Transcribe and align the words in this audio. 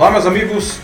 Olá, 0.00 0.10
meus 0.10 0.24
amigos. 0.24 0.78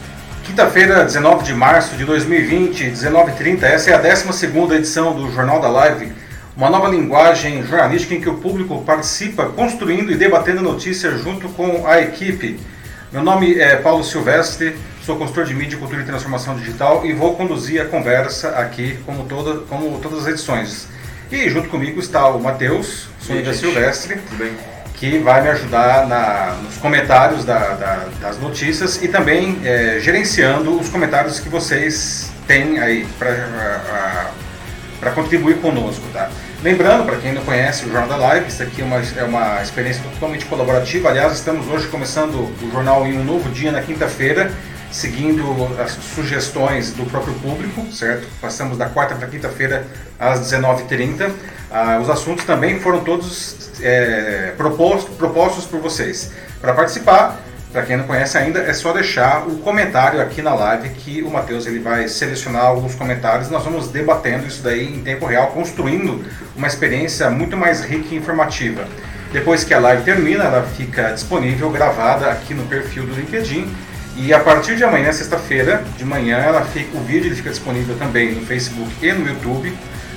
Quinta-feira, 0.44 1.02
19 1.02 1.42
de 1.42 1.54
março 1.54 1.96
de 1.96 2.04
2020, 2.04 2.84
19h30. 2.84 3.62
Essa 3.62 3.92
é 3.92 3.94
a 3.94 3.98
12 3.98 4.74
edição 4.74 5.14
do 5.14 5.32
Jornal 5.32 5.58
da 5.58 5.70
Live, 5.70 6.12
uma 6.54 6.68
nova 6.68 6.86
linguagem 6.88 7.62
jornalística 7.62 8.14
em 8.14 8.20
que 8.20 8.28
o 8.28 8.36
público 8.36 8.84
participa 8.84 9.46
construindo 9.46 10.12
e 10.12 10.16
debatendo 10.16 10.60
notícias 10.60 11.22
junto 11.22 11.48
com 11.48 11.86
a 11.86 11.98
equipe. 11.98 12.60
Meu 13.10 13.22
nome 13.22 13.58
é 13.58 13.76
Paulo 13.76 14.04
Silvestre, 14.04 14.76
sou 15.02 15.16
consultor 15.16 15.46
de 15.46 15.54
mídia, 15.54 15.78
cultura 15.78 16.02
e 16.02 16.04
transformação 16.04 16.54
digital 16.54 17.06
e 17.06 17.14
vou 17.14 17.36
conduzir 17.36 17.80
a 17.80 17.86
conversa 17.86 18.50
aqui, 18.50 18.98
como, 19.06 19.24
toda, 19.24 19.60
como 19.60 19.98
todas 19.98 20.26
as 20.26 20.26
edições. 20.26 20.88
E 21.32 21.48
junto 21.48 21.70
comigo 21.70 21.98
está 21.98 22.28
o 22.28 22.38
Matheus 22.38 23.08
Sônia 23.18 23.54
Silvestre. 23.54 24.16
Tudo 24.28 24.36
bem? 24.36 24.75
Que 24.96 25.18
vai 25.18 25.42
me 25.42 25.48
ajudar 25.50 26.06
na, 26.06 26.56
nos 26.62 26.76
comentários 26.78 27.44
da, 27.44 27.74
da, 27.74 28.06
das 28.20 28.38
notícias 28.38 29.02
e 29.02 29.08
também 29.08 29.58
é, 29.64 29.98
gerenciando 30.00 30.78
os 30.78 30.88
comentários 30.88 31.38
que 31.38 31.48
vocês 31.48 32.30
têm 32.46 32.78
aí 32.78 33.06
para 33.18 35.10
contribuir 35.10 35.58
conosco, 35.58 36.02
tá? 36.12 36.30
Lembrando, 36.62 37.04
para 37.04 37.16
quem 37.16 37.32
não 37.32 37.42
conhece 37.42 37.84
o 37.84 37.92
Jornal 37.92 38.08
da 38.08 38.16
Live, 38.16 38.48
isso 38.48 38.62
aqui 38.62 38.80
é 38.80 38.84
uma, 38.84 38.96
é 38.96 39.24
uma 39.24 39.62
experiência 39.62 40.02
totalmente 40.14 40.46
colaborativa. 40.46 41.10
Aliás, 41.10 41.34
estamos 41.34 41.68
hoje 41.68 41.86
começando 41.88 42.34
o 42.34 42.70
jornal 42.72 43.06
em 43.06 43.18
um 43.18 43.22
novo 43.22 43.50
dia, 43.50 43.70
na 43.70 43.82
quinta-feira, 43.82 44.50
seguindo 44.90 45.42
as 45.80 45.92
sugestões 45.92 46.92
do 46.92 47.04
próprio 47.06 47.34
público, 47.34 47.86
certo? 47.92 48.26
Passamos 48.40 48.78
da 48.78 48.88
quarta 48.88 49.14
para 49.14 49.28
quinta-feira 49.28 49.86
às 50.18 50.40
19h30. 50.40 51.30
Ah, 51.70 51.98
os 52.00 52.08
assuntos 52.08 52.44
também 52.44 52.78
foram 52.78 53.00
todos 53.00 53.70
é, 53.82 54.52
propostos, 54.56 55.64
por 55.66 55.80
vocês. 55.80 56.32
Para 56.60 56.72
participar, 56.72 57.40
para 57.72 57.82
quem 57.82 57.96
não 57.96 58.06
conhece 58.06 58.38
ainda, 58.38 58.60
é 58.60 58.72
só 58.72 58.92
deixar 58.92 59.46
o 59.46 59.58
comentário 59.58 60.20
aqui 60.20 60.40
na 60.40 60.54
live 60.54 60.88
que 60.90 61.22
o 61.22 61.30
Matheus 61.30 61.66
ele 61.66 61.80
vai 61.80 62.08
selecionar 62.08 62.64
alguns 62.64 62.94
comentários. 62.94 63.50
Nós 63.50 63.64
vamos 63.64 63.88
debatendo 63.88 64.46
isso 64.46 64.62
daí 64.62 64.94
em 64.94 65.02
tempo 65.02 65.26
real, 65.26 65.48
construindo 65.48 66.24
uma 66.56 66.66
experiência 66.66 67.28
muito 67.28 67.56
mais 67.56 67.82
rica 67.82 68.14
e 68.14 68.16
informativa. 68.16 68.86
Depois 69.32 69.64
que 69.64 69.74
a 69.74 69.78
live 69.78 70.04
termina, 70.04 70.44
ela 70.44 70.62
fica 70.62 71.12
disponível 71.12 71.68
gravada 71.70 72.30
aqui 72.30 72.54
no 72.54 72.64
perfil 72.64 73.04
do 73.04 73.14
LinkedIn. 73.14 73.70
E 74.18 74.32
a 74.32 74.40
partir 74.40 74.76
de 74.76 74.84
amanhã, 74.84 75.12
sexta-feira, 75.12 75.84
de 75.98 76.04
manhã, 76.04 76.38
ela 76.38 76.62
fica, 76.64 76.96
o 76.96 77.00
vídeo 77.02 77.26
ele 77.26 77.34
fica 77.34 77.50
disponível 77.50 77.96
também 77.98 78.34
no 78.34 78.46
Facebook 78.46 78.90
e 79.02 79.12
no 79.12 79.28
YouTube. 79.28 79.76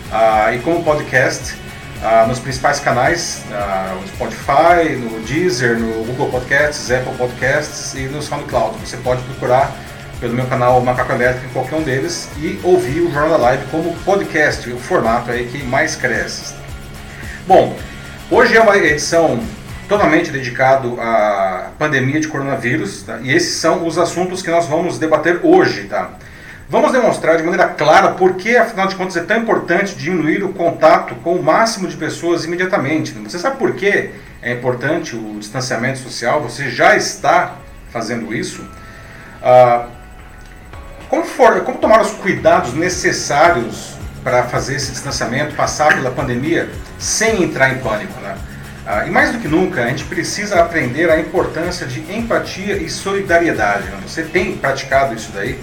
Ah, 0.09 0.53
e 0.53 0.59
como 0.59 0.81
podcast 0.83 1.53
ah, 2.01 2.25
nos 2.25 2.39
principais 2.39 2.79
canais, 2.79 3.43
ah, 3.51 3.97
no 3.99 4.07
Spotify, 4.07 4.95
no 4.95 5.19
Deezer, 5.25 5.77
no 5.77 6.05
Google 6.05 6.29
Podcasts, 6.29 6.89
Apple 6.89 7.13
Podcasts 7.17 7.93
e 7.93 8.03
no 8.03 8.21
SoundCloud. 8.21 8.77
Você 8.79 8.95
pode 8.97 9.21
procurar 9.23 9.75
pelo 10.21 10.33
meu 10.33 10.45
canal 10.47 10.79
Macaco 10.79 11.11
Elétrico 11.11 11.47
em 11.47 11.49
qualquer 11.49 11.75
um 11.75 11.83
deles 11.83 12.29
e 12.37 12.57
ouvir 12.63 13.01
o 13.01 13.11
Jornal 13.11 13.31
da 13.31 13.37
Live 13.37 13.63
como 13.69 13.93
podcast, 14.05 14.69
o 14.69 14.79
formato 14.79 15.29
aí 15.29 15.45
que 15.47 15.61
mais 15.63 15.97
cresce. 15.97 16.53
Bom, 17.45 17.77
hoje 18.31 18.55
é 18.55 18.61
uma 18.61 18.77
edição 18.77 19.39
totalmente 19.89 20.31
dedicado 20.31 21.01
à 21.01 21.71
pandemia 21.79 22.19
de 22.19 22.27
coronavírus 22.27 23.01
tá? 23.01 23.19
e 23.23 23.33
esses 23.33 23.55
são 23.55 23.87
os 23.87 23.97
assuntos 23.97 24.43
que 24.43 24.51
nós 24.51 24.67
vamos 24.67 24.99
debater 24.99 25.39
hoje, 25.43 25.85
tá? 25.85 26.11
Vamos 26.69 26.91
demonstrar 26.91 27.35
de 27.35 27.41
maneira 27.41 27.67
clara 27.69 28.09
por 28.09 28.35
que, 28.35 28.55
afinal 28.55 28.85
de 28.87 28.95
contas, 28.95 29.17
é 29.17 29.23
tão 29.23 29.37
importante 29.37 29.95
diminuir 29.95 30.43
o 30.43 30.53
contato 30.53 31.15
com 31.15 31.33
o 31.33 31.41
máximo 31.41 31.87
de 31.87 31.97
pessoas 31.97 32.45
imediatamente. 32.45 33.11
Você 33.13 33.39
sabe 33.39 33.57
por 33.57 33.73
que 33.73 34.11
é 34.39 34.53
importante 34.53 35.15
o 35.15 35.39
distanciamento 35.39 35.97
social? 35.97 36.43
Você 36.43 36.69
já 36.69 36.95
está 36.95 37.55
fazendo 37.91 38.31
isso? 38.31 38.63
Ah, 39.41 39.87
como, 41.09 41.23
for, 41.25 41.61
como 41.61 41.79
tomar 41.79 42.01
os 42.01 42.11
cuidados 42.11 42.75
necessários 42.75 43.95
para 44.23 44.43
fazer 44.43 44.75
esse 44.75 44.91
distanciamento, 44.91 45.55
passar 45.55 45.95
pela 45.95 46.11
pandemia, 46.11 46.69
sem 46.99 47.41
entrar 47.41 47.71
em 47.71 47.79
pânico? 47.79 48.21
Né? 48.21 48.37
Ah, 48.91 49.05
e 49.05 49.11
mais 49.11 49.31
do 49.31 49.37
que 49.37 49.47
nunca, 49.47 49.83
a 49.83 49.87
gente 49.87 50.03
precisa 50.05 50.59
aprender 50.59 51.11
a 51.11 51.19
importância 51.19 51.85
de 51.85 51.99
empatia 52.11 52.75
e 52.75 52.89
solidariedade. 52.89 53.83
Né? 53.83 53.99
Você 54.03 54.23
tem 54.23 54.57
praticado 54.57 55.13
isso 55.13 55.31
daí? 55.31 55.59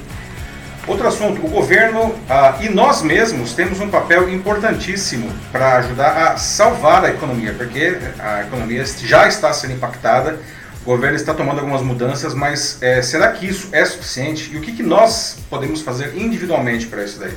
Outro 0.87 1.09
assunto, 1.09 1.45
o 1.45 1.49
governo 1.49 2.15
ah, 2.31 2.57
e 2.61 2.69
nós 2.69 3.03
mesmos 3.03 3.53
temos 3.53 3.81
um 3.81 3.89
papel 3.89 4.33
importantíssimo 4.33 5.29
para 5.51 5.79
ajudar 5.79 6.17
a 6.17 6.37
salvar 6.37 7.05
a 7.05 7.11
economia, 7.11 7.53
porque 7.53 7.99
a 8.21 8.43
economia 8.43 8.85
já 8.87 9.27
está 9.27 9.53
sendo 9.53 9.73
impactada, 9.73 10.39
o 10.83 10.85
governo 10.85 11.17
está 11.17 11.35
tomando 11.35 11.59
algumas 11.59 11.83
mudanças, 11.83 12.33
mas 12.33 12.81
é, 12.81 13.03
será 13.03 13.33
que 13.33 13.45
isso 13.45 13.71
é 13.73 13.85
suficiente? 13.85 14.53
E 14.55 14.57
o 14.57 14.61
que, 14.61 14.71
que 14.71 14.85
nós 14.85 15.39
podemos 15.51 15.83
fazer 15.83 16.17
individualmente 16.17 16.87
para 16.87 17.03
isso 17.03 17.19
daí? 17.19 17.35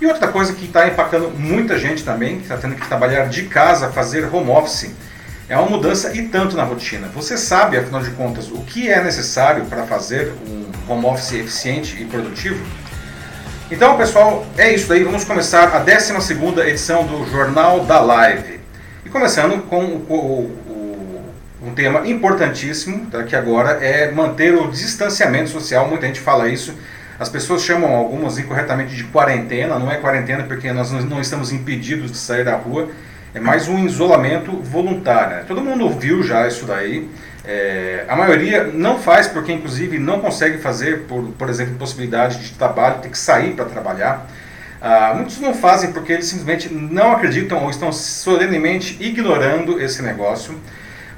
E 0.00 0.06
outra 0.06 0.28
coisa 0.28 0.52
que 0.52 0.66
está 0.66 0.86
impactando 0.86 1.30
muita 1.30 1.76
gente 1.76 2.04
também, 2.04 2.36
que 2.36 2.42
está 2.44 2.56
tendo 2.56 2.76
que 2.76 2.86
trabalhar 2.86 3.28
de 3.28 3.42
casa, 3.46 3.88
fazer 3.88 4.32
home 4.32 4.50
office, 4.50 4.94
é 5.48 5.56
uma 5.56 5.68
mudança 5.68 6.14
e 6.14 6.28
tanto 6.28 6.56
na 6.56 6.64
rotina. 6.64 7.08
Você 7.14 7.36
sabe, 7.36 7.76
afinal 7.76 8.02
de 8.02 8.10
contas, 8.10 8.50
o 8.50 8.62
que 8.62 8.90
é 8.90 9.02
necessário 9.02 9.64
para 9.66 9.84
fazer 9.86 10.32
um 10.48 10.66
home 10.88 11.06
office 11.06 11.32
eficiente 11.32 12.00
e 12.00 12.04
produtivo. 12.04 12.64
Então, 13.70 13.96
pessoal, 13.96 14.44
é 14.56 14.74
isso 14.74 14.92
aí. 14.92 15.04
Vamos 15.04 15.24
começar 15.24 15.74
a 15.74 15.78
12 15.78 16.60
edição 16.68 17.06
do 17.06 17.28
Jornal 17.30 17.84
da 17.84 18.00
Live. 18.00 18.60
E 19.04 19.08
começando 19.08 19.62
com 19.68 19.84
o, 19.84 20.12
o, 20.12 21.24
um 21.62 21.74
tema 21.74 22.06
importantíssimo, 22.08 23.06
tá, 23.06 23.22
que 23.22 23.36
agora 23.36 23.84
é 23.84 24.10
manter 24.10 24.54
o 24.54 24.68
distanciamento 24.68 25.50
social. 25.50 25.88
Muita 25.88 26.06
gente 26.06 26.20
fala 26.20 26.48
isso. 26.48 26.74
As 27.18 27.28
pessoas 27.28 27.62
chamam 27.62 27.94
algumas 27.94 28.36
incorretamente 28.36 28.94
de 28.94 29.04
quarentena. 29.04 29.78
Não 29.78 29.90
é 29.90 29.96
quarentena 29.96 30.42
porque 30.42 30.72
nós 30.72 30.90
não 30.90 31.20
estamos 31.20 31.52
impedidos 31.52 32.10
de 32.10 32.18
sair 32.18 32.44
da 32.44 32.56
rua. 32.56 32.88
É 33.36 33.38
mais 33.38 33.68
um 33.68 33.84
isolamento 33.84 34.50
voluntário. 34.50 35.36
Né? 35.36 35.44
Todo 35.46 35.60
mundo 35.60 35.90
viu 35.90 36.22
já 36.22 36.48
isso 36.48 36.64
daí. 36.64 37.06
É, 37.44 38.06
a 38.08 38.16
maioria 38.16 38.64
não 38.64 38.98
faz 38.98 39.28
porque, 39.28 39.52
inclusive, 39.52 39.98
não 39.98 40.20
consegue 40.20 40.56
fazer, 40.56 41.02
por, 41.02 41.22
por 41.22 41.50
exemplo, 41.50 41.74
possibilidade 41.74 42.38
de 42.38 42.54
trabalho, 42.54 43.02
ter 43.02 43.10
que 43.10 43.18
sair 43.18 43.52
para 43.52 43.66
trabalhar. 43.66 44.26
Ah, 44.80 45.12
muitos 45.14 45.38
não 45.38 45.52
fazem 45.52 45.92
porque 45.92 46.14
eles 46.14 46.24
simplesmente 46.24 46.72
não 46.72 47.12
acreditam 47.12 47.62
ou 47.62 47.68
estão 47.68 47.92
solenemente 47.92 48.96
ignorando 49.00 49.82
esse 49.82 50.00
negócio. 50.00 50.58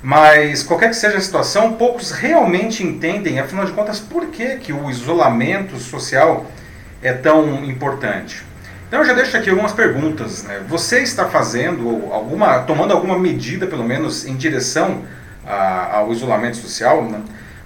Mas, 0.03 0.65
qualquer 0.65 0.89
que 0.89 0.97
seja 0.97 1.19
a 1.19 1.21
situação, 1.21 1.75
poucos 1.75 2.11
realmente 2.11 2.83
entendem, 2.83 3.39
afinal 3.39 3.65
de 3.65 3.71
contas, 3.71 4.01
por 4.01 4.27
que, 4.27 4.57
que 4.57 4.73
o 4.73 4.91
isolamento 4.91 5.79
social 5.79 6.51
é 7.01 7.13
tão 7.13 7.65
importante. 7.65 8.48
Então, 8.89 9.01
eu 9.01 9.05
já 9.05 9.13
deixo 9.13 9.37
aqui 9.37 9.51
algumas 9.51 9.73
perguntas. 9.73 10.45
Né? 10.45 10.63
Você 10.67 11.01
está 11.01 11.27
fazendo 11.27 12.09
alguma, 12.11 12.61
tomando 12.61 12.93
alguma 12.93 13.19
medida, 13.19 13.67
pelo 13.67 13.85
menos, 13.85 14.27
em 14.27 14.35
direção 14.35 15.05
a, 15.47 15.99
ao 15.99 16.13
isolamento 16.13 16.57
social, 16.57 17.05
né? 17.05 17.21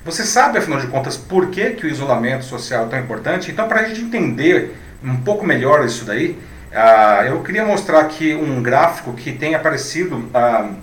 você 0.05 0.25
sabe, 0.25 0.59
afinal 0.59 0.81
de 0.81 0.88
contas, 0.88 1.16
por 1.16 1.49
que, 1.49 1.71
que 1.71 1.87
o 1.87 1.88
isolamento 1.88 2.44
social 2.44 2.87
é 2.87 2.88
tão 2.88 2.99
importante? 2.99 3.53
Então, 3.53 3.69
para 3.69 3.81
a 3.81 3.84
gente 3.84 4.00
entender 4.00 4.77
um 5.03 5.16
pouco 5.16 5.47
melhor 5.47 5.84
isso 5.84 6.05
daí, 6.05 6.37
uh, 6.72 7.25
eu 7.25 7.41
queria 7.43 7.65
mostrar 7.65 8.00
aqui 8.00 8.34
um 8.34 8.61
gráfico 8.61 9.12
que 9.12 9.31
tem 9.31 9.55
aparecido 9.55 10.16
uh, 10.16 10.75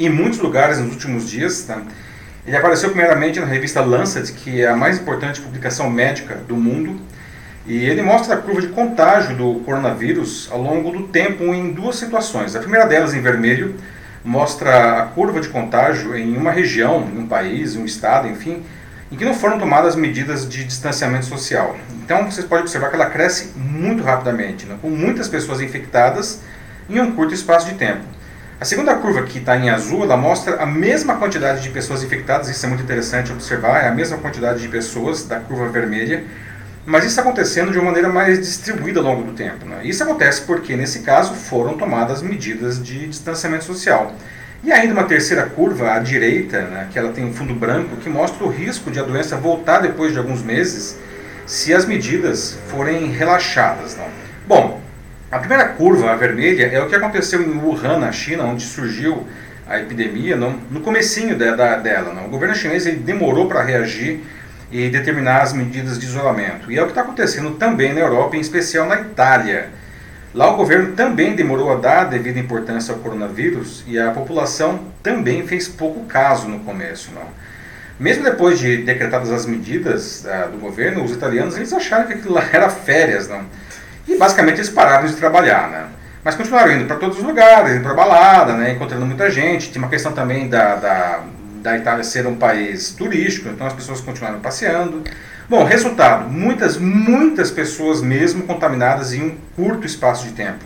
em 0.00 0.08
muitos 0.08 0.40
lugares 0.40 0.78
nos 0.80 0.90
últimos 0.90 1.30
dias. 1.30 1.62
Tá? 1.62 1.80
Ele 2.44 2.56
apareceu 2.56 2.88
primeiramente 2.88 3.38
na 3.38 3.46
revista 3.46 3.80
Lancet, 3.80 4.32
que 4.32 4.60
é 4.60 4.68
a 4.68 4.76
mais 4.76 4.98
importante 4.98 5.40
publicação 5.40 5.88
médica 5.88 6.34
do 6.34 6.56
mundo, 6.56 7.00
e 7.66 7.84
ele 7.84 8.02
mostra 8.02 8.34
a 8.34 8.38
curva 8.38 8.60
de 8.60 8.68
contágio 8.68 9.36
do 9.36 9.60
coronavírus 9.60 10.48
ao 10.52 10.60
longo 10.60 10.90
do 10.90 11.08
tempo 11.08 11.44
em 11.52 11.72
duas 11.72 11.96
situações. 11.96 12.54
A 12.54 12.60
primeira 12.60 12.86
delas 12.86 13.12
em 13.12 13.20
vermelho, 13.20 13.74
mostra 14.26 15.02
a 15.02 15.06
curva 15.06 15.40
de 15.40 15.48
contágio 15.48 16.16
em 16.16 16.36
uma 16.36 16.50
região, 16.50 17.08
em 17.14 17.18
um 17.18 17.28
país, 17.28 17.76
em 17.76 17.78
um 17.78 17.84
estado, 17.84 18.26
enfim, 18.26 18.60
em 19.10 19.16
que 19.16 19.24
não 19.24 19.32
foram 19.32 19.56
tomadas 19.56 19.94
medidas 19.94 20.48
de 20.48 20.64
distanciamento 20.64 21.26
social. 21.26 21.76
Então 22.04 22.28
vocês 22.28 22.44
podem 22.44 22.64
observar 22.64 22.88
que 22.90 22.96
ela 22.96 23.06
cresce 23.06 23.52
muito 23.56 24.02
rapidamente, 24.02 24.66
né, 24.66 24.76
com 24.82 24.90
muitas 24.90 25.28
pessoas 25.28 25.60
infectadas 25.60 26.40
em 26.90 27.00
um 27.00 27.12
curto 27.12 27.32
espaço 27.32 27.68
de 27.68 27.76
tempo. 27.76 28.02
A 28.60 28.64
segunda 28.64 28.96
curva, 28.96 29.22
que 29.22 29.38
está 29.38 29.56
em 29.56 29.70
azul, 29.70 30.02
ela 30.02 30.16
mostra 30.16 30.56
a 30.56 30.66
mesma 30.66 31.16
quantidade 31.16 31.62
de 31.62 31.68
pessoas 31.70 32.02
infectadas, 32.02 32.48
isso 32.48 32.64
é 32.66 32.68
muito 32.68 32.82
interessante 32.82 33.30
observar, 33.30 33.84
é 33.84 33.88
a 33.88 33.94
mesma 33.94 34.16
quantidade 34.16 34.60
de 34.60 34.68
pessoas 34.68 35.24
da 35.24 35.38
curva 35.38 35.68
vermelha, 35.68 36.24
mas 36.86 37.04
isso 37.04 37.20
acontecendo 37.20 37.72
de 37.72 37.78
uma 37.78 37.86
maneira 37.86 38.08
mais 38.08 38.38
distribuída 38.38 39.00
ao 39.00 39.04
longo 39.04 39.24
do 39.24 39.32
tempo. 39.32 39.66
Né? 39.66 39.80
Isso 39.82 40.02
acontece 40.04 40.42
porque, 40.42 40.76
nesse 40.76 41.00
caso, 41.00 41.34
foram 41.34 41.76
tomadas 41.76 42.22
medidas 42.22 42.82
de 42.82 43.08
distanciamento 43.08 43.64
social. 43.64 44.14
E 44.62 44.72
ainda 44.72 44.94
uma 44.94 45.04
terceira 45.04 45.44
curva, 45.44 45.92
à 45.92 45.98
direita, 45.98 46.62
né, 46.62 46.88
que 46.90 46.98
ela 46.98 47.12
tem 47.12 47.24
um 47.24 47.32
fundo 47.32 47.54
branco, 47.54 47.96
que 47.96 48.08
mostra 48.08 48.44
o 48.44 48.48
risco 48.48 48.90
de 48.90 49.00
a 49.00 49.02
doença 49.02 49.36
voltar 49.36 49.80
depois 49.80 50.12
de 50.12 50.18
alguns 50.18 50.42
meses 50.42 50.96
se 51.44 51.74
as 51.74 51.84
medidas 51.84 52.56
forem 52.68 53.10
relaxadas. 53.10 53.96
Não? 53.96 54.06
Bom, 54.46 54.80
a 55.30 55.38
primeira 55.38 55.66
curva, 55.70 56.12
a 56.12 56.16
vermelha, 56.16 56.66
é 56.66 56.80
o 56.80 56.88
que 56.88 56.94
aconteceu 56.94 57.42
em 57.42 57.58
Wuhan, 57.58 57.98
na 57.98 58.12
China, 58.12 58.44
onde 58.44 58.64
surgiu 58.64 59.26
a 59.68 59.78
epidemia, 59.80 60.36
não, 60.36 60.58
no 60.70 60.80
comecinho 60.80 61.36
de, 61.36 61.56
da, 61.56 61.76
dela. 61.76 62.14
Não? 62.14 62.26
O 62.26 62.28
governo 62.28 62.54
chinês 62.54 62.86
ele 62.86 62.98
demorou 62.98 63.48
para 63.48 63.62
reagir 63.62 64.20
e 64.76 64.90
determinar 64.90 65.40
as 65.40 65.54
medidas 65.54 65.98
de 65.98 66.04
isolamento. 66.04 66.70
E 66.70 66.76
é 66.76 66.82
o 66.82 66.84
que 66.84 66.90
está 66.90 67.00
acontecendo 67.00 67.52
também 67.52 67.94
na 67.94 68.00
Europa, 68.00 68.36
em 68.36 68.40
especial 68.40 68.86
na 68.86 69.00
Itália. 69.00 69.70
Lá 70.34 70.52
o 70.52 70.56
governo 70.56 70.92
também 70.92 71.34
demorou 71.34 71.72
a 71.72 71.76
dar 71.76 72.00
a 72.00 72.04
devida 72.04 72.38
importância 72.38 72.92
ao 72.92 73.00
coronavírus 73.00 73.82
e 73.86 73.98
a 73.98 74.10
população 74.10 74.80
também 75.02 75.46
fez 75.46 75.66
pouco 75.66 76.04
caso 76.04 76.46
no 76.46 76.60
começo. 76.60 77.10
Não. 77.14 77.26
Mesmo 77.98 78.22
depois 78.22 78.58
de 78.58 78.82
decretadas 78.82 79.32
as 79.32 79.46
medidas 79.46 80.26
uh, 80.26 80.50
do 80.50 80.58
governo, 80.58 81.02
os 81.02 81.12
italianos 81.12 81.56
eles 81.56 81.72
acharam 81.72 82.06
que 82.06 82.12
aquilo 82.12 82.34
lá 82.34 82.44
era 82.52 82.68
férias. 82.68 83.28
Não. 83.28 83.46
E 84.06 84.16
basicamente 84.18 84.56
eles 84.56 84.68
pararam 84.68 85.06
de 85.06 85.14
trabalhar. 85.14 85.70
Né. 85.70 85.86
Mas 86.22 86.34
continuaram 86.34 86.72
indo 86.72 86.84
para 86.84 86.96
todos 86.96 87.16
os 87.16 87.24
lugares, 87.24 87.72
indo 87.72 87.82
para 87.82 87.94
balada, 87.94 88.52
né, 88.52 88.72
encontrando 88.72 89.06
muita 89.06 89.30
gente. 89.30 89.72
Tinha 89.72 89.82
uma 89.82 89.88
questão 89.88 90.12
também 90.12 90.48
da, 90.48 90.74
da, 90.74 91.20
da 91.66 91.76
Itália 91.76 92.04
ser 92.04 92.26
um 92.28 92.36
país 92.36 92.92
turístico, 92.92 93.48
então 93.48 93.66
as 93.66 93.72
pessoas 93.72 94.00
continuaram 94.00 94.38
passeando. 94.38 95.02
Bom, 95.48 95.64
resultado: 95.64 96.30
muitas, 96.30 96.76
muitas 96.76 97.50
pessoas 97.50 98.00
mesmo 98.00 98.44
contaminadas 98.44 99.12
em 99.12 99.22
um 99.22 99.38
curto 99.56 99.84
espaço 99.84 100.26
de 100.26 100.32
tempo. 100.32 100.64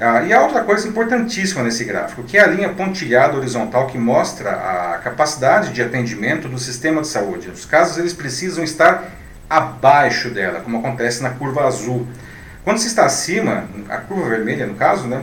Ah, 0.00 0.22
e 0.22 0.32
a 0.32 0.40
outra 0.40 0.64
coisa 0.64 0.88
importantíssima 0.88 1.62
nesse 1.62 1.84
gráfico, 1.84 2.22
que 2.22 2.38
é 2.38 2.40
a 2.40 2.46
linha 2.46 2.70
pontilhada 2.70 3.36
horizontal 3.36 3.86
que 3.86 3.98
mostra 3.98 4.50
a 4.50 4.98
capacidade 5.04 5.74
de 5.74 5.82
atendimento 5.82 6.48
do 6.48 6.58
sistema 6.58 7.02
de 7.02 7.08
saúde. 7.08 7.50
Os 7.50 7.66
casos 7.66 7.98
eles 7.98 8.14
precisam 8.14 8.64
estar 8.64 9.04
abaixo 9.50 10.30
dela, 10.30 10.60
como 10.60 10.78
acontece 10.78 11.22
na 11.22 11.28
curva 11.30 11.66
azul. 11.66 12.08
Quando 12.64 12.78
se 12.78 12.86
está 12.86 13.04
acima, 13.04 13.64
a 13.90 13.98
curva 13.98 14.30
vermelha 14.30 14.66
no 14.66 14.74
caso, 14.74 15.06
né, 15.06 15.22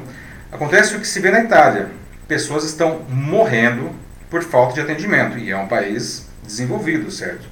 acontece 0.52 0.96
o 0.96 1.00
que 1.00 1.08
se 1.08 1.20
vê 1.20 1.32
na 1.32 1.40
Itália. 1.40 1.88
Pessoas 2.28 2.64
estão 2.64 3.02
morrendo 3.10 3.90
por 4.30 4.44
falta 4.44 4.74
de 4.74 4.82
atendimento, 4.82 5.38
e 5.38 5.52
é 5.52 5.58
um 5.58 5.68
país 5.68 6.28
desenvolvido, 6.44 7.10
certo? 7.12 7.48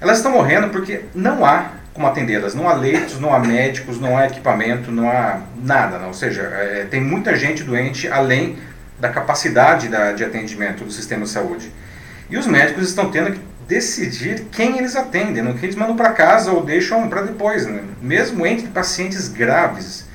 Elas 0.00 0.18
estão 0.18 0.32
morrendo 0.32 0.68
porque 0.68 1.02
não 1.14 1.44
há 1.44 1.72
como 1.98 2.06
atendê-las. 2.06 2.54
Não 2.54 2.68
há 2.68 2.74
leitos, 2.74 3.18
não 3.18 3.34
há 3.34 3.40
médicos, 3.40 4.00
não 4.00 4.16
há 4.16 4.26
equipamento, 4.26 4.92
não 4.92 5.10
há 5.10 5.40
nada. 5.60 5.98
Não. 5.98 6.08
Ou 6.08 6.14
seja, 6.14 6.42
é, 6.42 6.86
tem 6.88 7.00
muita 7.00 7.36
gente 7.36 7.64
doente 7.64 8.06
além 8.08 8.56
da 9.00 9.08
capacidade 9.08 9.88
da, 9.88 10.12
de 10.12 10.24
atendimento 10.24 10.84
do 10.84 10.92
sistema 10.92 11.24
de 11.24 11.30
saúde. 11.30 11.72
E 12.30 12.36
os 12.36 12.46
médicos 12.46 12.88
estão 12.88 13.10
tendo 13.10 13.32
que 13.32 13.40
decidir 13.66 14.46
quem 14.52 14.78
eles 14.78 14.96
atendem, 14.96 15.42
não 15.42 15.52
quem 15.52 15.64
eles 15.64 15.74
mandam 15.74 15.96
para 15.96 16.12
casa 16.12 16.52
ou 16.52 16.64
deixam 16.64 17.08
para 17.08 17.22
depois, 17.22 17.66
né? 17.66 17.82
mesmo 18.00 18.46
entre 18.46 18.68
pacientes 18.68 19.28
graves. 19.28 20.06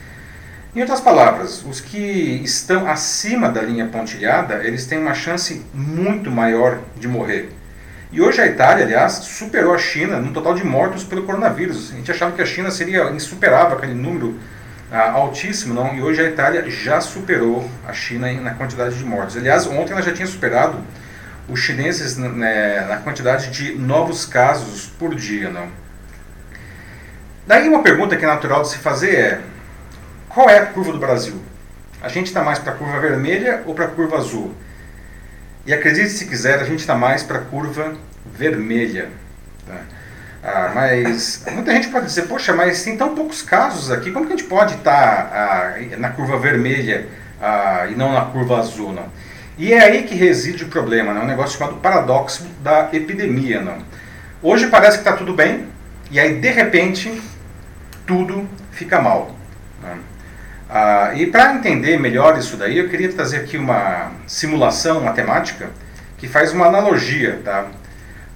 Em 0.75 0.81
outras 0.81 0.99
palavras, 0.99 1.63
os 1.63 1.79
que 1.79 2.41
estão 2.43 2.89
acima 2.89 3.47
da 3.47 3.61
linha 3.61 3.85
pontilhada, 3.85 4.55
eles 4.63 4.87
têm 4.87 4.97
uma 4.97 5.13
chance 5.13 5.63
muito 5.71 6.31
maior 6.31 6.79
de 6.97 7.07
morrer. 7.07 7.51
E 8.11 8.19
hoje 8.19 8.41
a 8.41 8.47
Itália, 8.47 8.83
aliás, 8.83 9.13
superou 9.13 9.71
a 9.71 9.77
China 9.77 10.19
no 10.19 10.33
total 10.33 10.55
de 10.55 10.65
mortos 10.65 11.03
pelo 11.03 11.23
coronavírus. 11.23 11.91
A 11.91 11.95
gente 11.95 12.09
achava 12.09 12.35
que 12.35 12.41
a 12.41 12.45
China 12.45 12.71
seria 12.71 13.11
insuperável, 13.11 13.77
aquele 13.77 13.93
número 13.93 14.39
ah, 14.91 15.11
altíssimo, 15.11 15.75
não. 15.75 15.93
E 15.93 16.01
hoje 16.01 16.21
a 16.21 16.25
Itália 16.25 16.67
já 16.67 16.99
superou 16.99 17.69
a 17.87 17.93
China 17.93 18.31
na 18.33 18.55
quantidade 18.55 18.95
de 18.97 19.05
mortos. 19.05 19.37
Aliás, 19.37 19.67
ontem 19.67 19.93
ela 19.93 20.01
já 20.01 20.11
tinha 20.11 20.27
superado 20.27 20.79
os 21.47 21.59
chineses 21.59 22.17
né, 22.17 22.83
na 22.89 22.97
quantidade 22.97 23.51
de 23.51 23.75
novos 23.75 24.25
casos 24.25 24.87
por 24.97 25.13
dia, 25.13 25.51
não. 25.51 25.67
Daí 27.45 27.69
uma 27.69 27.83
pergunta 27.83 28.15
que 28.17 28.25
é 28.25 28.27
natural 28.27 28.63
de 28.63 28.69
se 28.69 28.77
fazer 28.77 29.15
é: 29.15 29.41
qual 30.33 30.49
é 30.49 30.57
a 30.57 30.65
curva 30.65 30.91
do 30.91 30.97
Brasil? 30.97 31.35
A 32.01 32.09
gente 32.09 32.27
está 32.27 32.43
mais 32.43 32.57
para 32.59 32.73
a 32.73 32.75
curva 32.75 32.99
vermelha 32.99 33.63
ou 33.65 33.75
para 33.75 33.85
a 33.85 33.87
curva 33.87 34.17
azul? 34.17 34.53
E 35.65 35.73
acredite 35.73 36.09
se 36.09 36.25
quiser, 36.25 36.59
a 36.59 36.65
gente 36.65 36.79
está 36.79 36.95
mais 36.95 37.23
para 37.23 37.37
a 37.37 37.41
curva 37.41 37.93
vermelha. 38.33 39.09
Tá? 39.65 39.75
Ah, 40.43 40.71
mas 40.75 41.45
muita 41.51 41.71
gente 41.71 41.87
pode 41.87 42.07
dizer, 42.07 42.23
poxa, 42.23 42.51
mas 42.51 42.83
tem 42.83 42.97
tão 42.97 43.15
poucos 43.15 43.41
casos 43.41 43.89
aqui, 43.91 44.11
como 44.11 44.25
que 44.25 44.33
a 44.33 44.35
gente 44.35 44.49
pode 44.49 44.73
estar 44.73 45.29
tá, 45.29 45.75
ah, 45.77 45.97
na 45.97 46.09
curva 46.09 46.37
vermelha 46.37 47.07
ah, 47.39 47.87
e 47.89 47.95
não 47.95 48.11
na 48.11 48.25
curva 48.25 48.59
azul? 48.59 48.91
Não? 48.91 49.05
E 49.57 49.71
é 49.71 49.81
aí 49.81 50.03
que 50.03 50.15
reside 50.15 50.65
o 50.65 50.67
problema, 50.67 51.13
não? 51.13 51.21
um 51.21 51.27
negócio 51.27 51.57
chamado 51.57 51.77
paradoxo 51.77 52.45
da 52.61 52.89
epidemia. 52.91 53.61
Não? 53.61 53.77
Hoje 54.41 54.67
parece 54.67 54.97
que 54.97 55.07
está 55.07 55.15
tudo 55.15 55.33
bem, 55.33 55.67
e 56.11 56.19
aí 56.19 56.39
de 56.39 56.49
repente 56.49 57.21
tudo 58.05 58.49
fica 58.71 58.99
mal. 58.99 59.32
Ah, 60.75 61.11
e 61.13 61.27
para 61.27 61.53
entender 61.53 61.99
melhor 61.99 62.35
isso 62.35 62.57
daí, 62.57 62.79
eu 62.79 62.89
queria 62.89 63.13
trazer 63.13 63.37
aqui 63.37 63.57
uma 63.59 64.11
simulação 64.25 65.01
matemática 65.01 65.69
que 66.17 66.27
faz 66.27 66.51
uma 66.51 66.65
analogia. 66.65 67.39
Tá? 67.45 67.67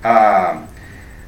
Ah, 0.04 0.57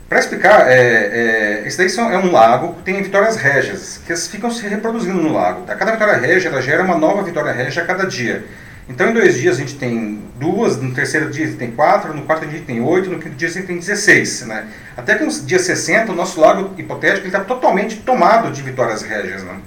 para 0.08 0.20
explicar, 0.20 0.70
é, 0.70 0.76
é, 0.78 1.64
esse 1.66 1.80
daí 1.80 1.90
são, 1.90 2.12
é 2.12 2.18
um 2.20 2.32
lago 2.32 2.76
que 2.76 2.84
tem 2.84 3.02
vitórias 3.02 3.38
régias, 3.38 4.00
que 4.06 4.16
ficam 4.16 4.52
se 4.52 4.68
reproduzindo 4.68 5.20
no 5.20 5.34
lago. 5.34 5.64
Tá? 5.64 5.74
Cada 5.74 5.94
vitória 5.94 6.16
régia 6.16 6.50
ela 6.50 6.62
gera 6.62 6.84
uma 6.84 6.96
nova 6.96 7.24
vitória 7.24 7.52
régia 7.52 7.82
a 7.82 7.88
cada 7.88 8.06
dia. 8.06 8.46
Então, 8.88 9.10
em 9.10 9.14
dois 9.14 9.34
dias 9.34 9.56
a 9.56 9.60
gente 9.62 9.80
tem 9.80 10.22
duas, 10.36 10.78
no 10.78 10.94
terceiro 10.94 11.32
dia 11.32 11.46
a 11.46 11.48
gente 11.48 11.58
tem 11.58 11.72
quatro, 11.72 12.14
no 12.14 12.22
quarto 12.22 12.42
dia 12.42 12.50
a 12.50 12.58
gente 12.58 12.68
tem 12.68 12.82
oito, 12.82 13.10
no 13.10 13.18
quinto 13.18 13.36
dia 13.36 13.48
a 13.48 13.52
gente 13.52 13.66
tem 13.66 13.80
16. 13.80 14.46
Né? 14.46 14.68
Até 14.96 15.16
que 15.16 15.24
no 15.24 15.32
dia 15.32 15.58
60, 15.58 16.12
o 16.12 16.16
nosso 16.16 16.40
lago 16.40 16.76
hipotético 16.78 17.26
está 17.26 17.40
totalmente 17.40 17.98
tomado 17.98 18.52
de 18.52 18.62
vitórias 18.62 19.02
régias. 19.02 19.44
Né? 19.44 19.58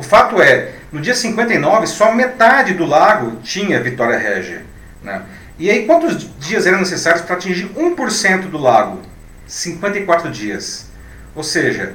O 0.00 0.02
fato 0.02 0.40
é, 0.40 0.70
no 0.90 0.98
dia 0.98 1.14
59, 1.14 1.86
só 1.86 2.10
metade 2.10 2.72
do 2.72 2.86
lago 2.86 3.36
tinha 3.42 3.82
Vitória 3.82 4.16
Régia. 4.16 4.62
Né? 5.02 5.20
E 5.58 5.68
aí, 5.68 5.84
quantos 5.84 6.26
dias 6.38 6.64
eram 6.64 6.78
necessários 6.78 7.20
para 7.20 7.36
atingir 7.36 7.68
1% 7.74 8.48
do 8.48 8.56
lago? 8.56 9.02
54 9.46 10.30
dias. 10.30 10.86
Ou 11.34 11.44
seja, 11.44 11.92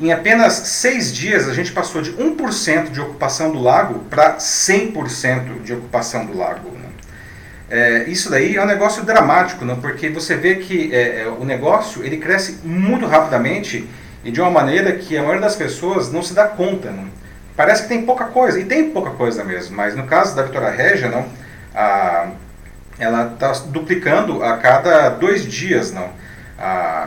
em 0.00 0.10
apenas 0.10 0.54
seis 0.54 1.14
dias 1.14 1.46
a 1.46 1.52
gente 1.52 1.72
passou 1.72 2.00
de 2.00 2.14
1% 2.14 2.90
de 2.90 3.02
ocupação 3.02 3.52
do 3.52 3.60
lago 3.60 3.98
para 4.08 4.38
100% 4.38 5.62
de 5.62 5.74
ocupação 5.74 6.24
do 6.24 6.34
lago. 6.34 6.70
Né? 6.70 6.88
É, 7.68 8.04
isso 8.08 8.30
daí 8.30 8.56
é 8.56 8.62
um 8.62 8.66
negócio 8.66 9.02
dramático, 9.02 9.62
né? 9.62 9.76
porque 9.78 10.08
você 10.08 10.36
vê 10.36 10.54
que 10.54 10.90
é, 10.94 11.24
é, 11.24 11.28
o 11.28 11.44
negócio 11.44 12.02
ele 12.02 12.16
cresce 12.16 12.60
muito 12.64 13.04
rapidamente 13.04 13.86
e 14.24 14.30
de 14.30 14.40
uma 14.40 14.50
maneira 14.50 14.92
que 14.92 15.18
a 15.18 15.20
maioria 15.20 15.42
das 15.42 15.54
pessoas 15.54 16.10
não 16.10 16.22
se 16.22 16.32
dá 16.32 16.48
conta. 16.48 16.90
Né? 16.90 17.04
Parece 17.56 17.82
que 17.82 17.88
tem 17.88 18.04
pouca 18.04 18.26
coisa, 18.26 18.58
e 18.58 18.64
tem 18.64 18.90
pouca 18.90 19.10
coisa 19.10 19.44
mesmo, 19.44 19.76
mas 19.76 19.94
no 19.94 20.04
caso 20.04 20.34
da 20.34 20.42
Vitória 20.42 20.70
Régia, 20.70 21.08
não, 21.08 21.26
a, 21.74 22.30
ela 22.98 23.32
está 23.32 23.52
duplicando 23.66 24.42
a 24.42 24.56
cada 24.56 25.10
dois 25.10 25.44
dias, 25.44 25.92
não. 25.92 26.10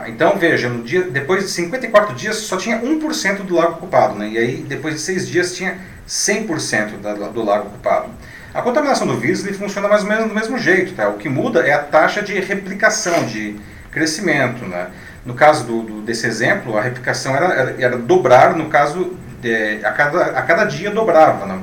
Então 0.06 0.36
veja, 0.36 0.68
no 0.68 0.82
dia, 0.82 1.02
depois 1.02 1.44
de 1.44 1.50
54 1.50 2.14
dias 2.14 2.36
só 2.36 2.56
tinha 2.56 2.78
1% 2.80 3.38
do 3.38 3.54
lago 3.54 3.72
ocupado, 3.72 4.18
né? 4.18 4.28
e 4.28 4.38
aí 4.38 4.56
depois 4.58 4.94
de 4.94 5.00
6 5.00 5.28
dias 5.28 5.56
tinha 5.56 5.78
100% 6.06 6.98
da, 7.00 7.14
do 7.14 7.42
lago 7.42 7.68
ocupado. 7.68 8.10
A 8.52 8.62
contaminação 8.62 9.06
do 9.06 9.16
vírus 9.18 9.44
ele 9.44 9.56
funciona 9.56 9.88
mais 9.88 10.02
ou 10.02 10.08
menos 10.08 10.28
do 10.28 10.34
mesmo 10.34 10.58
jeito, 10.58 10.94
tá? 10.94 11.08
o 11.08 11.14
que 11.14 11.28
muda 11.28 11.60
é 11.60 11.72
a 11.72 11.78
taxa 11.78 12.22
de 12.22 12.38
replicação, 12.38 13.24
de 13.24 13.56
crescimento. 13.90 14.64
Né? 14.66 14.88
No 15.24 15.34
caso 15.34 15.64
do, 15.64 15.82
do 15.82 16.02
desse 16.02 16.26
exemplo, 16.26 16.76
a 16.76 16.82
replicação 16.82 17.34
era, 17.34 17.46
era, 17.46 17.76
era 17.78 17.98
dobrar, 17.98 18.54
no 18.54 18.68
caso 18.68 19.16
é, 19.44 19.80
a, 19.84 19.92
cada, 19.92 20.24
a 20.24 20.42
cada 20.42 20.64
dia 20.64 20.90
dobrava. 20.90 21.46
Né? 21.46 21.62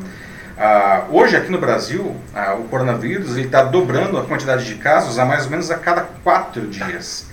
Ah, 0.57 1.05
hoje, 1.09 1.35
aqui 1.35 1.51
no 1.51 1.57
Brasil, 1.57 2.15
ah, 2.33 2.55
o 2.55 2.65
coronavírus 2.65 3.37
está 3.37 3.63
dobrando 3.63 4.17
a 4.17 4.25
quantidade 4.25 4.65
de 4.65 4.75
casos 4.75 5.17
a 5.17 5.25
mais 5.25 5.45
ou 5.45 5.51
menos 5.51 5.71
a 5.71 5.77
cada 5.77 6.01
quatro 6.23 6.67
dias. 6.67 7.27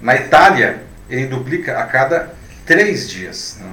Na 0.00 0.16
Itália, 0.16 0.82
ele 1.08 1.26
duplica 1.26 1.78
a 1.78 1.84
cada 1.84 2.34
três 2.64 3.08
dias. 3.08 3.58
Né? 3.60 3.70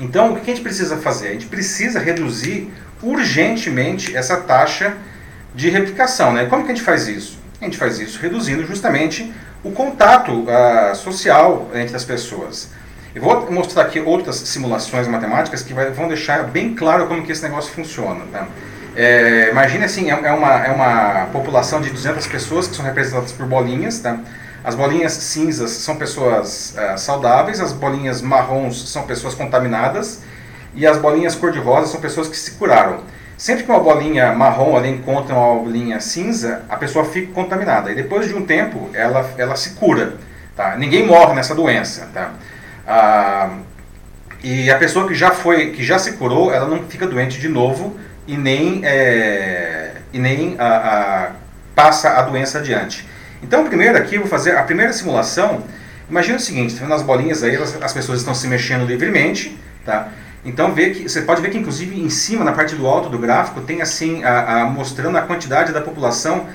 Então, 0.00 0.32
o 0.32 0.36
que 0.36 0.50
a 0.50 0.54
gente 0.54 0.62
precisa 0.62 0.96
fazer? 0.96 1.28
A 1.28 1.32
gente 1.32 1.46
precisa 1.46 2.00
reduzir 2.00 2.70
urgentemente 3.02 4.16
essa 4.16 4.38
taxa 4.38 4.94
de 5.54 5.70
replicação. 5.70 6.32
Né? 6.32 6.46
Como 6.46 6.64
que 6.64 6.72
a 6.72 6.74
gente 6.74 6.84
faz 6.84 7.06
isso? 7.06 7.38
A 7.60 7.64
gente 7.64 7.78
faz 7.78 7.98
isso 7.98 8.20
reduzindo 8.20 8.66
justamente 8.66 9.32
o 9.62 9.70
contato 9.70 10.44
ah, 10.48 10.94
social 10.94 11.70
entre 11.74 11.96
as 11.96 12.04
pessoas. 12.04 12.70
Eu 13.16 13.22
vou 13.22 13.50
mostrar 13.50 13.84
aqui 13.84 13.98
outras 13.98 14.36
simulações 14.36 15.08
matemáticas 15.08 15.62
que 15.62 15.72
vai, 15.72 15.90
vão 15.90 16.06
deixar 16.06 16.44
bem 16.44 16.74
claro 16.74 17.06
como 17.06 17.22
que 17.22 17.32
esse 17.32 17.42
negócio 17.42 17.72
funciona. 17.72 18.26
Tá? 18.30 18.46
É, 18.94 19.48
imagine 19.50 19.86
assim, 19.86 20.10
é, 20.10 20.20
é, 20.22 20.32
uma, 20.32 20.66
é 20.66 20.70
uma 20.70 21.26
população 21.32 21.80
de 21.80 21.88
200 21.88 22.26
pessoas 22.26 22.68
que 22.68 22.76
são 22.76 22.84
representadas 22.84 23.32
por 23.32 23.46
bolinhas. 23.46 24.00
Tá? 24.00 24.18
As 24.62 24.74
bolinhas 24.74 25.12
cinzas 25.14 25.70
são 25.70 25.96
pessoas 25.96 26.74
uh, 26.76 26.98
saudáveis, 26.98 27.58
as 27.58 27.72
bolinhas 27.72 28.20
marrons 28.20 28.90
são 28.90 29.04
pessoas 29.04 29.34
contaminadas 29.34 30.20
e 30.74 30.86
as 30.86 30.98
bolinhas 30.98 31.34
cor-de-rosa 31.34 31.86
são 31.86 32.02
pessoas 32.02 32.28
que 32.28 32.36
se 32.36 32.50
curaram. 32.50 33.00
Sempre 33.38 33.64
que 33.64 33.70
uma 33.70 33.80
bolinha 33.80 34.34
marrom 34.34 34.76
ali 34.76 34.90
encontra 34.90 35.34
uma 35.34 35.54
bolinha 35.58 36.00
cinza, 36.00 36.66
a 36.68 36.76
pessoa 36.76 37.06
fica 37.06 37.32
contaminada. 37.32 37.90
E 37.90 37.94
depois 37.94 38.28
de 38.28 38.34
um 38.34 38.44
tempo, 38.44 38.90
ela, 38.92 39.30
ela 39.38 39.56
se 39.56 39.70
cura. 39.70 40.18
Tá? 40.54 40.76
Ninguém 40.76 41.06
morre 41.06 41.34
nessa 41.34 41.54
doença. 41.54 42.10
Tá? 42.12 42.32
Ah, 42.86 43.58
e 44.42 44.70
a 44.70 44.78
pessoa 44.78 45.08
que 45.08 45.14
já 45.14 45.30
foi, 45.30 45.70
que 45.70 45.82
já 45.82 45.98
se 45.98 46.12
curou, 46.12 46.52
ela 46.52 46.68
não 46.68 46.84
fica 46.84 47.06
doente 47.06 47.40
de 47.40 47.48
novo 47.48 47.98
e 48.26 48.36
nem, 48.36 48.80
é, 48.84 49.92
e 50.12 50.18
nem 50.18 50.56
a, 50.58 50.66
a, 50.66 51.30
passa 51.74 52.10
a 52.10 52.22
doença 52.22 52.58
adiante. 52.58 53.06
Então, 53.42 53.64
primeiro 53.64 53.98
aqui 53.98 54.14
eu 54.14 54.20
vou 54.20 54.30
fazer 54.30 54.56
a 54.56 54.62
primeira 54.62 54.92
simulação 54.92 55.64
Imagina 56.08 56.36
o 56.36 56.40
seguinte, 56.40 56.74
tá 56.74 56.82
vendo 56.82 56.94
as 56.94 57.02
bolinhas 57.02 57.42
aí, 57.42 57.56
as, 57.56 57.82
as 57.82 57.92
pessoas 57.92 58.20
estão 58.20 58.34
se 58.34 58.46
mexendo 58.46 58.86
livremente, 58.86 59.58
tá? 59.84 60.08
Então 60.44 60.72
vê 60.72 60.90
que 60.90 61.08
você 61.08 61.22
pode 61.22 61.42
ver 61.42 61.50
que 61.50 61.58
inclusive 61.58 62.00
em 62.00 62.08
cima, 62.08 62.44
na 62.44 62.52
parte 62.52 62.76
do 62.76 62.86
alto 62.86 63.08
do 63.08 63.18
gráfico, 63.18 63.60
tem 63.60 63.82
assim 63.82 64.22
a, 64.22 64.62
a, 64.62 64.64
mostrando 64.66 65.18
a 65.18 65.22
quantidade 65.22 65.72
da 65.72 65.80
população 65.80 66.46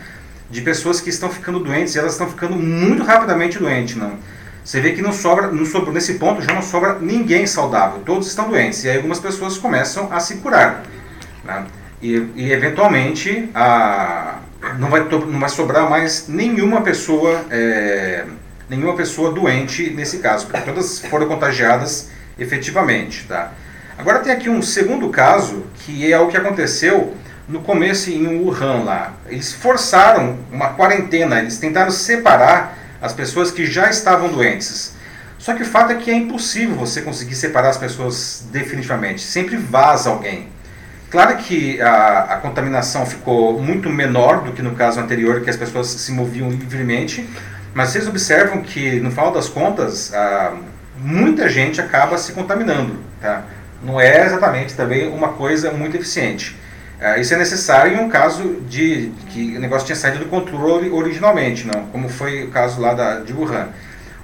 de 0.50 0.62
pessoas 0.62 1.02
que 1.02 1.10
estão 1.10 1.30
ficando 1.30 1.60
doentes 1.60 1.96
e 1.96 2.00
elas 2.00 2.14
estão 2.14 2.30
ficando 2.30 2.56
muito 2.56 3.04
rapidamente 3.04 3.60
doentes, 3.60 3.98
não? 3.98 4.18
Você 4.64 4.80
vê 4.80 4.92
que 4.92 5.02
não 5.02 5.12
sobra, 5.12 5.48
não 5.48 5.66
sobra, 5.66 5.92
nesse 5.92 6.16
ponto 6.16 6.42
já 6.42 6.54
não 6.54 6.62
sobra 6.62 7.00
ninguém 7.00 7.48
saudável, 7.48 8.02
todos 8.06 8.28
estão 8.28 8.50
doentes. 8.50 8.84
E 8.84 8.90
aí 8.90 8.98
algumas 8.98 9.20
pessoas 9.20 9.58
começam 9.58 10.12
a 10.12 10.20
se 10.20 10.36
curar. 10.36 10.84
Né? 11.44 11.66
E, 12.02 12.28
e, 12.36 12.52
eventualmente 12.52 13.50
a, 13.56 14.40
não, 14.78 14.90
vai, 14.90 15.02
não 15.04 15.40
vai 15.40 15.50
sobrar 15.50 15.90
mais 15.90 16.28
nenhuma 16.28 16.82
pessoa, 16.82 17.46
é, 17.50 18.26
nenhuma 18.70 18.96
pessoa 18.96 19.32
doente 19.32 19.90
nesse 19.90 20.20
caso, 20.20 20.48
porque 20.48 20.62
todas 20.62 21.00
foram 21.00 21.28
contagiadas 21.28 22.10
efetivamente. 22.38 23.26
Tá? 23.28 23.52
Agora 23.98 24.20
tem 24.20 24.32
aqui 24.32 24.50
um 24.50 24.62
segundo 24.62 25.10
caso, 25.10 25.66
que 25.80 26.12
é 26.12 26.20
o 26.20 26.28
que 26.28 26.38
aconteceu 26.38 27.16
no 27.48 27.62
começo 27.62 28.10
em 28.10 28.26
Wuhan 28.28 28.84
lá. 28.84 29.14
Eles 29.28 29.54
forçaram 29.54 30.38
uma 30.52 30.70
quarentena, 30.70 31.40
eles 31.40 31.58
tentaram 31.58 31.92
separar 31.92 32.78
as 33.02 33.14
pessoas 33.14 33.52
que 33.52 33.66
já 33.66 33.90
estavam 33.90 34.30
doentes. 34.30 34.94
Só 35.38 35.56
que 35.56 35.64
o 35.64 35.66
fato 35.66 35.92
é 35.92 35.96
que 35.96 36.12
é 36.12 36.14
impossível 36.14 36.76
você 36.76 37.02
conseguir 37.02 37.34
separar 37.34 37.70
as 37.70 37.78
pessoas 37.78 38.46
definitivamente. 38.52 39.22
Sempre 39.22 39.58
vaza 39.58 40.10
alguém. 40.10 40.50
Claro 41.10 41.36
que 41.38 41.82
a, 41.82 42.20
a, 42.36 42.38
contaminação 42.38 43.06
ficou 43.06 43.60
muito 43.60 43.90
menor 43.90 44.44
do 44.44 44.54
que 44.54 44.62
no 44.62 44.76
caso 44.76 45.00
anterior, 45.00 45.42
que 45.42 45.50
as 45.50 45.58
pessoas 45.58 45.88
se 45.88 46.12
moviam 46.12 46.50
livremente, 46.50 47.28
mas 47.74 47.90
vocês 47.90 48.08
observam 48.08 48.62
que, 48.62 49.00
no 49.02 49.10
final 49.10 49.32
das 49.32 49.50
contas, 49.50 50.14
a, 50.14 50.54
muita 50.98 51.50
gente 51.50 51.82
acaba 51.82 52.18
se 52.18 52.32
contaminando. 52.32 53.00
Tá? 53.20 53.44
Não 53.84 54.00
é 54.00 54.26
exatamente 54.26 54.76
também 54.76 55.10
uma 55.10 55.30
coisa 55.30 55.72
muito 55.72 55.98
eficiente. 55.98 56.56
Uh, 57.02 57.20
isso 57.20 57.34
é 57.34 57.38
necessário 57.38 57.94
em 57.94 58.00
um 58.00 58.08
caso 58.08 58.62
de 58.70 59.12
que 59.30 59.58
o 59.58 59.60
negócio 59.60 59.88
tinha 59.88 59.96
saído 59.96 60.20
do 60.20 60.26
controle 60.26 60.88
originalmente, 60.92 61.66
não, 61.66 61.88
como 61.88 62.08
foi 62.08 62.44
o 62.44 62.52
caso 62.52 62.80
lá 62.80 62.94
da, 62.94 63.22
de 63.22 63.34
Wuhan. 63.34 63.70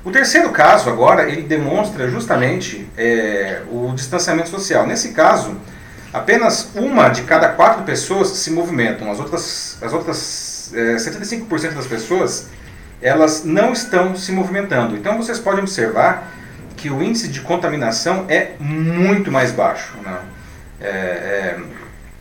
O 0.06 0.12
terceiro 0.12 0.52
caso 0.52 0.88
agora 0.88 1.28
ele 1.28 1.42
demonstra 1.42 2.08
justamente 2.08 2.88
é, 2.96 3.62
o 3.72 3.92
distanciamento 3.96 4.50
social. 4.50 4.86
Nesse 4.86 5.10
caso, 5.10 5.58
apenas 6.14 6.70
uma 6.76 7.10
de 7.10 7.24
cada 7.24 7.50
quatro 7.50 7.84
pessoas 7.84 8.30
se 8.30 8.52
movimentam. 8.52 9.12
As 9.12 9.20
outras, 9.20 9.78
as 9.82 9.92
outras 9.92 10.72
é, 10.74 10.96
75% 10.96 11.74
das 11.74 11.88
pessoas 11.88 12.48
elas 13.02 13.44
não 13.44 13.74
estão 13.74 14.16
se 14.16 14.32
movimentando. 14.32 14.96
Então 14.96 15.18
vocês 15.18 15.40
podem 15.40 15.62
observar 15.62 16.32
que 16.76 16.90
o 16.90 17.02
índice 17.02 17.28
de 17.28 17.42
contaminação 17.42 18.26
é 18.30 18.52
muito 18.60 19.32
mais 19.32 19.52
baixo. 19.52 19.96
Não? 20.04 20.20
É, 20.80 20.88
é, 20.88 21.60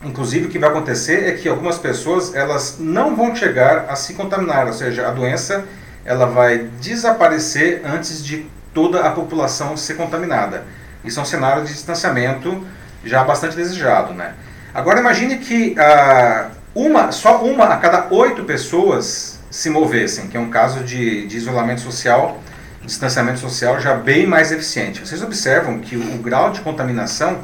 Inclusive, 0.07 0.47
o 0.47 0.49
que 0.49 0.57
vai 0.57 0.69
acontecer 0.69 1.27
é 1.27 1.33
que 1.33 1.49
algumas 1.49 1.77
pessoas 1.77 2.33
elas 2.33 2.77
não 2.79 3.13
vão 3.13 3.35
chegar 3.35 3.87
a 3.89 3.95
se 3.95 4.13
contaminar, 4.13 4.65
ou 4.65 4.73
seja, 4.73 5.05
a 5.05 5.11
doença 5.11 5.65
ela 6.05 6.25
vai 6.25 6.69
desaparecer 6.79 7.81
antes 7.85 8.23
de 8.23 8.45
toda 8.73 9.01
a 9.01 9.11
população 9.11 9.75
ser 9.75 9.95
contaminada. 9.95 10.63
Isso 11.03 11.19
é 11.19 11.23
um 11.23 11.25
cenário 11.25 11.65
de 11.65 11.73
distanciamento 11.73 12.65
já 13.03 13.21
bastante 13.23 13.57
desejado, 13.57 14.13
né? 14.13 14.33
Agora 14.73 14.99
imagine 14.99 15.39
que 15.39 15.75
ah, 15.77 16.51
uma, 16.73 17.11
só 17.11 17.43
uma 17.43 17.65
a 17.65 17.77
cada 17.77 18.07
oito 18.09 18.45
pessoas 18.45 19.39
se 19.51 19.69
movessem, 19.69 20.27
que 20.27 20.37
é 20.37 20.39
um 20.39 20.49
caso 20.49 20.83
de, 20.85 21.27
de 21.27 21.35
isolamento 21.35 21.81
social, 21.81 22.41
distanciamento 22.81 23.39
social 23.39 23.79
já 23.81 23.93
bem 23.93 24.25
mais 24.25 24.53
eficiente. 24.53 25.05
Vocês 25.05 25.21
observam 25.21 25.79
que 25.79 25.97
o, 25.97 26.15
o 26.15 26.17
grau 26.19 26.51
de 26.51 26.61
contaminação 26.61 27.39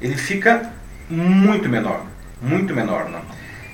ele 0.00 0.16
fica 0.16 0.70
muito 1.08 1.68
menor, 1.68 2.02
muito 2.40 2.74
menor. 2.74 3.08
Não? 3.08 3.20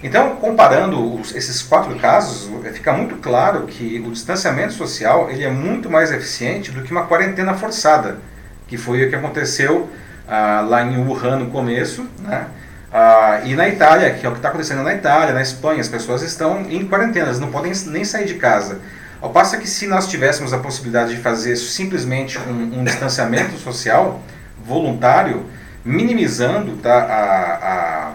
Então, 0.03 0.37
comparando 0.37 1.21
os, 1.21 1.35
esses 1.35 1.63
quatro 1.63 1.95
casos, 1.97 2.51
fica 2.73 2.93
muito 2.93 3.17
claro 3.17 3.67
que 3.67 4.03
o 4.05 4.11
distanciamento 4.11 4.73
social 4.73 5.31
ele 5.31 5.45
é 5.45 5.51
muito 5.51 5.89
mais 5.89 6.11
eficiente 6.11 6.73
do 6.73 6.83
que 6.83 6.91
uma 6.91 7.07
quarentena 7.07 7.55
forçada, 7.55 8.19
que 8.67 8.77
foi 8.77 9.07
o 9.07 9.09
que 9.09 9.15
aconteceu 9.15 9.89
ah, 10.29 10.65
lá 10.69 10.83
em 10.83 10.97
Wuhan 10.99 11.37
no 11.37 11.51
começo, 11.51 12.07
né? 12.21 12.47
Ah, 12.93 13.41
e 13.45 13.55
na 13.55 13.69
Itália, 13.69 14.13
que 14.13 14.27
é 14.27 14.29
o 14.29 14.33
que 14.33 14.39
está 14.39 14.49
acontecendo 14.49 14.83
na 14.83 14.93
Itália, 14.93 15.33
na 15.33 15.41
Espanha, 15.41 15.81
as 15.81 15.89
pessoas 15.89 16.21
estão 16.23 16.61
em 16.69 16.85
quarentena, 16.87 17.27
elas 17.27 17.41
não 17.41 17.51
podem 17.51 17.73
nem 17.87 18.05
sair 18.05 18.27
de 18.27 18.35
casa. 18.35 18.81
Ao 19.21 19.31
passo 19.31 19.57
que 19.57 19.69
se 19.69 19.87
nós 19.87 20.09
tivéssemos 20.09 20.53
a 20.53 20.59
possibilidade 20.59 21.15
de 21.15 21.23
fazer 21.23 21.55
simplesmente 21.57 22.39
um, 22.39 22.81
um 22.81 22.85
distanciamento 22.85 23.57
social 23.57 24.21
voluntário, 24.65 25.47
minimizando 25.85 26.77
tá, 26.77 26.95
a, 26.95 28.13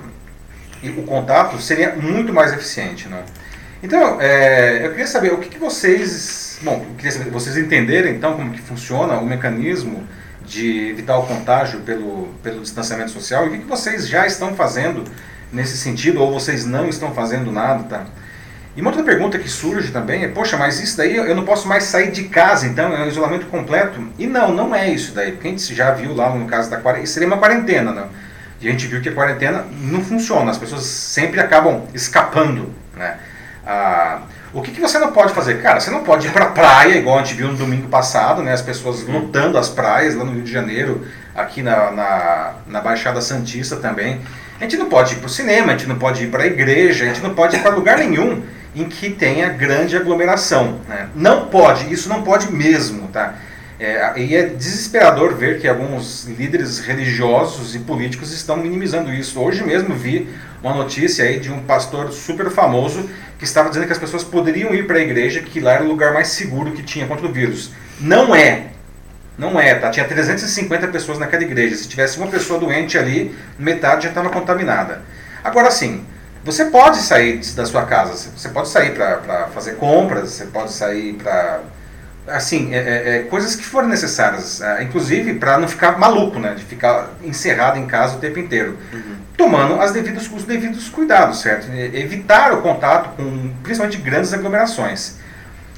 a, 0.87 0.89
o 0.89 1.03
contato, 1.03 1.59
seria 1.59 1.95
muito 1.95 2.33
mais 2.33 2.53
eficiente. 2.53 3.07
Né? 3.07 3.23
Então, 3.81 4.19
é, 4.21 4.85
eu 4.85 4.91
queria 4.91 5.07
saber 5.07 5.33
o 5.33 5.37
que, 5.37 5.49
que 5.49 5.59
vocês. 5.59 6.59
Bom, 6.61 6.85
queria 6.97 7.11
saber, 7.11 7.29
vocês 7.29 7.57
entenderem 7.57 8.15
então 8.15 8.35
como 8.35 8.51
que 8.51 8.61
funciona 8.61 9.17
o 9.19 9.25
mecanismo 9.25 10.07
de 10.45 10.89
evitar 10.89 11.17
o 11.17 11.27
contágio 11.27 11.81
pelo, 11.81 12.29
pelo 12.41 12.61
distanciamento 12.61 13.11
social 13.11 13.45
e 13.45 13.47
o 13.49 13.51
que, 13.51 13.57
que 13.59 13.65
vocês 13.65 14.07
já 14.07 14.25
estão 14.25 14.55
fazendo 14.55 15.03
nesse 15.51 15.77
sentido, 15.77 16.21
ou 16.21 16.31
vocês 16.31 16.65
não 16.65 16.87
estão 16.87 17.13
fazendo 17.13 17.51
nada, 17.51 17.83
tá? 17.83 18.05
E 18.77 18.81
uma 18.81 18.91
outra 18.91 19.03
pergunta 19.03 19.39
que 19.39 19.49
surge 19.49 19.91
também 19.91 20.23
é, 20.23 20.27
poxa, 20.27 20.55
mas 20.55 20.79
isso 20.79 20.95
daí 20.95 21.15
eu 21.15 21.35
não 21.35 21.43
posso 21.43 21.67
mais 21.67 21.85
sair 21.85 22.11
de 22.11 22.25
casa, 22.25 22.67
então 22.67 22.95
é 22.95 23.05
um 23.05 23.07
isolamento 23.07 23.47
completo? 23.47 23.99
E 24.19 24.27
não, 24.27 24.53
não 24.53 24.75
é 24.75 24.87
isso 24.87 25.15
daí, 25.15 25.31
porque 25.31 25.47
a 25.47 25.49
gente 25.49 25.73
já 25.73 25.89
viu 25.89 26.13
lá 26.13 26.29
no 26.29 26.45
caso 26.45 26.69
da 26.69 26.77
quarentena, 26.77 27.07
seria 27.07 27.27
uma 27.27 27.39
quarentena, 27.39 27.91
né? 27.91 28.03
E 28.61 28.67
a 28.67 28.71
gente 28.71 28.85
viu 28.85 29.01
que 29.01 29.09
a 29.09 29.13
quarentena 29.13 29.65
não 29.81 30.03
funciona, 30.03 30.51
as 30.51 30.59
pessoas 30.59 30.83
sempre 30.83 31.39
acabam 31.39 31.87
escapando, 31.91 32.71
né? 32.95 33.17
Ah, 33.65 34.19
o 34.53 34.61
que, 34.61 34.69
que 34.69 34.79
você 34.79 34.99
não 34.99 35.11
pode 35.11 35.33
fazer? 35.33 35.59
Cara, 35.59 35.79
você 35.79 35.89
não 35.89 36.03
pode 36.03 36.27
ir 36.27 36.31
para 36.31 36.45
a 36.45 36.49
praia, 36.49 36.97
igual 36.97 37.17
a 37.17 37.23
gente 37.23 37.33
viu 37.33 37.47
no 37.47 37.57
domingo 37.57 37.87
passado, 37.87 38.43
né? 38.43 38.53
As 38.53 38.61
pessoas 38.61 39.01
lutando 39.01 39.57
as 39.57 39.69
praias 39.69 40.13
lá 40.13 40.23
no 40.23 40.33
Rio 40.33 40.43
de 40.43 40.51
Janeiro, 40.51 41.03
aqui 41.33 41.63
na, 41.63 41.91
na, 41.91 42.53
na 42.67 42.79
Baixada 42.79 43.21
Santista 43.21 43.77
também. 43.77 44.21
A 44.59 44.63
gente 44.63 44.77
não 44.77 44.87
pode 44.87 45.15
ir 45.15 45.17
para 45.17 45.25
o 45.25 45.29
cinema, 45.29 45.69
a 45.69 45.77
gente 45.77 45.87
não 45.87 45.97
pode 45.97 46.23
ir 46.23 46.27
para 46.27 46.43
a 46.43 46.45
igreja, 46.45 47.05
a 47.05 47.07
gente 47.07 47.23
não 47.23 47.33
pode 47.33 47.55
ir 47.55 47.59
para 47.59 47.71
lugar 47.71 47.97
nenhum 47.97 48.43
em 48.81 48.87
que 48.87 49.09
tenha 49.09 49.49
grande 49.49 49.97
aglomeração. 49.97 50.79
Né? 50.87 51.09
Não 51.15 51.47
pode, 51.47 51.91
isso 51.91 52.07
não 52.07 52.21
pode 52.23 52.51
mesmo, 52.51 53.07
tá? 53.07 53.35
É, 53.79 54.19
e 54.19 54.35
é 54.35 54.43
desesperador 54.43 55.35
ver 55.35 55.59
que 55.59 55.67
alguns 55.67 56.25
líderes 56.25 56.79
religiosos 56.79 57.75
e 57.75 57.79
políticos 57.79 58.31
estão 58.31 58.57
minimizando 58.57 59.13
isso. 59.13 59.39
Hoje 59.39 59.63
mesmo 59.63 59.93
vi 59.93 60.27
uma 60.63 60.73
notícia 60.73 61.25
aí 61.25 61.39
de 61.39 61.51
um 61.51 61.59
pastor 61.59 62.11
super 62.11 62.49
famoso 62.49 63.07
que 63.37 63.45
estava 63.45 63.69
dizendo 63.69 63.85
que 63.85 63.91
as 63.93 63.99
pessoas 63.99 64.23
poderiam 64.23 64.73
ir 64.73 64.87
para 64.87 64.97
a 64.97 65.01
igreja, 65.01 65.41
que 65.41 65.59
lá 65.59 65.73
era 65.73 65.83
o 65.83 65.87
lugar 65.87 66.11
mais 66.11 66.29
seguro 66.29 66.71
que 66.71 66.81
tinha 66.81 67.05
contra 67.05 67.27
o 67.27 67.31
vírus. 67.31 67.71
Não 67.99 68.35
é. 68.35 68.67
Não 69.37 69.59
é, 69.59 69.75
tá? 69.75 69.91
Tinha 69.91 70.07
350 70.07 70.87
pessoas 70.87 71.19
naquela 71.19 71.43
igreja. 71.43 71.75
Se 71.75 71.87
tivesse 71.87 72.17
uma 72.17 72.27
pessoa 72.27 72.59
doente 72.59 72.97
ali, 72.97 73.35
metade 73.59 74.03
já 74.03 74.09
estava 74.09 74.29
contaminada. 74.31 75.03
Agora 75.43 75.69
sim, 75.69 76.03
você 76.43 76.65
pode 76.65 76.97
sair 76.97 77.39
da 77.55 77.65
sua 77.65 77.85
casa, 77.85 78.31
você 78.35 78.49
pode 78.49 78.69
sair 78.69 78.93
para 78.93 79.47
fazer 79.53 79.75
compras, 79.75 80.31
você 80.31 80.45
pode 80.45 80.71
sair 80.71 81.13
para. 81.13 81.61
Assim, 82.27 82.73
é, 82.73 82.77
é, 82.77 83.17
é, 83.17 83.19
coisas 83.23 83.55
que 83.55 83.63
forem 83.63 83.89
necessárias, 83.89 84.59
é, 84.61 84.83
inclusive 84.83 85.35
para 85.35 85.57
não 85.57 85.67
ficar 85.67 85.97
maluco, 85.97 86.39
né? 86.39 86.55
De 86.55 86.63
ficar 86.63 87.11
encerrado 87.23 87.79
em 87.79 87.85
casa 87.85 88.17
o 88.17 88.19
tempo 88.19 88.37
inteiro. 88.37 88.77
Uhum. 88.91 89.15
Tomando 89.37 89.79
as 89.79 89.93
devidas, 89.93 90.29
os 90.29 90.43
devidos 90.43 90.89
cuidados, 90.89 91.41
certo? 91.41 91.71
Evitar 91.71 92.53
o 92.53 92.61
contato 92.61 93.15
com 93.15 93.53
principalmente 93.63 93.97
grandes 93.97 94.33
aglomerações. 94.33 95.15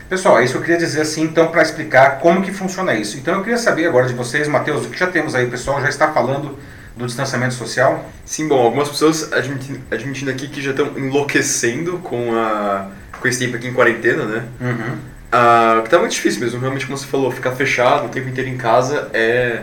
Pessoal, 0.09 0.39
é 0.39 0.43
isso 0.43 0.53
que 0.53 0.57
eu 0.57 0.63
queria 0.63 0.77
dizer 0.77 1.01
assim, 1.01 1.21
então, 1.21 1.49
para 1.49 1.61
explicar 1.61 2.17
como 2.17 2.41
que 2.41 2.51
funciona 2.51 2.95
isso. 2.95 3.15
Então, 3.17 3.35
eu 3.35 3.43
queria 3.43 3.59
saber 3.59 3.85
agora 3.85 4.07
de 4.07 4.15
vocês, 4.15 4.47
Matheus, 4.47 4.87
o 4.87 4.89
que 4.89 4.97
já 4.97 5.05
temos 5.05 5.35
aí, 5.35 5.45
o 5.45 5.51
pessoal 5.51 5.79
já 5.79 5.87
está 5.87 6.11
falando 6.11 6.57
do 6.99 7.05
distanciamento 7.05 7.53
social? 7.53 8.11
Sim, 8.25 8.49
bom, 8.49 8.61
algumas 8.61 8.89
pessoas 8.89 9.31
admitindo, 9.31 9.79
admitindo 9.89 10.29
aqui 10.29 10.49
que 10.49 10.61
já 10.61 10.71
estão 10.71 10.97
enlouquecendo 10.97 11.97
com, 11.99 12.33
a, 12.33 12.89
com 13.19 13.27
esse 13.27 13.39
tempo 13.39 13.55
aqui 13.55 13.67
em 13.67 13.73
quarentena, 13.73 14.25
né? 14.25 14.45
Uhum. 14.59 14.97
Ah, 15.31 15.79
que 15.81 15.89
tá 15.89 15.97
muito 15.97 16.11
difícil 16.11 16.41
mesmo, 16.41 16.59
realmente, 16.59 16.85
como 16.85 16.97
você 16.97 17.07
falou, 17.07 17.31
ficar 17.31 17.53
fechado 17.53 18.07
o 18.07 18.09
tempo 18.09 18.27
inteiro 18.27 18.49
em 18.49 18.57
casa 18.57 19.09
é 19.13 19.61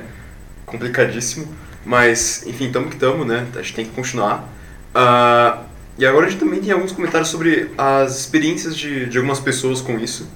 complicadíssimo. 0.64 1.46
Mas, 1.84 2.42
enfim, 2.46 2.68
estamos 2.68 2.88
que 2.88 2.94
estamos, 2.94 3.26
né? 3.26 3.46
A 3.54 3.58
gente 3.58 3.74
tem 3.74 3.84
que 3.84 3.92
continuar. 3.92 4.48
Ah, 4.94 5.62
e 5.98 6.06
agora 6.06 6.26
a 6.26 6.30
gente 6.30 6.40
também 6.40 6.60
tem 6.60 6.72
alguns 6.72 6.92
comentários 6.92 7.28
sobre 7.28 7.70
as 7.76 8.18
experiências 8.18 8.74
de, 8.74 9.06
de 9.06 9.18
algumas 9.18 9.40
pessoas 9.40 9.82
com 9.82 9.98
isso. 9.98 10.26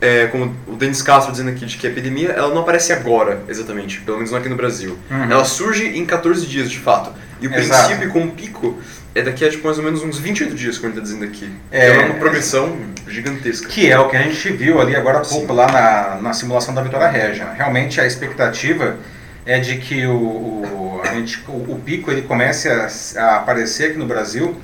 É, 0.00 0.26
como 0.26 0.54
o 0.66 0.76
Denis 0.76 1.02
Castro 1.02 1.32
dizendo 1.32 1.50
aqui, 1.50 1.66
de 1.66 1.76
que 1.76 1.86
a 1.86 1.90
epidemia 1.90 2.30
ela 2.30 2.48
não 2.48 2.62
aparece 2.62 2.92
agora, 2.92 3.42
exatamente, 3.48 4.00
pelo 4.00 4.18
menos 4.18 4.30
não 4.30 4.38
aqui 4.38 4.48
no 4.48 4.56
Brasil. 4.56 4.98
Uhum. 5.10 5.30
Ela 5.30 5.44
surge 5.44 5.86
em 5.86 6.04
14 6.04 6.46
dias, 6.46 6.70
de 6.70 6.78
fato. 6.78 7.12
E 7.40 7.46
o 7.46 7.54
Exato. 7.54 7.88
princípio 7.88 8.12
com 8.12 8.24
o 8.24 8.30
pico 8.30 8.78
é 9.14 9.22
daqui 9.22 9.44
a 9.44 9.50
tipo, 9.50 9.64
mais 9.64 9.78
ou 9.78 9.84
menos 9.84 10.02
uns 10.02 10.18
28 10.18 10.54
dias, 10.54 10.78
como 10.78 10.92
ele 10.92 11.00
está 11.00 11.02
dizendo 11.02 11.24
aqui. 11.24 11.50
É, 11.70 11.86
É, 11.88 12.04
uma 12.06 12.14
progressão 12.14 12.76
gigantesca. 13.06 13.68
Que 13.68 13.90
é 13.90 13.98
o 13.98 14.08
que 14.08 14.16
a 14.16 14.22
gente 14.22 14.50
viu 14.52 14.80
ali 14.80 14.94
agora 14.94 15.18
há 15.18 15.22
pouco 15.22 15.52
lá 15.52 15.70
na, 15.70 16.22
na 16.22 16.32
simulação 16.32 16.74
da 16.74 16.82
Vitória 16.82 17.08
Régia. 17.08 17.52
Realmente 17.52 18.00
a 18.00 18.06
expectativa 18.06 18.96
é 19.44 19.58
de 19.58 19.78
que 19.78 20.06
o, 20.06 20.12
o, 20.12 21.00
a 21.02 21.14
gente, 21.14 21.42
o, 21.48 21.72
o 21.72 21.80
pico 21.84 22.10
ele 22.10 22.22
comece 22.22 22.68
a, 22.68 22.88
a 23.16 23.36
aparecer 23.36 23.90
aqui 23.90 23.98
no 23.98 24.06
Brasil 24.06 24.54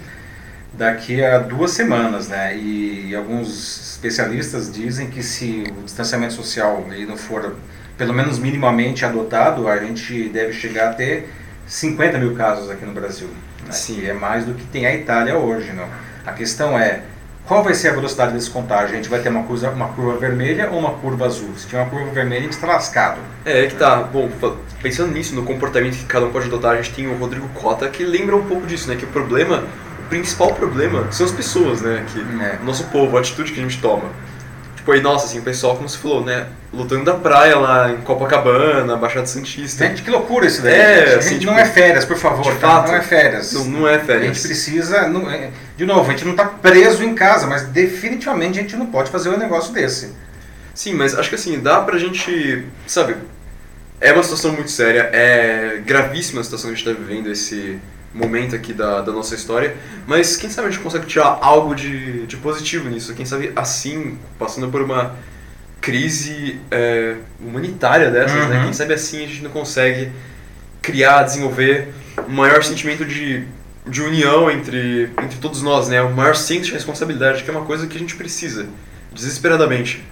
daqui 0.77 1.25
a 1.25 1.39
duas 1.39 1.71
semanas, 1.71 2.29
né? 2.29 2.57
E, 2.57 3.15
alguns 3.15 3.93
especialistas 3.93 4.73
dizem 4.73 5.09
que 5.09 5.23
se 5.23 5.65
o 5.79 5.83
distanciamento 5.83 6.35
social 6.35 6.85
ele 6.91 7.07
não 7.07 7.17
for 7.17 7.57
pelo 7.97 8.13
menos 8.13 8.39
minimamente 8.39 9.05
adotado, 9.05 9.69
a 9.69 9.77
gente 9.79 10.29
deve 10.29 10.53
chegar 10.53 10.91
a 10.91 10.95
ter 10.95 11.31
50 11.67 12.19
mil 12.19 12.35
casos 12.35 12.71
aqui 12.71 12.85
no 12.85 12.93
Brasil. 12.93 13.29
Né? 13.65 13.73
Sim. 13.73 13.95
Que 13.95 14.11
é 14.11 14.13
mais 14.13 14.45
do 14.45 14.55
que 14.55 14.65
tem 14.65 14.85
a 14.85 14.95
Itália 14.95 15.39
hoje, 15.39 15.73
não? 15.73 15.89
A 16.27 16.33
questão 16.33 16.79
é 16.79 17.03
qual 17.47 17.63
vai 17.63 17.75
ser 17.75 17.89
a 17.89 17.93
velocidade 17.93 18.33
desse 18.33 18.49
contágio? 18.49 18.95
A 18.95 18.97
gente 18.97 19.09
vai 19.09 19.21
ter 19.21 19.29
uma 19.29 19.43
curva, 19.43 19.69
uma 19.71 19.89
curva 19.89 20.17
vermelha 20.17 20.71
ou 20.71 20.79
uma 20.79 20.95
curva 20.95 21.27
azul? 21.27 21.51
Se 21.57 21.67
tiver 21.67 21.83
uma 21.83 21.91
curva 21.91 22.11
vermelha, 22.11 22.41
a 22.41 22.45
gente 22.45 22.55
está 22.55 22.67
lascado. 22.67 23.21
É, 23.45 23.65
é 23.65 23.67
que 23.67 23.75
tá. 23.75 23.97
Bom, 23.97 24.31
pensando 24.83 25.13
nisso, 25.13 25.35
no 25.35 25.43
comportamento 25.43 25.95
que 25.95 26.07
cada 26.07 26.25
um 26.25 26.33
pode 26.33 26.47
adotar, 26.47 26.73
a 26.73 26.77
gente 26.77 26.95
tem 26.95 27.07
o 27.07 27.15
Rodrigo 27.17 27.47
Cota, 27.51 27.87
que 27.89 28.03
lembra 28.03 28.35
um 28.35 28.45
pouco 28.47 28.67
disso, 28.67 28.89
né? 28.89 28.97
Que 28.97 29.05
o 29.05 29.09
problema, 29.09 29.63
principal 30.09 30.53
problema 30.55 31.11
são 31.13 31.27
as 31.27 31.33
pessoas, 31.33 31.81
né? 31.81 32.05
Que, 32.13 32.21
É. 32.21 32.59
Nosso 32.65 32.85
povo, 32.85 33.17
a 33.17 33.21
atitude 33.21 33.53
que 33.53 33.61
a 33.61 33.63
gente 33.63 33.81
toma. 33.81 34.05
Tipo, 34.77 34.93
aí, 34.93 35.01
nossa, 35.01 35.27
assim, 35.27 35.39
o 35.39 35.43
pessoal, 35.43 35.77
como 35.77 35.89
você 35.89 35.97
falou, 35.97 36.23
né? 36.25 36.47
Lutando 36.73 37.05
da 37.05 37.15
praia 37.15 37.57
lá 37.57 37.91
em 37.91 37.99
Copacabana, 38.03 38.97
Baixada 38.97 39.27
Santista. 39.27 39.87
Gente, 39.87 40.03
que 40.03 40.11
loucura 40.11 40.47
isso 40.47 40.61
daí. 40.61 40.75
É, 40.75 41.07
Gente, 41.07 41.19
assim, 41.19 41.35
não 41.35 41.41
tipo, 41.41 41.53
é 41.53 41.65
férias, 41.65 42.05
por 42.05 42.17
favor. 42.17 42.43
de 42.53 42.59
tá? 42.59 42.69
fato, 42.69 42.89
não 42.89 42.97
é 42.97 43.01
férias. 43.01 43.53
Não, 43.55 43.65
não 43.65 43.89
é 43.89 43.95
a 43.95 43.97
gente 43.99 44.07
férias. 44.07 44.43
precisa. 44.43 45.09
não- 45.09 45.31
é, 45.31 45.51
de 45.77 45.87
novo, 45.87 46.09
a 46.09 46.13
gente 46.13 46.25
não 46.25 46.33
está 46.33 46.45
preso 46.45 47.03
em 47.03 47.15
casa, 47.15 47.47
mas 47.47 47.63
definitivamente 47.63 48.59
a 48.59 48.63
gente 48.63 48.77
não 48.77 48.87
pode 48.87 49.11
fazer 49.11 49.31
um 49.31 49.39
negócio 49.39 49.73
desse. 49.73 50.13
Sim, 50.75 50.95
mas 50.95 51.15
acho 51.17 51.29
que 51.31 51.37
assim, 51.37 51.61
dá 51.61 51.81
pra 51.81 51.97
gente. 51.97 52.67
Sabe, 52.87 53.17
é 54.01 54.13
uma 54.13 54.23
situação 54.23 54.53
muito 54.53 54.71
séria, 54.71 55.09
é 55.13 55.81
gravíssima 55.87 56.41
a 56.41 56.45
situação 56.45 56.69
que 56.71 56.75
a 56.75 56.79
gente 56.79 56.85
tá 56.95 57.01
vivendo, 57.01 57.31
esse 57.31 57.79
momento 58.15 58.55
aqui 58.55 58.73
da, 58.73 59.01
da 59.01 59.13
nossa 59.13 59.35
história, 59.35 59.77
mas 60.07 60.37
quem 60.37 60.49
sabe 60.49 60.69
a 60.69 60.71
gente 60.71 60.83
consegue 60.83 61.07
tirar 61.07 61.39
algo 61.43 61.75
de, 61.75 62.27
de 62.27 62.37
positivo 62.37 62.89
nisso? 62.89 63.13
Quem 63.15 63.27
sabe 63.27 63.53
assim, 63.57 64.19
passando 64.39 64.69
por 64.69 64.81
uma 64.81 65.17
crise 65.81 66.61
é, 66.71 67.17
humanitária 67.41 68.11
dessas, 68.11 68.49
né? 68.49 68.59
Uhum. 68.59 68.65
Quem 68.65 68.73
sabe 68.73 68.95
assim 68.95 69.25
a 69.25 69.27
gente 69.27 69.43
não 69.43 69.51
consegue 69.51 70.11
criar, 70.81 71.25
desenvolver 71.25 71.93
um 72.29 72.33
maior 72.33 72.63
sentimento 72.63 73.05
de, 73.05 73.45
de 73.87 74.01
união 74.01 74.51
entre, 74.51 75.11
entre 75.23 75.39
todos 75.39 75.61
nós, 75.61 75.89
né? 75.89 76.01
Um 76.03 76.13
maior 76.13 76.37
senso 76.37 76.67
de 76.67 76.73
responsabilidade, 76.73 77.43
que 77.43 77.51
é 77.51 77.53
uma 77.53 77.67
coisa 77.67 77.87
que 77.87 77.97
a 77.97 78.01
gente 78.01 78.15
precisa, 78.17 78.67
desesperadamente. 79.13 80.03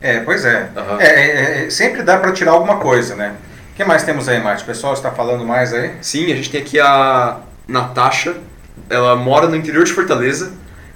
É, 0.00 0.20
pois 0.20 0.44
é. 0.44 0.70
É, 0.98 1.06
é, 1.06 1.66
é, 1.66 1.70
sempre 1.70 2.02
dá 2.02 2.18
para 2.18 2.32
tirar 2.32 2.52
alguma 2.52 2.78
coisa, 2.78 3.14
né? 3.14 3.34
O 3.76 3.78
que 3.78 3.84
mais 3.84 4.04
temos 4.04 4.26
aí, 4.26 4.42
Márcio? 4.42 4.64
O 4.64 4.66
pessoal 4.68 4.94
está 4.94 5.10
falando 5.10 5.44
mais 5.44 5.74
aí? 5.74 5.90
Sim, 6.00 6.32
a 6.32 6.34
gente 6.36 6.48
tem 6.48 6.62
aqui 6.62 6.80
a 6.80 7.40
Natasha, 7.68 8.34
ela 8.88 9.14
mora 9.14 9.48
no 9.48 9.54
interior 9.54 9.84
de 9.84 9.92
Fortaleza, 9.92 10.52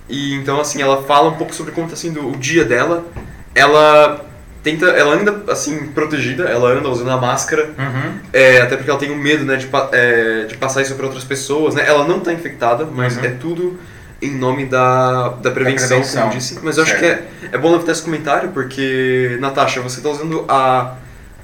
e 0.09 0.35
então 0.37 0.59
assim, 0.59 0.81
ela 0.81 1.03
fala 1.03 1.29
um 1.29 1.35
pouco 1.35 1.55
sobre 1.55 1.73
como 1.73 1.87
está 1.89 1.97
sendo 1.97 2.27
o 2.27 2.37
dia 2.39 2.65
dela. 2.65 3.05
Ela 3.55 4.25
tenta, 4.63 4.87
ela 4.87 5.15
anda 5.15 5.53
assim, 5.53 5.89
protegida, 5.89 6.45
ela 6.45 6.71
anda 6.71 6.89
usando 6.89 7.11
a 7.11 7.19
máscara, 7.19 7.69
Uhum. 7.79 8.13
é, 8.33 8.63
até 8.63 8.77
porque 8.77 8.89
ela 8.91 8.99
tem 8.99 9.11
um 9.11 9.17
medo, 9.19 9.45
né, 9.45 9.57
de, 9.57 9.69
é, 9.93 10.45
de 10.49 10.57
passar 10.57 10.81
isso 10.81 10.95
para 10.95 11.05
outras 11.05 11.25
pessoas, 11.25 11.75
né? 11.75 11.85
Ela 11.87 12.09
não 12.09 12.17
está 12.17 12.33
infectada, 12.33 12.87
mas 12.91 13.19
Uhum. 13.19 13.25
é 13.27 13.29
tudo 13.29 13.79
em 14.23 14.31
nome 14.35 14.65
da, 14.65 15.29
da 15.43 15.51
prevenção, 15.51 15.89
prevenção, 15.99 16.23
como 16.23 16.33
eu 16.33 16.39
disse. 16.39 16.59
Mas 16.63 16.79
eu 16.79 16.85
acho 16.85 16.99
que 16.99 17.05
é, 17.05 17.27
é 17.53 17.59
bom 17.59 17.73
levantar 17.73 17.93
esse 17.93 18.03
comentário, 18.03 18.49
porque, 18.53 19.37
Natasha, 19.39 19.83
você 19.83 19.99
está 19.99 20.09
usando 20.09 20.47
a, 20.49 20.95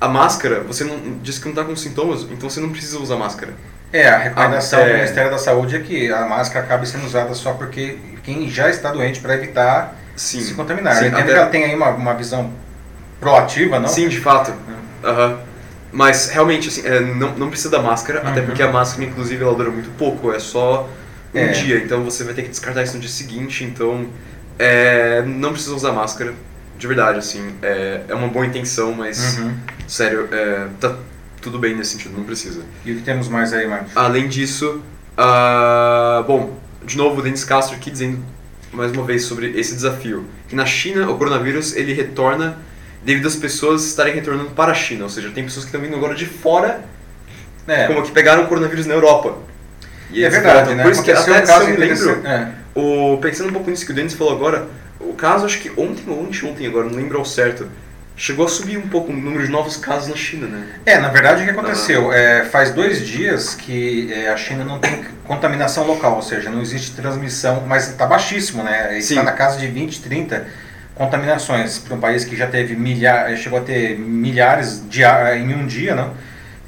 a 0.00 0.08
máscara, 0.08 0.60
você 0.60 0.84
não 0.84 1.18
disse 1.22 1.38
que 1.40 1.46
não 1.46 1.52
está 1.52 1.64
com 1.64 1.74
sintomas, 1.76 2.22
então 2.30 2.48
você 2.50 2.60
não 2.60 2.70
precisa 2.70 2.98
usar 2.98 3.16
máscara. 3.16 3.52
É, 3.92 4.08
a 4.08 4.18
recomendação 4.18 4.80
Ah, 4.80 4.82
é. 4.82 4.88
do 4.88 4.94
Ministério 4.94 5.30
da 5.30 5.38
Saúde 5.38 5.76
é 5.76 5.78
que 5.80 6.12
a 6.12 6.26
máscara 6.26 6.64
acabe 6.64 6.86
sendo 6.88 7.06
usada 7.06 7.32
só 7.34 7.52
porque 7.54 7.98
quem 8.22 8.48
já 8.50 8.68
está 8.68 8.90
doente 8.92 9.20
para 9.20 9.34
evitar 9.34 9.94
Sim. 10.16 10.40
se 10.40 10.54
contaminar. 10.54 10.96
Sim, 10.96 11.06
até- 11.08 11.22
que 11.22 11.30
ela 11.30 11.46
tem 11.46 11.64
aí 11.64 11.74
uma, 11.74 11.90
uma 11.90 12.14
visão 12.14 12.50
proativa, 13.20 13.78
não? 13.78 13.88
Sim, 13.88 14.08
de 14.08 14.20
fato. 14.20 14.52
Aham. 15.04 15.38
Mas 15.92 16.28
realmente, 16.28 16.68
assim, 16.68 16.82
é, 16.86 17.00
não, 17.00 17.30
não 17.36 17.48
precisa 17.48 17.70
da 17.70 17.80
máscara, 17.80 18.20
até 18.20 18.40
Uhum. 18.40 18.46
porque 18.46 18.62
a 18.62 18.70
máscara, 18.70 19.04
inclusive, 19.08 19.42
ela 19.42 19.54
dura 19.54 19.70
muito 19.70 19.88
pouco, 19.96 20.32
é 20.32 20.38
só 20.38 20.88
um 21.34 21.38
É. 21.38 21.48
dia, 21.48 21.78
então 21.78 22.04
você 22.04 22.24
vai 22.24 22.34
ter 22.34 22.42
que 22.42 22.48
descartar 22.48 22.82
isso 22.82 22.94
no 22.94 23.00
dia 23.00 23.08
seguinte, 23.08 23.64
então 23.64 24.06
é, 24.58 25.22
não 25.26 25.52
precisa 25.52 25.74
usar 25.74 25.92
máscara, 25.92 26.34
de 26.78 26.86
verdade, 26.86 27.18
assim, 27.18 27.54
é, 27.62 28.02
é 28.08 28.14
uma 28.14 28.28
boa 28.28 28.44
intenção, 28.46 28.92
mas, 28.92 29.38
Uhum. 29.38 29.54
sério, 29.86 30.28
é, 30.32 30.66
tá 30.80 30.96
tudo 31.40 31.58
bem 31.58 31.74
nesse 31.76 31.92
sentido, 31.92 32.16
não 32.16 32.24
precisa. 32.24 32.60
E 32.84 32.92
o 32.92 32.96
que 32.96 33.02
temos 33.02 33.28
mais 33.28 33.52
aí, 33.52 33.66
Marcos? 33.66 33.96
Além 33.96 34.28
disso, 34.28 34.80
ah, 35.16 36.24
bom, 36.26 36.58
de 36.84 36.96
novo 36.96 37.20
o 37.20 37.22
Denis 37.22 37.44
Castro 37.44 37.76
aqui 37.76 37.90
dizendo 37.90 38.18
mais 38.72 38.92
uma 38.92 39.04
vez 39.04 39.24
sobre 39.24 39.58
esse 39.58 39.74
desafio, 39.74 40.26
que 40.48 40.54
na 40.54 40.66
China 40.66 41.08
o 41.10 41.16
coronavírus 41.16 41.74
ele 41.74 41.92
retorna 41.94 42.58
devido 43.02 43.26
às 43.26 43.36
pessoas 43.36 43.84
estarem 43.86 44.14
retornando 44.14 44.50
para 44.50 44.72
a 44.72 44.74
China, 44.74 45.04
ou 45.04 45.10
seja, 45.10 45.30
tem 45.30 45.44
pessoas 45.44 45.64
que 45.64 45.68
estão 45.70 45.80
vindo 45.80 45.96
agora 45.96 46.14
de 46.14 46.26
fora, 46.26 46.84
É, 47.66 47.86
como 47.86 48.02
que 48.02 48.12
pegaram 48.12 48.44
o 48.44 48.46
coronavírus 48.46 48.86
na 48.86 48.94
Europa. 48.94 49.38
E 50.10 50.22
é 50.24 50.28
verdade, 50.28 50.56
voltam. 50.58 50.74
né? 50.76 50.82
Por 50.84 50.92
isso 50.92 51.02
que 51.02 51.10
até 51.10 51.32
um 51.32 51.34
se 51.46 51.52
caso 51.52 51.64
eu 51.64 51.70
me 51.70 51.76
lembro. 51.76 52.26
É. 52.26 52.48
o, 52.74 53.18
pensando 53.20 53.48
um 53.50 53.52
pouco 53.52 53.70
nisso 53.70 53.84
que 53.86 53.90
o 53.92 53.94
Denis 53.94 54.14
falou 54.14 54.32
agora, 54.34 54.68
o 55.00 55.12
caso 55.14 55.46
acho 55.46 55.60
que 55.60 55.70
ontem 55.70 56.02
ou 56.08 56.22
ontem, 56.22 56.46
ontem 56.46 56.66
agora, 56.66 56.86
não 56.86 56.94
lembro 56.96 57.18
ao 57.18 57.24
certo, 57.24 57.68
chegou 58.16 58.46
a 58.46 58.48
subir 58.48 58.78
um 58.78 58.88
pouco 58.88 59.12
o 59.12 59.14
número 59.16 59.44
de 59.44 59.50
novos 59.52 59.76
casos 59.76 60.08
na 60.08 60.16
China, 60.16 60.46
né? 60.46 60.66
É, 60.86 60.98
na 60.98 61.08
verdade 61.08 61.42
o 61.42 61.44
que 61.44 61.50
aconteceu? 61.50 62.12
É, 62.12 62.44
faz 62.44 62.70
dois 62.70 63.06
dias 63.06 63.54
que 63.54 64.10
é, 64.12 64.30
a 64.30 64.36
China 64.36 64.64
não 64.64 64.78
tem 64.78 65.04
contaminação 65.24 65.86
local, 65.86 66.16
ou 66.16 66.22
seja, 66.22 66.48
não 66.50 66.62
existe 66.62 66.92
transmissão, 66.92 67.64
mas 67.66 67.90
está 67.90 68.06
baixíssimo, 68.06 68.62
né? 68.62 68.96
Está 68.96 69.22
na 69.22 69.32
casa 69.32 69.58
de 69.58 69.66
20, 69.66 70.00
30 70.00 70.46
contaminações 70.94 71.78
para 71.78 71.94
um 71.94 72.00
país 72.00 72.24
que 72.24 72.34
já 72.34 72.46
teve 72.46 72.74
milhares, 72.74 73.40
chegou 73.40 73.58
a 73.58 73.62
ter 73.62 73.98
milhares 73.98 74.82
de, 74.88 75.02
em 75.04 75.54
um 75.54 75.66
dia, 75.66 75.94
não? 75.94 76.14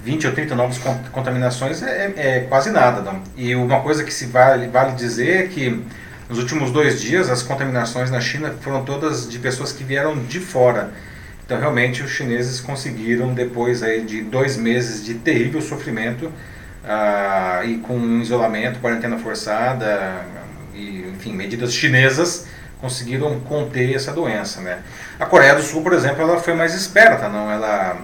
20 0.05 0.27
ou 0.27 0.33
30 0.33 0.55
novas 0.55 0.79
con- 0.79 1.01
contaminações 1.13 1.83
é, 1.83 2.13
é- 2.17 2.37
é 2.37 2.41
quase 2.49 2.71
nada, 2.71 3.01
não? 3.01 3.23
E 3.37 3.55
uma 3.55 3.81
coisa 3.81 4.05
que 4.05 4.13
se 4.13 4.27
vale, 4.27 4.67
vale 4.69 4.93
dizer 4.93 5.45
é 5.45 5.47
que 5.49 5.83
nos 6.29 6.39
últimos 6.39 6.71
dois 6.71 7.01
dias 7.01 7.31
as 7.31 7.43
contaminações 7.43 8.11
na 8.11 8.21
China 8.21 8.55
foram 8.61 8.85
todas 8.85 9.29
de 9.29 9.39
pessoas 9.39 9.73
que 9.73 9.83
vieram 9.83 10.19
de 10.19 10.41
fora. 10.41 10.93
Então, 11.45 11.59
realmente, 11.59 12.03
os 12.03 12.11
chineses 12.11 12.61
conseguiram, 12.61 13.33
depois 13.33 13.83
aí 13.83 14.03
de 14.03 14.21
dois 14.21 14.57
meses 14.59 15.03
de 15.03 15.15
terrível 15.15 15.63
sofrimento, 15.63 16.31
ah, 16.85 17.63
e 17.65 17.79
com 17.79 18.21
isolamento, 18.21 18.81
quarentena 18.81 19.19
forçada, 19.19 20.27
e, 20.75 21.07
enfim, 21.09 21.33
medidas 21.33 21.73
chinesas, 21.73 22.47
conseguiram 22.83 23.41
conter 23.41 23.95
essa 23.95 24.13
doença, 24.13 24.61
né? 24.61 24.81
A 25.19 25.25
Coreia 25.25 25.55
do 25.55 25.63
Sul, 25.63 25.83
por 25.83 25.95
exemplo, 25.95 26.21
ela 26.21 26.39
foi 26.39 26.55
mais 26.55 26.75
esperta, 26.75 27.31
não? 27.31 27.51
Ela, 27.51 27.97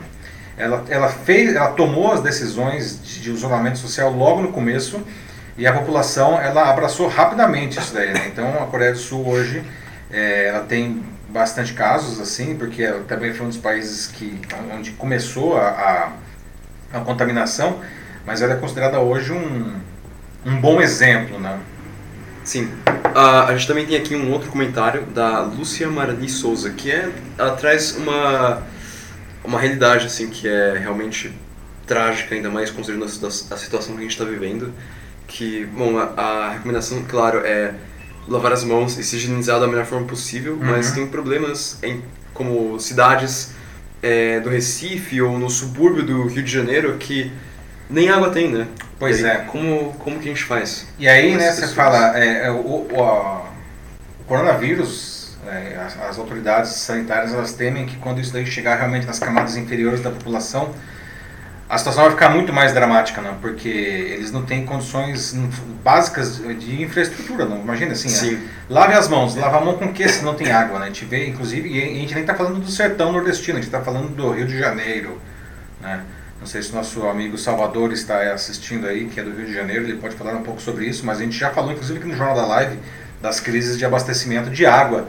ela, 0.56 0.84
ela, 0.88 1.08
fez, 1.08 1.54
ela 1.54 1.72
tomou 1.72 2.12
as 2.12 2.22
decisões 2.22 2.98
de, 3.02 3.20
de 3.20 3.30
isolamento 3.30 3.78
social 3.78 4.10
logo 4.10 4.40
no 4.40 4.52
começo, 4.52 5.02
e 5.56 5.66
a 5.66 5.72
população, 5.72 6.40
ela 6.40 6.68
abraçou 6.70 7.08
rapidamente 7.08 7.78
isso 7.78 7.94
daí, 7.94 8.12
né? 8.12 8.26
Então, 8.26 8.62
a 8.62 8.66
Coreia 8.66 8.92
do 8.92 8.98
Sul 8.98 9.26
hoje, 9.26 9.62
eh, 10.10 10.46
ela 10.48 10.60
tem 10.60 11.02
bastante 11.28 11.72
casos, 11.72 12.20
assim, 12.20 12.56
porque 12.56 12.82
ela 12.82 13.04
também 13.04 13.32
foi 13.32 13.46
um 13.46 13.48
dos 13.48 13.58
países 13.58 14.06
que, 14.06 14.40
onde 14.72 14.92
começou 14.92 15.56
a, 15.56 15.68
a, 16.92 16.98
a 16.98 17.00
contaminação, 17.00 17.80
mas 18.26 18.42
ela 18.42 18.54
é 18.54 18.56
considerada 18.56 18.98
hoje 19.00 19.32
um, 19.32 19.74
um 20.44 20.60
bom 20.60 20.80
exemplo, 20.80 21.38
né? 21.38 21.58
Sim. 22.44 22.70
Ah, 23.14 23.46
a 23.46 23.52
gente 23.56 23.66
também 23.66 23.86
tem 23.86 23.96
aqui 23.96 24.14
um 24.14 24.30
outro 24.32 24.50
comentário 24.50 25.02
da 25.06 25.40
Lúcia 25.40 25.88
Marani 25.88 26.28
Souza, 26.28 26.70
que 26.70 26.90
é, 26.90 27.10
ela 27.38 27.52
traz 27.56 27.96
uma, 27.96 28.62
uma 29.44 29.58
realidade 29.58 30.06
assim 30.06 30.28
que 30.28 30.46
é 30.46 30.76
realmente 30.78 31.32
trágica, 31.86 32.34
ainda 32.34 32.50
mais 32.50 32.70
considerando 32.70 33.04
a, 33.04 33.28
a 33.28 33.56
situação 33.56 33.94
que 33.94 34.00
a 34.00 34.02
gente 34.02 34.12
está 34.12 34.24
vivendo. 34.24 34.72
Que, 35.26 35.64
bom, 35.66 35.98
a, 35.98 36.04
a 36.20 36.50
recomendação, 36.52 37.04
claro, 37.08 37.40
é 37.44 37.74
lavar 38.28 38.52
as 38.52 38.64
mãos 38.64 38.96
e 38.98 39.04
se 39.04 39.16
higienizar 39.16 39.60
da 39.60 39.66
melhor 39.66 39.84
forma 39.86 40.06
possível, 40.06 40.58
mas 40.60 40.88
Uhum. 40.88 40.94
tem 40.94 41.06
problemas 41.08 41.78
em 41.82 42.02
como 42.32 42.78
cidades 42.80 43.52
é, 44.02 44.40
do 44.40 44.50
Recife 44.50 45.20
ou 45.22 45.38
no 45.38 45.48
subúrbio 45.50 46.04
do 46.04 46.26
Rio 46.26 46.42
de 46.42 46.50
Janeiro 46.52 46.96
que 46.98 47.32
nem 47.88 48.08
água 48.10 48.30
tem, 48.30 48.50
né? 48.50 48.68
Pois 48.98 49.22
aí, 49.24 49.24
é. 49.24 49.36
Como, 49.38 49.92
como 49.98 50.18
que 50.18 50.28
a 50.28 50.32
gente 50.32 50.44
faz? 50.44 50.86
E 50.98 51.08
aí, 51.08 51.36
né, 51.36 51.52
você 51.52 51.68
fala, 51.68 52.16
é, 52.18 52.46
é, 52.46 52.50
o, 52.50 52.86
o, 52.92 53.02
a- 53.02 53.50
o 54.20 54.24
coronavírus, 54.24 55.14
É, 55.46 55.76
as, 55.76 56.00
as, 56.00 56.18
autoridades 56.18 56.70
sanitárias 56.72 57.34
elas 57.34 57.52
temem 57.52 57.84
que 57.84 57.98
quando 57.98 58.18
isso 58.18 58.32
daí 58.32 58.46
chegar 58.46 58.76
realmente 58.78 59.06
nas 59.06 59.18
camadas 59.18 59.56
inferiores 59.58 60.00
da 60.00 60.10
população, 60.10 60.74
a 61.68 61.78
situação 61.78 62.02
vai 62.02 62.12
ficar 62.12 62.28
muito 62.28 62.52
mais 62.52 62.74
dramática, 62.74 63.22
não? 63.22 63.36
Porque 63.36 63.68
eles 63.68 64.30
não 64.30 64.42
têm 64.42 64.66
condições 64.66 65.34
básicas 65.82 66.36
de 66.36 66.82
infraestrutura, 66.82 67.46
não? 67.46 67.60
Imagina 67.60 67.92
assim, 67.92 68.10
Sim. 68.10 68.38
lave 68.68 68.92
as 68.92 69.08
mãos, 69.08 69.34
lava 69.34 69.58
a 69.58 69.60
mão 69.60 69.74
com 69.78 69.92
que 69.92 70.06
se 70.08 70.24
não 70.24 70.34
tem 70.34 70.52
água, 70.52 70.78
né? 70.78 70.86
A 70.86 70.88
gente 70.88 71.04
vê, 71.06 71.26
inclusive, 71.26 71.68
e 71.68 71.82
a 71.82 72.00
gente 72.00 72.14
nem 72.14 72.22
está 72.22 72.34
falando 72.34 72.60
do 72.60 72.70
sertão 72.70 73.12
nordestino, 73.12 73.58
a 73.58 73.60
gente 73.60 73.68
está 73.68 73.80
falando 73.80 74.14
do 74.14 74.30
Rio 74.30 74.46
de 74.46 74.58
Janeiro, 74.58 75.18
né? 75.80 76.02
Não 76.38 76.46
sei 76.46 76.62
se 76.62 76.72
o 76.72 76.74
nosso 76.74 77.06
amigo 77.06 77.38
Salvador 77.38 77.90
está 77.92 78.20
assistindo 78.34 78.86
aí, 78.86 79.06
que 79.06 79.18
é 79.18 79.22
do 79.22 79.30
Rio 79.30 79.46
de 79.46 79.54
Janeiro, 79.54 79.84
ele 79.84 79.96
pode 79.96 80.14
falar 80.16 80.34
um 80.34 80.42
pouco 80.42 80.60
sobre 80.60 80.84
isso, 80.84 81.06
mas 81.06 81.18
a 81.18 81.22
gente 81.22 81.38
já 81.38 81.50
falou, 81.50 81.72
inclusive, 81.72 81.98
aqui 81.98 82.06
no 82.06 82.14
Jornal 82.14 82.36
da 82.36 82.44
Live, 82.44 82.78
das 83.22 83.40
crises 83.40 83.78
de 83.78 83.86
abastecimento 83.86 84.50
de 84.50 84.66
água, 84.66 85.08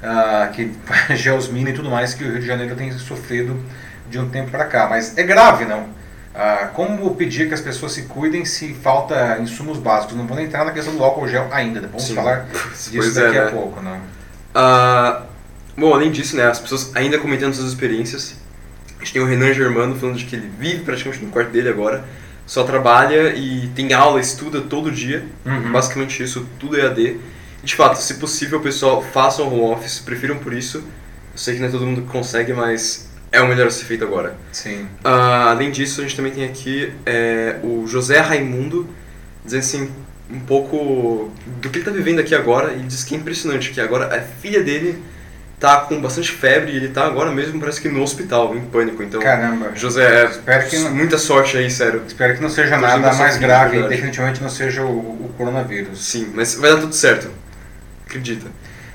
uh, 0.00 0.52
que 0.52 0.72
geosmina 1.16 1.70
e 1.70 1.72
tudo 1.72 1.90
mais 1.90 2.14
que 2.14 2.22
o 2.22 2.30
Rio 2.30 2.38
de 2.38 2.46
Janeiro 2.46 2.76
tem 2.76 2.92
sofrido 2.92 3.60
de 4.08 4.20
um 4.20 4.28
tempo 4.28 4.52
para 4.52 4.64
cá. 4.66 4.86
Mas 4.88 5.18
é 5.18 5.24
grave, 5.24 5.64
não? 5.64 5.95
Uh, 6.36 6.68
como 6.74 7.14
pedir 7.14 7.48
que 7.48 7.54
as 7.54 7.62
pessoas 7.62 7.92
se 7.92 8.02
cuidem 8.02 8.44
se 8.44 8.74
falta 8.74 9.38
insumos 9.40 9.78
básicos? 9.78 10.14
Não 10.14 10.26
vou 10.26 10.38
entrar 10.38 10.66
na 10.66 10.70
questão 10.70 10.94
do 10.94 11.02
álcool 11.02 11.26
gel 11.26 11.48
ainda, 11.50 11.80
vamos 11.80 12.02
Sim. 12.02 12.14
falar 12.14 12.46
disso 12.90 13.14
daqui 13.14 13.38
é, 13.38 13.40
né? 13.40 13.48
a 13.48 13.50
pouco. 13.50 13.80
Não? 13.80 13.96
Uh, 13.96 15.22
bom, 15.74 15.94
além 15.94 16.10
disso, 16.10 16.36
né, 16.36 16.44
as 16.44 16.60
pessoas 16.60 16.94
ainda 16.94 17.18
comentando 17.18 17.54
suas 17.54 17.68
experiências, 17.68 18.36
a 18.96 18.98
gente 18.98 19.14
tem 19.14 19.22
o 19.22 19.26
Renan 19.26 19.54
Germano 19.54 19.96
falando 19.96 20.18
de 20.18 20.26
que 20.26 20.36
ele 20.36 20.50
vive 20.58 20.84
praticamente 20.84 21.24
no 21.24 21.30
quarto 21.30 21.50
dele 21.50 21.70
agora, 21.70 22.04
só 22.46 22.64
trabalha 22.64 23.34
e 23.34 23.68
tem 23.68 23.94
aula, 23.94 24.20
estuda 24.20 24.60
todo 24.60 24.92
dia. 24.92 25.24
Uhum. 25.44 25.72
Basicamente 25.72 26.22
isso, 26.22 26.46
tudo 26.60 26.78
é 26.78 26.86
AD. 26.86 27.00
E, 27.02 27.20
de 27.64 27.74
fato, 27.74 27.96
se 27.96 28.12
possível, 28.14 28.58
o 28.58 28.62
pessoal 28.62 29.02
faça 29.02 29.42
um 29.42 29.46
home 29.46 29.74
office, 29.74 29.98
prefiram 29.98 30.36
por 30.36 30.52
isso. 30.52 30.78
Eu 30.78 31.38
sei 31.38 31.54
que 31.54 31.60
não 31.60 31.68
é 31.68 31.70
todo 31.70 31.86
mundo 31.86 32.02
que 32.02 32.08
consegue, 32.08 32.52
mas 32.52 33.05
é 33.36 33.40
o 33.40 33.48
melhor 33.48 33.66
a 33.66 33.70
ser 33.70 33.84
feito 33.84 34.04
agora. 34.04 34.36
Sim. 34.50 34.82
Uh, 35.04 35.48
além 35.48 35.70
disso, 35.70 36.00
a 36.00 36.04
gente 36.04 36.16
também 36.16 36.32
tem 36.32 36.44
aqui 36.44 36.92
é, 37.04 37.56
o 37.62 37.86
José 37.86 38.18
Raimundo, 38.20 38.88
dizendo 39.44 39.60
assim, 39.60 39.92
um 40.30 40.40
pouco 40.40 41.30
do 41.60 41.70
que 41.70 41.78
ele 41.78 41.78
está 41.78 41.90
vivendo 41.90 42.18
aqui 42.18 42.34
agora, 42.34 42.72
e 42.74 42.80
diz 42.80 43.04
que 43.04 43.14
é 43.14 43.18
impressionante, 43.18 43.70
que 43.70 43.80
agora 43.80 44.16
a 44.16 44.20
filha 44.20 44.62
dele 44.62 45.02
tá 45.58 45.80
com 45.80 46.00
bastante 46.00 46.32
febre 46.32 46.72
e 46.72 46.76
ele 46.76 46.88
tá 46.88 47.06
agora 47.06 47.30
mesmo, 47.30 47.58
parece 47.58 47.80
que 47.80 47.88
no 47.88 48.02
hospital, 48.02 48.54
em 48.54 48.60
pânico. 48.60 49.02
Então, 49.02 49.20
Caramba. 49.20 49.72
José, 49.74 50.26
espero 50.26 50.68
que 50.68 50.78
não, 50.78 50.94
muita 50.94 51.16
sorte 51.16 51.56
aí, 51.56 51.70
sério. 51.70 52.02
Espero 52.06 52.34
que 52.34 52.42
não 52.42 52.50
seja 52.50 52.76
nada 52.76 53.12
mais 53.14 53.36
grave 53.38 53.78
e 53.78 53.88
definitivamente 53.88 54.42
não 54.42 54.50
seja 54.50 54.82
o, 54.82 54.88
o, 54.88 55.34
coronavírus. 55.36 56.04
Sim, 56.04 56.32
mas 56.34 56.54
vai 56.54 56.72
dar 56.72 56.80
tudo 56.80 56.94
certo. 56.94 57.30
Acredita. 58.06 58.46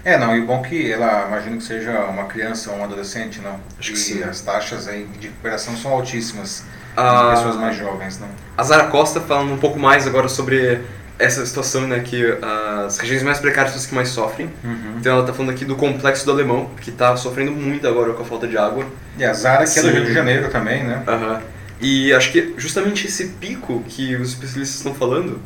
É, 0.03 0.17
não, 0.17 0.35
e 0.35 0.41
bom 0.41 0.61
que 0.61 0.91
ela, 0.91 1.27
imagino 1.27 1.57
que 1.57 1.63
seja 1.63 2.05
uma 2.05 2.25
criança 2.25 2.71
ou 2.71 2.77
um 2.77 2.83
adolescente, 2.83 3.39
não? 3.39 3.59
Acho 3.79 3.91
e 3.91 3.93
que 3.93 3.99
sim. 3.99 4.23
as 4.23 4.41
taxas 4.41 4.87
aí 4.87 5.05
de 5.19 5.27
recuperação 5.27 5.77
são 5.77 5.91
altíssimas 5.91 6.63
ah, 6.97 7.31
pessoas 7.35 7.55
mais 7.55 7.77
jovens, 7.77 8.19
não? 8.19 8.27
A 8.57 8.63
Zara 8.63 8.85
Costa 8.85 9.21
falando 9.21 9.53
um 9.53 9.57
pouco 9.57 9.79
mais 9.79 10.07
agora 10.07 10.27
sobre 10.27 10.81
essa 11.19 11.45
situação, 11.45 11.87
né, 11.87 11.99
que 11.99 12.35
as 12.83 12.97
regiões 12.97 13.21
mais 13.21 13.39
precárias 13.39 13.73
são 13.73 13.79
as 13.79 13.85
que 13.85 13.93
mais 13.93 14.09
sofrem. 14.09 14.49
Uhum. 14.63 14.95
Então 14.99 15.11
ela 15.13 15.21
está 15.21 15.33
falando 15.33 15.51
aqui 15.51 15.63
do 15.63 15.75
complexo 15.75 16.25
do 16.25 16.31
alemão, 16.31 16.71
que 16.81 16.89
está 16.89 17.15
sofrendo 17.15 17.51
muito 17.51 17.87
agora 17.87 18.13
com 18.13 18.23
a 18.23 18.25
falta 18.25 18.47
de 18.47 18.57
água. 18.57 18.85
E 19.17 19.23
a 19.23 19.31
Zara, 19.33 19.63
que 19.63 19.69
Sim. 19.69 19.81
é 19.81 19.83
do 19.83 19.89
Rio 19.91 20.05
de 20.05 20.13
Janeiro 20.13 20.49
também, 20.49 20.83
né? 20.83 21.03
Uhum. 21.07 21.39
E 21.79 22.13
acho 22.13 22.31
que 22.31 22.53
justamente 22.57 23.07
esse 23.07 23.27
pico 23.27 23.83
que 23.87 24.15
os 24.15 24.29
especialistas 24.29 24.77
estão 24.77 24.93
falando, 24.93 25.39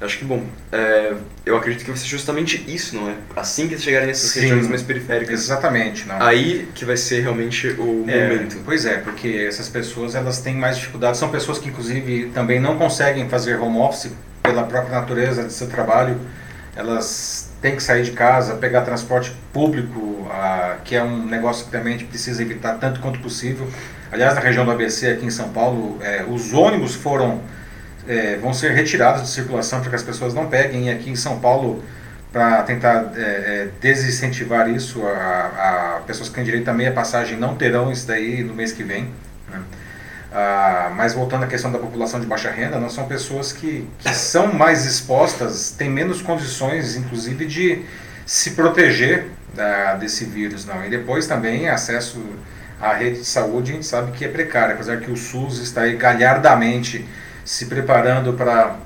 acho 0.00 0.18
que, 0.18 0.24
bom, 0.24 0.44
é, 0.70 1.12
eu 1.44 1.56
acredito 1.56 1.84
que 1.84 1.90
vai 1.90 1.98
ser 1.98 2.06
justamente 2.06 2.64
isso, 2.68 2.96
não 2.96 3.08
é? 3.08 3.14
Assim 3.34 3.66
que 3.66 3.74
eles 3.74 3.82
chegarem 3.82 4.06
nessas 4.06 4.30
Sim, 4.30 4.40
regiões 4.40 4.68
mais 4.68 4.82
periféricas. 4.82 5.40
Exatamente. 5.40 6.06
Não. 6.06 6.20
Aí 6.22 6.68
que 6.74 6.84
vai 6.84 6.96
ser 6.96 7.22
realmente 7.22 7.68
o 7.68 8.04
é, 8.06 8.28
momento. 8.28 8.58
Pois 8.64 8.84
é, 8.84 8.98
porque 8.98 9.46
essas 9.48 9.68
pessoas 9.68 10.14
elas 10.14 10.40
têm 10.40 10.54
mais 10.54 10.76
dificuldades. 10.76 11.18
São 11.18 11.30
pessoas 11.30 11.58
que, 11.58 11.68
inclusive, 11.68 12.30
também 12.34 12.60
não 12.60 12.78
conseguem 12.78 13.28
fazer 13.28 13.58
home 13.58 13.78
office 13.78 14.12
pela 14.42 14.62
própria 14.64 14.98
natureza 14.98 15.44
de 15.44 15.52
seu 15.52 15.66
trabalho, 15.68 16.18
elas 16.74 17.50
têm 17.60 17.74
que 17.76 17.82
sair 17.82 18.04
de 18.04 18.12
casa, 18.12 18.54
pegar 18.54 18.82
transporte 18.82 19.32
público, 19.52 20.26
ah, 20.30 20.76
que 20.84 20.94
é 20.94 21.02
um 21.02 21.26
negócio 21.26 21.66
que 21.66 21.72
também 21.72 21.94
a 21.94 21.98
gente 21.98 22.08
precisa 22.08 22.40
evitar 22.40 22.74
tanto 22.78 23.00
quanto 23.00 23.18
possível. 23.18 23.68
Aliás, 24.10 24.34
na 24.34 24.40
região 24.40 24.64
do 24.64 24.70
ABC, 24.70 25.08
aqui 25.08 25.26
em 25.26 25.30
São 25.30 25.50
Paulo, 25.50 25.98
é, 26.00 26.24
os 26.26 26.52
ônibus 26.54 26.94
foram 26.94 27.40
é, 28.08 28.36
vão 28.36 28.54
ser 28.54 28.72
retirados 28.72 29.22
de 29.22 29.28
circulação 29.28 29.80
para 29.80 29.90
que 29.90 29.96
as 29.96 30.02
pessoas 30.02 30.32
não 30.32 30.48
peguem. 30.48 30.88
E 30.88 30.90
aqui 30.90 31.10
em 31.10 31.16
São 31.16 31.38
Paulo, 31.38 31.84
para 32.32 32.62
tentar 32.62 33.12
é, 33.16 33.68
desincentivar 33.80 34.68
isso, 34.70 35.06
a, 35.06 35.96
a, 35.98 36.00
pessoas 36.06 36.28
que 36.28 36.34
têm 36.34 36.44
direito 36.44 36.68
a 36.68 36.72
meia 36.72 36.92
passagem 36.92 37.38
não 37.38 37.54
terão 37.54 37.92
isso 37.92 38.06
daí 38.06 38.42
no 38.42 38.54
mês 38.54 38.72
que 38.72 38.82
vem. 38.82 39.10
Né? 39.50 39.60
Ah, 40.32 40.92
mas 40.94 41.14
voltando 41.14 41.44
à 41.44 41.46
questão 41.46 41.72
da 41.72 41.78
população 41.78 42.20
de 42.20 42.26
baixa 42.26 42.50
renda, 42.50 42.78
não 42.78 42.90
são 42.90 43.06
pessoas 43.06 43.52
que, 43.52 43.88
que 43.98 44.14
são 44.14 44.52
mais 44.52 44.84
expostas, 44.84 45.70
têm 45.70 45.88
menos 45.88 46.20
condições, 46.20 46.96
inclusive, 46.96 47.46
de 47.46 47.84
se 48.26 48.50
proteger 48.50 49.26
da, 49.54 49.94
desse 49.94 50.24
vírus. 50.24 50.66
não. 50.66 50.84
E 50.84 50.90
depois 50.90 51.26
também 51.26 51.68
acesso 51.68 52.22
à 52.80 52.92
rede 52.92 53.20
de 53.20 53.24
saúde, 53.24 53.72
a 53.72 53.74
gente 53.74 53.86
sabe 53.86 54.12
que 54.12 54.24
é 54.24 54.28
precário, 54.28 54.74
apesar 54.74 54.98
que 54.98 55.10
o 55.10 55.16
SUS 55.16 55.58
está 55.60 55.82
aí 55.82 55.96
galhardamente 55.96 57.06
se 57.48 57.64
preparando 57.64 58.34
para 58.34 58.76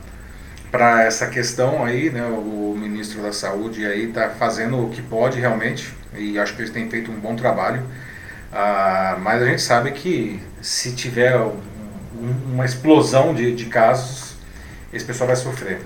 para 0.70 1.02
essa 1.02 1.26
questão 1.26 1.84
aí, 1.84 2.08
né, 2.08 2.24
o 2.24 2.74
ministro 2.78 3.20
da 3.20 3.30
Saúde 3.30 3.84
aí 3.84 4.08
está 4.08 4.30
fazendo 4.30 4.86
o 4.86 4.88
que 4.88 5.02
pode 5.02 5.38
realmente 5.38 5.92
e 6.16 6.38
acho 6.38 6.54
que 6.54 6.62
eles 6.62 6.72
têm 6.72 6.88
feito 6.88 7.10
um 7.10 7.20
bom 7.20 7.36
trabalho. 7.36 7.82
Ah, 8.50 9.18
mas 9.20 9.42
a 9.42 9.46
gente 9.46 9.60
sabe 9.60 9.90
que 9.90 10.40
se 10.62 10.92
tiver 10.92 11.36
um, 11.36 11.52
uma 12.52 12.64
explosão 12.64 13.34
de, 13.34 13.52
de 13.54 13.66
casos, 13.66 14.36
esse 14.90 15.04
pessoal 15.04 15.26
vai 15.26 15.36
sofrer. 15.36 15.82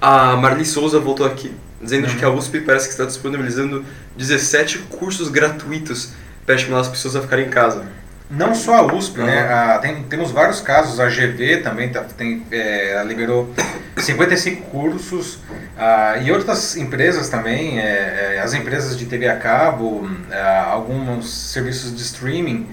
A 0.00 0.34
Marli 0.36 0.64
Souza 0.64 0.98
voltou 0.98 1.26
aqui, 1.26 1.54
dizendo 1.82 2.08
uhum. 2.08 2.16
que 2.16 2.24
a 2.24 2.30
USP 2.30 2.60
parece 2.60 2.86
que 2.86 2.92
está 2.92 3.04
disponibilizando 3.04 3.84
17 4.16 4.78
cursos 4.90 5.28
gratuitos 5.28 6.12
para 6.46 6.54
estimular 6.54 6.80
as 6.80 6.88
pessoas 6.88 7.16
a 7.16 7.20
ficarem 7.20 7.48
em 7.48 7.50
casa. 7.50 7.84
Não 8.28 8.54
só 8.54 8.76
a 8.76 8.94
USP, 8.94 9.20
uhum. 9.20 9.26
né? 9.26 9.40
A, 9.48 9.78
tem, 9.78 10.02
temos 10.04 10.32
vários 10.32 10.60
casos, 10.60 10.98
a 10.98 11.06
GV 11.08 11.58
também 11.58 11.90
tá, 11.90 12.02
tem, 12.02 12.44
é, 12.50 13.02
liberou 13.06 13.52
55 13.96 14.62
cursos 14.70 15.38
ah, 15.78 16.18
e 16.20 16.32
outras 16.32 16.76
empresas 16.76 17.28
também, 17.28 17.78
é, 17.78 18.34
é, 18.34 18.40
as 18.42 18.52
empresas 18.52 18.98
de 18.98 19.06
TV 19.06 19.28
a 19.28 19.36
cabo, 19.36 20.10
é, 20.30 20.40
alguns 20.40 21.32
serviços 21.32 21.94
de 21.94 22.02
streaming 22.02 22.66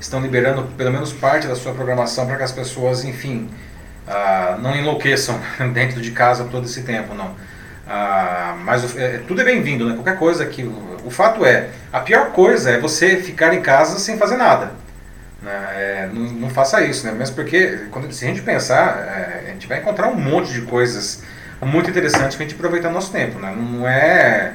estão 0.00 0.20
liberando 0.20 0.62
pelo 0.76 0.92
menos 0.92 1.12
parte 1.12 1.46
da 1.46 1.54
sua 1.54 1.72
programação 1.72 2.26
para 2.26 2.36
que 2.36 2.42
as 2.42 2.52
pessoas, 2.52 3.04
enfim, 3.04 3.48
ah, 4.08 4.58
não 4.60 4.74
enlouqueçam 4.74 5.38
dentro 5.72 6.00
de 6.00 6.10
casa 6.10 6.44
todo 6.50 6.64
esse 6.66 6.82
tempo, 6.82 7.14
não. 7.14 7.34
Ah, 7.88 8.56
mas 8.64 8.96
é, 8.96 9.20
tudo 9.28 9.40
é 9.40 9.44
bem-vindo, 9.44 9.88
né? 9.88 9.94
Qualquer 9.94 10.18
coisa 10.18 10.44
que. 10.44 10.64
O, 10.64 10.96
o 11.04 11.10
fato 11.10 11.44
é, 11.44 11.68
a 11.92 12.00
pior 12.00 12.32
coisa 12.32 12.70
é 12.72 12.80
você 12.80 13.16
ficar 13.16 13.54
em 13.54 13.62
casa 13.62 14.00
sem 14.00 14.18
fazer 14.18 14.36
nada. 14.36 14.72
Né? 15.46 15.52
É, 15.52 16.10
não, 16.12 16.22
não, 16.22 16.50
faça 16.50 16.82
isso, 16.84 17.06
né? 17.06 17.12
Mesmo 17.12 17.36
porque, 17.36 17.86
quando, 17.92 18.10
se 18.12 18.24
a 18.24 18.28
gente 18.28 18.42
pensar, 18.42 18.98
é, 18.98 19.44
a 19.46 19.52
gente 19.52 19.68
vai 19.68 19.78
encontrar 19.78 20.08
um 20.08 20.16
monte 20.16 20.52
de 20.52 20.62
coisas 20.62 21.22
muito 21.62 21.88
interessantes 21.88 22.34
para 22.34 22.44
a 22.44 22.48
gente 22.48 22.56
aproveitar 22.56 22.90
nosso 22.90 23.12
tempo, 23.12 23.38
né? 23.38 23.54
Não 23.56 23.86
é 23.88 24.54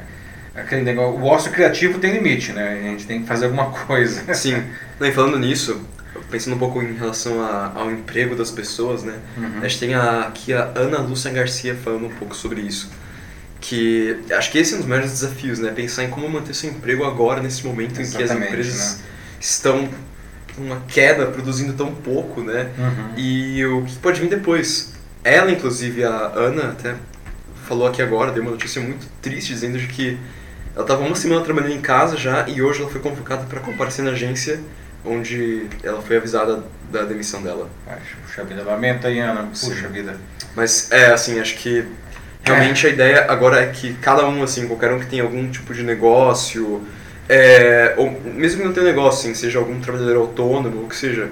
aquele 0.54 0.82
negócio, 0.82 1.18
o 1.18 1.26
ócio 1.26 1.50
criativo 1.50 1.98
tem 1.98 2.12
limite, 2.12 2.52
né? 2.52 2.82
A 2.84 2.88
gente 2.90 3.08
tem 3.08 3.22
que 3.22 3.28
fazer 3.28 3.46
alguma 3.46 3.72
coisa. 3.88 4.34
Sim. 4.34 4.62
e 5.00 5.12
falando 5.14 5.40
nisso, 5.40 5.82
pensando 6.30 6.58
um 6.58 6.60
pouco 6.60 6.82
em 6.82 6.94
relação 6.94 7.42
a, 7.42 7.72
ao 7.74 7.90
emprego 7.90 8.36
das 8.36 8.52
pessoas, 8.52 9.02
né? 9.02 9.18
Uhum. 9.38 9.60
A 9.62 9.68
gente 9.70 9.80
tem 9.80 9.94
a, 9.94 10.24
aqui 10.28 10.54
a 10.54 10.74
Ana 10.76 11.00
Lúcia 11.00 11.32
Garcia 11.32 11.74
falando 11.74 12.08
um 12.08 12.16
pouco 12.16 12.36
sobre 12.36 12.60
isso. 12.60 12.92
Que 13.62 14.20
acho 14.32 14.52
que 14.52 14.58
esse 14.58 14.74
é 14.74 14.76
um 14.76 14.80
dos 14.80 14.90
maiores 14.90 15.12
desafios, 15.12 15.58
né? 15.60 15.72
Pensar 15.72 16.04
em 16.04 16.10
como 16.10 16.28
manter 16.28 16.54
seu 16.54 16.70
emprego 16.70 17.06
agora, 17.06 17.42
nesse 17.42 17.66
momento 17.66 18.02
Exatamente, 18.02 18.16
em 18.16 18.18
que 18.18 18.24
as 18.24 18.50
empresas 18.50 18.98
né? 18.98 19.06
estão 19.40 19.90
uma 20.62 20.82
queda, 20.88 21.26
produzindo 21.28 21.74
tão 21.74 21.94
pouco, 21.94 22.42
né? 22.42 22.70
Uhum. 22.78 23.14
E 23.18 23.66
o 23.66 23.84
que 23.84 23.96
pode 23.98 24.22
vir 24.22 24.30
depois. 24.30 24.94
Ela, 25.24 25.52
inclusive, 25.52 26.04
a 26.04 26.32
Ana, 26.36 26.70
até 26.70 26.96
falou 27.68 27.88
aqui 27.88 28.02
agora, 28.02 28.32
deu 28.32 28.42
uma 28.42 28.52
notícia 28.52 28.82
muito 28.82 29.08
triste, 29.22 29.54
dizendo 29.54 29.78
de 29.78 29.88
que 29.88 30.18
ela 30.74 30.84
estava 30.84 31.04
uma 31.04 31.16
semana 31.16 31.42
trabalhando 31.42 31.74
em 31.74 31.82
casa 31.82 32.18
já 32.18 32.48
e 32.48 32.62
hoje 32.62 32.82
ela 32.82 32.90
foi 32.90 33.02
convocada 33.02 33.44
para 33.46 33.60
comparecer 33.60 34.04
na 34.04 34.12
agência, 34.12 34.60
onde 35.06 35.68
ela 35.84 36.02
foi 36.02 36.18
avisada 36.18 36.64
da 36.92 37.04
demissão 37.04 37.42
dela. 37.42 37.70
Puxa 38.26 38.44
vida, 38.44 38.64
lamenta 38.64 39.08
aí, 39.08 39.20
Ana. 39.20 39.44
Puxa 39.44 39.76
Sim. 39.76 39.88
vida. 39.88 40.18
Mas 40.56 40.92
é, 40.92 41.12
assim, 41.12 41.40
acho 41.40 41.56
que 41.56 41.86
realmente 42.44 42.86
é. 42.86 42.90
a 42.90 42.94
ideia 42.94 43.26
agora 43.30 43.62
é 43.62 43.68
que 43.68 43.94
cada 43.96 44.28
um, 44.28 44.44
assim, 44.44 44.68
qualquer 44.68 44.92
um 44.92 45.00
que 45.00 45.08
tem 45.08 45.20
algum 45.20 45.50
tipo 45.50 45.74
de 45.74 45.84
negócio, 45.84 46.86
é, 47.34 47.94
ou 47.98 48.12
mesmo 48.36 48.60
que 48.60 48.66
não 48.68 48.74
tenha 48.74 48.86
negócio, 48.86 49.20
assim, 49.22 49.34
seja 49.34 49.58
algum 49.60 49.80
trabalhador 49.80 50.18
autônomo, 50.18 50.82
ou 50.82 50.88
que 50.88 50.96
seja, 50.96 51.30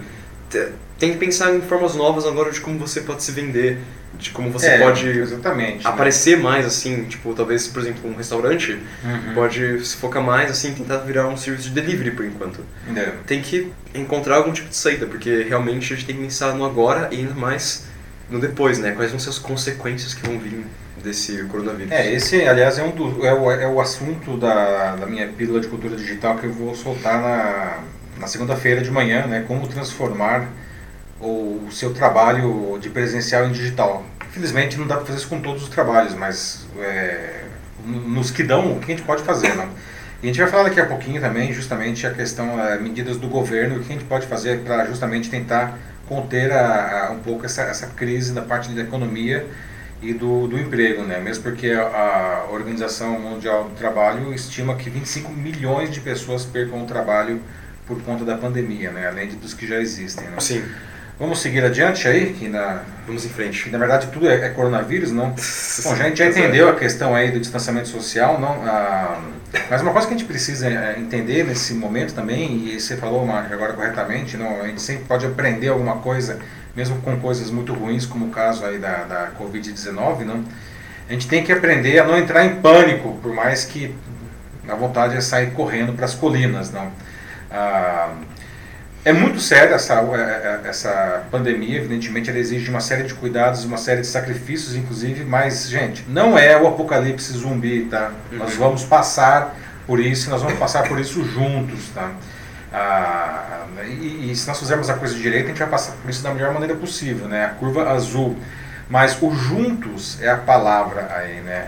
tem 0.97 1.11
que 1.11 1.17
pensar 1.17 1.53
em 1.53 1.61
formas 1.61 1.95
novas 1.95 2.25
agora 2.25 2.51
de 2.51 2.59
como 2.61 2.79
você 2.79 3.01
pode 3.01 3.21
se 3.23 3.31
vender, 3.31 3.77
de 4.17 4.31
como 4.31 4.49
você 4.51 4.67
É, 4.67 4.79
pode 4.79 5.07
exatamente, 5.07 5.83
né? 5.83 5.89
aparecer 5.89 6.37
mais 6.37 6.65
assim, 6.65 7.03
tipo, 7.05 7.33
talvez, 7.33 7.67
por 7.67 7.81
exemplo, 7.81 8.09
um 8.09 8.15
restaurante 8.15 8.77
Uhum. 9.03 9.33
pode 9.33 9.85
se 9.85 9.95
focar 9.97 10.21
mais 10.23 10.49
assim, 10.51 10.73
tentar 10.73 10.97
virar 10.99 11.27
um 11.27 11.37
serviço 11.37 11.69
de 11.69 11.75
delivery 11.81 12.11
por 12.11 12.25
enquanto. 12.25 12.59
É. 12.95 13.11
Tem 13.27 13.41
que 13.41 13.71
encontrar 13.93 14.37
algum 14.37 14.51
tipo 14.51 14.69
de 14.69 14.75
saída, 14.75 15.05
porque 15.05 15.43
realmente 15.43 15.93
a 15.93 15.95
gente 15.95 16.05
tem 16.05 16.15
que 16.15 16.21
pensar 16.23 16.53
no 16.55 16.65
agora 16.65 17.07
e 17.11 17.17
ainda 17.17 17.33
mais 17.33 17.85
no 18.29 18.39
depois, 18.39 18.77
né? 18.79 18.91
Quais 18.91 19.11
vão 19.11 19.19
ser 19.19 19.29
as 19.29 19.39
consequências 19.39 20.13
que 20.13 20.25
vão 20.27 20.37
vir 20.37 20.65
desse 21.03 21.43
coronavírus? 21.45 21.91
É, 21.91 22.13
esse, 22.13 22.47
aliás, 22.47 22.77
é, 22.77 22.83
um 22.83 22.91
do, 22.91 23.25
é, 23.25 23.33
o, 23.33 23.51
é 23.51 23.67
o 23.67 23.79
assunto 23.79 24.37
da, 24.37 24.95
da 24.95 25.05
minha 25.05 25.27
pílula 25.27 25.59
de 25.59 25.67
cultura 25.67 25.95
digital 25.95 26.37
que 26.37 26.45
eu 26.45 26.53
vou 26.53 26.75
soltar 26.75 27.21
na, 27.21 27.79
na 28.19 28.27
segunda-feira 28.27 28.81
de 28.81 28.91
manhã, 28.91 29.25
né? 29.25 29.43
Como 29.47 29.67
transformar 29.67 30.47
o, 31.19 31.67
seu 31.71 31.93
trabalho 31.93 32.77
de 32.79 32.89
presencial 32.89 33.45
em 33.47 33.51
digital. 33.51 34.03
Infelizmente 34.27 34.77
não 34.77 34.87
dá 34.87 34.95
para 34.95 35.05
fazer 35.05 35.19
isso 35.19 35.27
com 35.27 35.41
todos 35.41 35.63
os 35.63 35.69
trabalhos, 35.69 36.13
mas 36.13 36.67
é, 36.79 37.43
nos 37.85 38.31
que 38.31 38.43
dão, 38.43 38.73
o 38.73 38.79
que 38.79 38.91
a 38.91 38.95
gente 38.95 39.05
pode 39.05 39.23
fazer, 39.23 39.55
não? 39.55 39.69
E 40.21 40.25
a 40.25 40.27
gente 40.27 40.39
vai 40.39 40.49
falar 40.49 40.63
daqui 40.63 40.81
a 40.81 40.85
pouquinho 40.85 41.21
também, 41.21 41.53
justamente, 41.53 42.05
a 42.05 42.13
questão, 42.13 42.59
é, 42.61 42.77
medidas 42.77 43.17
do 43.17 43.27
governo, 43.29 43.77
o 43.77 43.79
que 43.79 43.89
a 43.89 43.95
gente 43.95 44.05
pode 44.05 44.27
fazer 44.27 44.59
para 44.59 44.85
justamente 44.85 45.29
tentar 45.29 45.77
conter 46.07 46.51
a, 46.51 47.07
a, 47.07 47.11
um 47.11 47.19
pouco 47.19 47.45
essa, 47.45 47.61
essa 47.61 47.87
crise 47.87 48.33
da 48.33 48.41
parte 48.41 48.69
da 48.69 48.81
economia 48.81 49.45
e 50.01 50.13
do, 50.13 50.47
do 50.47 50.57
emprego, 50.57 51.03
né? 51.03 51.19
Mesmo 51.19 51.43
porque 51.43 51.71
a, 51.71 52.45
a 52.47 52.51
Organização 52.51 53.19
Mundial 53.19 53.65
do 53.65 53.75
Trabalho 53.75 54.33
estima 54.33 54.75
que 54.75 54.89
25 54.89 55.31
milhões 55.31 55.91
de 55.91 55.99
pessoas 55.99 56.45
percam 56.45 56.83
o 56.83 56.85
trabalho 56.85 57.41
por 57.85 58.01
conta 58.03 58.23
da 58.23 58.37
pandemia, 58.37 58.91
né? 58.91 59.07
Além 59.07 59.27
de 59.27 59.35
dos 59.35 59.53
que 59.53 59.67
já 59.67 59.79
existem, 59.79 60.27
né? 60.27 60.39
Sim. 60.39 60.63
Vamos 61.19 61.39
seguir 61.39 61.65
adiante 61.65 62.07
aí, 62.07 62.33
que 62.33 62.47
na, 62.47 62.81
Vamos 63.05 63.25
em 63.25 63.29
frente. 63.29 63.63
que 63.63 63.69
na 63.69 63.77
verdade 63.77 64.07
tudo 64.07 64.29
é, 64.29 64.45
é 64.45 64.49
coronavírus, 64.49 65.11
não? 65.11 65.31
Bom, 65.83 65.95
já, 65.95 66.05
a 66.05 66.07
gente 66.07 66.17
já 66.19 66.27
entendeu 66.27 66.69
a 66.69 66.75
questão 66.75 67.13
aí 67.13 67.29
do 67.29 67.39
distanciamento 67.41 67.89
social, 67.89 68.39
não? 68.39 68.63
Ah, 68.63 69.19
mas 69.69 69.81
uma 69.81 69.91
coisa 69.91 70.07
que 70.07 70.13
a 70.13 70.17
gente 70.17 70.27
precisa 70.27 70.69
é, 70.69 70.97
entender 70.97 71.43
nesse 71.43 71.73
momento 71.73 72.13
também, 72.13 72.67
e 72.67 72.79
você 72.79 72.95
falou 72.95 73.29
agora 73.29 73.73
corretamente, 73.73 74.37
não? 74.37 74.61
A 74.61 74.67
gente 74.67 74.81
sempre 74.81 75.03
pode 75.05 75.25
aprender 75.25 75.67
alguma 75.67 75.97
coisa, 75.97 76.39
mesmo 76.75 77.01
com 77.01 77.19
coisas 77.19 77.49
muito 77.49 77.73
ruins, 77.73 78.05
como 78.05 78.27
o 78.27 78.29
caso 78.29 78.65
aí 78.65 78.77
da, 78.77 79.03
da 79.03 79.31
Covid-19, 79.39 80.23
não? 80.23 80.43
A 81.07 81.13
gente 81.13 81.27
tem 81.27 81.43
que 81.43 81.51
aprender 81.51 81.99
a 81.99 82.05
não 82.05 82.17
entrar 82.17 82.45
em 82.45 82.55
pânico, 82.55 83.17
por 83.21 83.33
mais 83.33 83.65
que 83.65 83.95
a 84.67 84.75
vontade 84.75 85.15
é 85.15 85.21
sair 85.21 85.51
correndo 85.51 85.93
para 85.93 86.05
as 86.05 86.13
colinas, 86.13 86.71
não? 86.71 86.91
Ah, 87.51 88.13
é 89.03 89.13
muito 89.13 89.39
séria 89.39 89.75
essa, 89.75 89.95
essa 90.65 91.23
pandemia, 91.31 91.77
evidentemente 91.77 92.29
ela 92.29 92.37
exige 92.37 92.69
uma 92.69 92.81
série 92.81 93.03
de 93.03 93.13
cuidados, 93.13 93.63
uma 93.63 93.77
série 93.77 94.01
de 94.01 94.07
sacrifícios, 94.07 94.75
inclusive, 94.75 95.23
mas, 95.23 95.69
gente, 95.69 96.05
não 96.07 96.37
é 96.37 96.61
o 96.61 96.67
apocalipse 96.67 97.31
zumbi, 97.33 97.87
tá? 97.89 98.11
Uhum. 98.31 98.37
Nós 98.37 98.55
vamos 98.55 98.83
passar 98.83 99.55
por 99.87 99.99
isso, 99.99 100.29
nós 100.29 100.41
vamos 100.41 100.59
passar 100.59 100.87
por 100.87 100.99
isso 100.99 101.23
juntos, 101.23 101.89
tá? 101.95 102.11
Ah, 102.71 103.65
e, 103.85 104.31
e 104.31 104.35
se 104.35 104.47
nós 104.47 104.59
fizermos 104.59 104.89
a 104.89 104.93
coisa 104.93 105.15
direito, 105.15 105.45
a 105.45 105.49
gente 105.49 105.59
vai 105.59 105.69
passar 105.69 105.93
por 105.93 106.09
isso 106.09 106.21
da 106.21 106.31
melhor 106.33 106.53
maneira 106.53 106.75
possível, 106.75 107.27
né? 107.27 107.45
A 107.45 107.49
curva 107.49 107.89
azul. 107.91 108.37
Mas 108.89 109.17
o 109.21 109.31
juntos 109.35 110.19
é 110.21 110.29
a 110.29 110.37
palavra 110.37 111.09
aí, 111.15 111.41
né? 111.41 111.67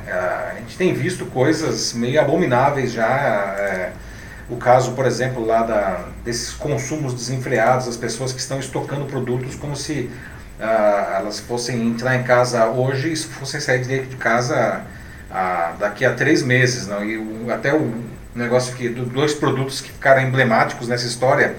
A 0.52 0.56
gente 0.60 0.78
tem 0.78 0.94
visto 0.94 1.26
coisas 1.28 1.94
meio 1.94 2.20
abomináveis 2.20 2.92
já. 2.92 3.06
é, 3.08 3.92
o 4.50 4.58
caso, 4.58 4.92
por 4.94 5.06
exemplo, 5.06 5.46
lá 5.46 5.64
da, 5.64 6.08
desses 6.26 6.52
consumos 6.52 7.14
desenfreados, 7.14 7.88
as 7.88 7.96
pessoas 7.96 8.34
que 8.34 8.40
estão 8.40 8.60
estocando 8.60 9.06
produtos 9.06 9.56
como 9.56 9.76
se 9.78 10.10
elas 10.60 11.40
fossem 11.40 11.88
entrar 11.88 12.16
em 12.16 12.24
casa 12.24 12.66
hoje 12.68 13.14
e 13.14 13.16
fossem 13.16 13.60
sair 13.60 13.84
de 13.84 14.16
casa 14.18 14.82
daqui 15.80 16.06
a 16.06 16.14
três 16.14 16.44
meses. 16.44 16.88
Não? 16.88 17.04
E 17.04 17.18
o- 17.18 17.52
até 17.52 17.74
o 17.74 17.94
negócio 18.36 18.76
que, 18.76 18.90
do- 18.90 19.06
dois 19.06 19.34
produtos 19.34 19.82
que 19.82 19.92
ficaram 19.92 20.22
emblemáticos 20.22 20.88
nessa 20.88 21.06
história, 21.08 21.56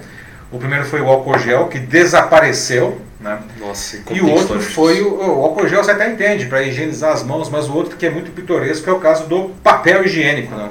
o 0.51 0.57
primeiro 0.57 0.85
foi 0.85 1.01
o 1.01 1.07
álcool 1.07 1.37
gel, 1.39 1.67
que 1.67 1.79
desapareceu, 1.79 3.01
né? 3.19 3.39
Nossa, 3.59 3.97
E 4.11 4.21
o 4.21 4.25
outro 4.29 4.59
foi 4.61 5.01
o, 5.01 5.15
o 5.17 5.43
álcool 5.45 5.67
gel, 5.67 5.83
você 5.83 5.91
até 5.91 6.11
entende, 6.11 6.45
para 6.45 6.61
higienizar 6.63 7.11
as 7.13 7.23
mãos, 7.23 7.49
mas 7.49 7.67
o 7.69 7.73
outro 7.73 7.95
que 7.97 8.05
é 8.05 8.09
muito 8.09 8.31
pitoresco 8.31 8.89
é 8.89 8.93
o 8.93 8.99
caso 8.99 9.25
do 9.27 9.49
papel 9.63 10.03
higiênico, 10.05 10.53
né? 10.55 10.69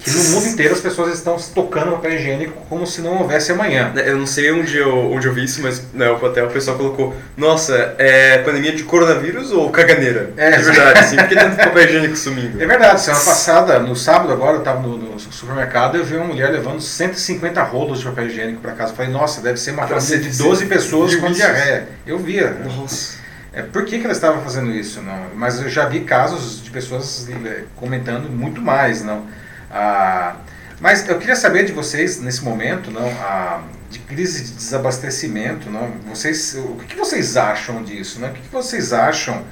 Que 0.00 0.10
no 0.10 0.24
mundo 0.30 0.46
inteiro 0.46 0.72
as 0.72 0.80
pessoas 0.80 1.12
estão 1.12 1.36
tocando 1.54 1.92
papel 1.92 2.12
higiênico 2.12 2.54
como 2.68 2.86
se 2.86 3.02
não 3.02 3.18
houvesse 3.18 3.52
amanhã. 3.52 3.92
Eu 3.96 4.16
não 4.16 4.26
sei 4.26 4.50
onde 4.50 4.76
eu, 4.76 5.12
onde 5.12 5.26
eu 5.26 5.34
vi 5.34 5.44
isso, 5.44 5.62
mas 5.62 5.82
né, 5.92 6.06
até 6.10 6.42
o 6.42 6.48
pessoal 6.48 6.76
colocou: 6.76 7.14
Nossa, 7.36 7.94
é 7.98 8.38
pandemia 8.38 8.72
de 8.72 8.82
coronavírus 8.84 9.52
ou 9.52 9.70
caganeira? 9.70 10.30
É, 10.36 10.56
de 10.56 10.62
verdade, 10.62 10.98
assim, 11.00 11.16
porque 11.16 11.34
tanto 11.34 11.56
papel 11.56 11.84
higiênico 11.84 12.16
sumindo. 12.16 12.62
É 12.62 12.66
verdade, 12.66 13.00
semana 13.00 13.24
passada, 13.24 13.78
no 13.78 13.94
sábado 13.94 14.32
agora, 14.32 14.54
eu 14.54 14.60
estava 14.60 14.80
no, 14.80 14.96
no 14.96 15.20
supermercado 15.20 15.96
e 15.96 16.00
eu 16.00 16.04
vi 16.04 16.16
uma 16.16 16.26
mulher 16.26 16.50
levando 16.50 16.80
150 16.80 17.62
rolos 17.62 17.98
de 17.98 18.06
papel 18.06 18.26
higiênico 18.26 18.60
para 18.60 18.72
casa. 18.72 18.92
Eu 18.92 18.96
falei, 18.96 19.12
nossa, 19.12 19.42
deve 19.42 19.58
ser 19.58 19.72
uma 19.72 19.86
família 19.86 20.18
de 20.18 20.38
12 20.38 20.66
pessoas 20.66 21.14
com 21.14 21.30
diarreia. 21.30 21.88
Eu 22.06 22.18
via. 22.18 22.56
Nossa. 22.64 23.20
É, 23.52 23.62
por 23.62 23.84
que, 23.84 23.98
que 23.98 24.04
ela 24.04 24.12
estava 24.12 24.40
fazendo 24.40 24.70
isso? 24.70 25.02
Não? 25.02 25.26
Mas 25.34 25.60
eu 25.60 25.68
já 25.68 25.86
vi 25.86 26.00
casos 26.00 26.62
de 26.62 26.70
pessoas 26.70 27.28
eh, 27.28 27.64
comentando 27.76 28.30
muito 28.30 28.62
mais. 28.62 29.02
Não? 29.02 29.24
Ah, 29.70 30.36
mas 30.80 31.08
eu 31.08 31.18
queria 31.18 31.36
saber 31.36 31.64
de 31.64 31.72
vocês, 31.72 32.20
nesse 32.20 32.42
momento, 32.42 32.90
não, 32.90 33.06
ah, 33.20 33.62
de 33.90 33.98
crise 33.98 34.44
de 34.44 34.52
desabastecimento, 34.52 35.68
não? 35.68 35.90
Vocês, 36.08 36.54
o 36.56 36.76
que, 36.76 36.86
que 36.86 36.96
vocês 36.96 37.36
acham 37.36 37.82
disso? 37.82 38.20
Não? 38.20 38.28
O 38.28 38.32
que, 38.32 38.40
que 38.40 38.52
vocês 38.52 38.92
acham 38.92 39.44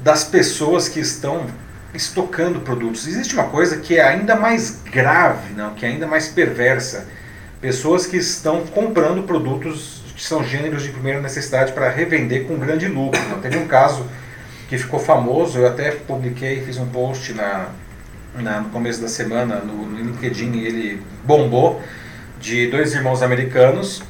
das 0.00 0.24
pessoas 0.24 0.88
que 0.88 0.98
estão 0.98 1.46
estocando 1.94 2.60
produtos? 2.60 3.06
Existe 3.06 3.34
uma 3.34 3.44
coisa 3.44 3.76
que 3.76 3.98
é 3.98 4.02
ainda 4.02 4.34
mais 4.34 4.82
grave, 4.82 5.52
não? 5.54 5.74
que 5.74 5.84
é 5.84 5.90
ainda 5.90 6.06
mais 6.06 6.28
perversa. 6.28 7.06
Pessoas 7.60 8.06
que 8.06 8.16
estão 8.16 8.66
comprando 8.66 9.22
produtos 9.24 10.02
que 10.16 10.24
são 10.24 10.42
gêneros 10.42 10.82
de 10.82 10.90
primeira 10.90 11.20
necessidade 11.20 11.72
para 11.72 11.88
revender 11.90 12.46
com 12.46 12.58
grande 12.58 12.88
lucro. 12.88 13.20
Não? 13.28 13.40
Teve 13.40 13.58
um 13.58 13.68
caso 13.68 14.06
que 14.68 14.78
ficou 14.78 15.00
famoso, 15.00 15.58
eu 15.58 15.66
até 15.66 15.90
publiquei, 15.90 16.64
fiz 16.64 16.78
um 16.78 16.86
post 16.86 17.34
na, 17.34 17.68
na- 18.34 18.60
no 18.60 18.68
começo 18.70 19.00
da 19.00 19.08
semana 19.08 19.56
no, 19.56 19.86
no 19.86 19.98
LinkedIn 19.98 20.58
ele 20.60 21.02
bombou, 21.24 21.80
de 22.40 22.68
dois 22.70 22.94
irmãos 22.94 23.22
americanos 23.22 24.02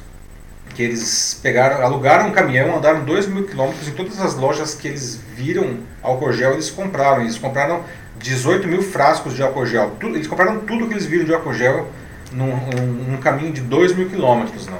que 0.73 0.81
eles 0.83 1.37
pegaram, 1.43 1.83
alugaram 1.85 2.27
um 2.29 2.31
caminhão, 2.31 2.77
andaram 2.77 3.03
2 3.03 3.27
mil 3.27 3.45
quilômetros 3.45 3.87
em 3.89 3.91
todas 3.91 4.21
as 4.21 4.35
lojas 4.35 4.73
que 4.73 4.87
eles 4.87 5.19
viram 5.35 5.79
álcool 6.01 6.31
gel, 6.31 6.53
eles 6.53 6.69
compraram. 6.69 7.21
Eles 7.21 7.37
compraram 7.37 7.83
18 8.19 8.67
mil 8.69 8.81
frascos 8.81 9.35
de 9.35 9.43
álcool 9.43 9.65
gel. 9.65 9.91
Tudo- 9.99 10.15
eles 10.15 10.27
compraram 10.27 10.59
tudo 10.61 10.87
que 10.87 10.93
eles 10.93 11.05
viram 11.05 11.25
de 11.25 11.33
álcool 11.33 11.53
gel 11.53 11.89
num, 12.31 12.55
num- 12.55 13.11
num 13.11 13.17
caminho 13.17 13.51
de 13.51 13.59
2 13.59 13.93
mil 13.93 14.07
quilômetros. 14.09 14.65
Não. 14.67 14.79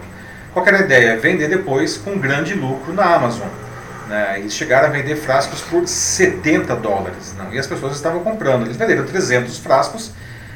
Qual 0.54 0.66
era 0.66 0.78
a 0.78 0.82
ideia? 0.82 1.20
Vender 1.20 1.50
depois 1.50 1.98
com 1.98 2.18
grande 2.18 2.54
lucro 2.54 2.94
na 2.94 3.04
Amazon. 3.16 3.48
Né? 4.12 4.40
Eles 4.40 4.54
chegaram 4.54 4.90
a 4.90 4.92
vender 4.92 5.16
frascos 5.16 5.62
por 5.62 5.88
70 5.88 6.76
dólares. 6.76 7.34
Não? 7.38 7.54
E 7.54 7.58
as 7.58 7.66
pessoas 7.66 7.96
estavam 7.96 8.22
comprando. 8.22 8.66
Eles 8.66 8.76
venderam 8.76 9.06
300 9.06 9.58
frascos 9.58 10.12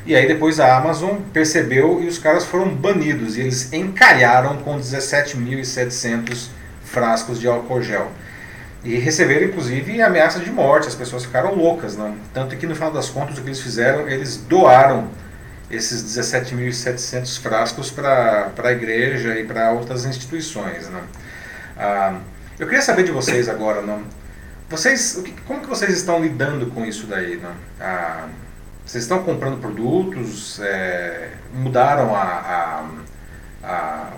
e 0.05 0.13
aí 0.13 0.27
depois 0.27 0.59
a 0.59 0.75
Amazon 0.75 1.19
percebeu 1.31 2.03
e 2.03 2.07
os 2.07 2.19
caras 2.19 2.43
foram 2.43 2.67
banidos. 2.67 3.37
E 3.37 3.41
eles 3.41 3.71
encalharam 3.71 4.57
com 4.57 4.77
17.700 4.77 6.49
frascos 6.83 7.39
de 7.39 7.47
álcool 7.47 7.81
gel. 7.81 8.11
E 8.83 8.97
receberam 8.97 9.47
inclusive 9.47 10.01
ameaça 10.01 10.41
de 10.41 10.51
morte. 10.51 10.89
As 10.89 10.95
pessoas 10.95 11.23
ficaram 11.23 11.55
loucas. 11.55 11.95
Não? 11.95 12.13
Tanto 12.33 12.57
que 12.57 12.67
no 12.67 12.75
final 12.75 12.91
das 12.91 13.09
contas 13.09 13.37
o 13.37 13.41
que 13.41 13.47
eles 13.47 13.61
fizeram, 13.61 14.07
eles 14.09 14.35
doaram 14.35 15.07
esses 15.71 16.03
17.700 16.03 17.39
frascos 17.39 17.89
para 17.89 18.51
a 18.61 18.71
igreja 18.73 19.39
e 19.39 19.45
para 19.45 19.71
outras 19.71 20.03
instituições. 20.03 20.89
Não? 20.89 21.01
Ah, 21.77 22.19
eu 22.59 22.67
queria 22.67 22.81
saber 22.81 23.03
de 23.03 23.11
vocês 23.11 23.47
agora, 23.49 23.81
não? 23.81 24.01
Vocês, 24.69 25.21
como 25.47 25.61
que 25.61 25.67
vocês 25.67 25.93
estão 25.95 26.21
lidando 26.21 26.67
com 26.67 26.83
isso 26.85 27.05
daí, 27.07 27.37
não? 27.37 27.51
Ah, 27.79 28.27
vocês 28.85 29.03
estão 29.03 29.23
comprando 29.23 29.59
produtos? 29.59 30.59
é, 30.61 31.29
mudaram 31.53 32.15
a, 32.15 32.21
a- 32.21 33.67
a- 33.67 34.09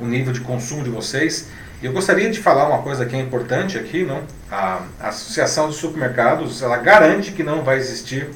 o- 0.00 0.04
nível 0.06 0.32
de 0.32 0.40
consumo 0.40 0.82
de 0.84 0.90
vocês? 0.90 1.48
Eu 1.82 1.92
gostaria 1.92 2.30
de 2.30 2.40
falar 2.40 2.66
uma 2.68 2.82
coisa 2.82 3.04
que 3.04 3.14
é 3.14 3.20
importante 3.20 3.76
aqui, 3.78 4.04
não? 4.04 4.22
A, 4.50 4.80
a 5.00 5.08
Associação 5.08 5.68
de 5.68 5.74
Supermercados, 5.76 6.62
ela 6.62 6.76
garante 6.78 7.32
que 7.32 7.42
não 7.42 7.62
vai 7.62 7.76
existir 7.76 8.28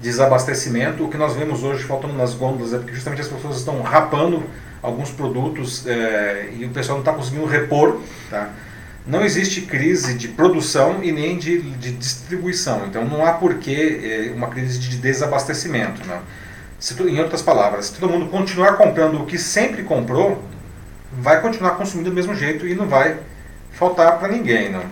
desabastecimento. 0.00 1.04
O 1.04 1.08
que 1.08 1.16
nós 1.16 1.34
vemos 1.34 1.62
hoje 1.62 1.84
faltando 1.84 2.14
nas 2.14 2.34
gôndolas 2.34 2.74
é 2.74 2.78
porque 2.78 2.92
justamente 2.94 3.22
as 3.22 3.28
pessoas 3.28 3.56
estão 3.56 3.80
rapando 3.82 4.42
alguns 4.82 5.10
produtos 5.10 5.86
é, 5.86 6.50
e 6.58 6.64
o 6.64 6.70
pessoal 6.70 6.98
não 6.98 7.02
está 7.02 7.12
conseguindo 7.12 7.46
repor, 7.46 8.00
tá? 8.28 8.50
Não 9.06 9.24
existe 9.24 9.62
crise 9.62 10.14
de 10.14 10.28
produção 10.28 11.02
e 11.02 11.10
nem 11.10 11.36
de, 11.36 11.60
de 11.60 11.92
distribuição, 11.92 12.86
então 12.86 13.04
não 13.04 13.24
há 13.24 13.32
porquê 13.32 14.28
é, 14.30 14.32
uma 14.34 14.48
crise 14.48 14.78
de 14.78 14.96
desabastecimento. 14.96 16.06
Não. 16.06 16.20
Se 16.78 17.00
em 17.02 17.20
outras 17.20 17.42
palavras, 17.42 17.86
se 17.86 17.94
todo 17.94 18.10
mundo 18.10 18.28
continuar 18.28 18.76
comprando 18.76 19.22
o 19.22 19.26
que 19.26 19.38
sempre 19.38 19.82
comprou, 19.82 20.42
vai 21.12 21.40
continuar 21.40 21.72
consumindo 21.72 22.10
do 22.10 22.14
mesmo 22.14 22.34
jeito 22.34 22.66
e 22.66 22.74
não 22.74 22.88
vai 22.88 23.16
faltar 23.72 24.18
para 24.18 24.28
ninguém. 24.28 24.70
Não. 24.70 24.84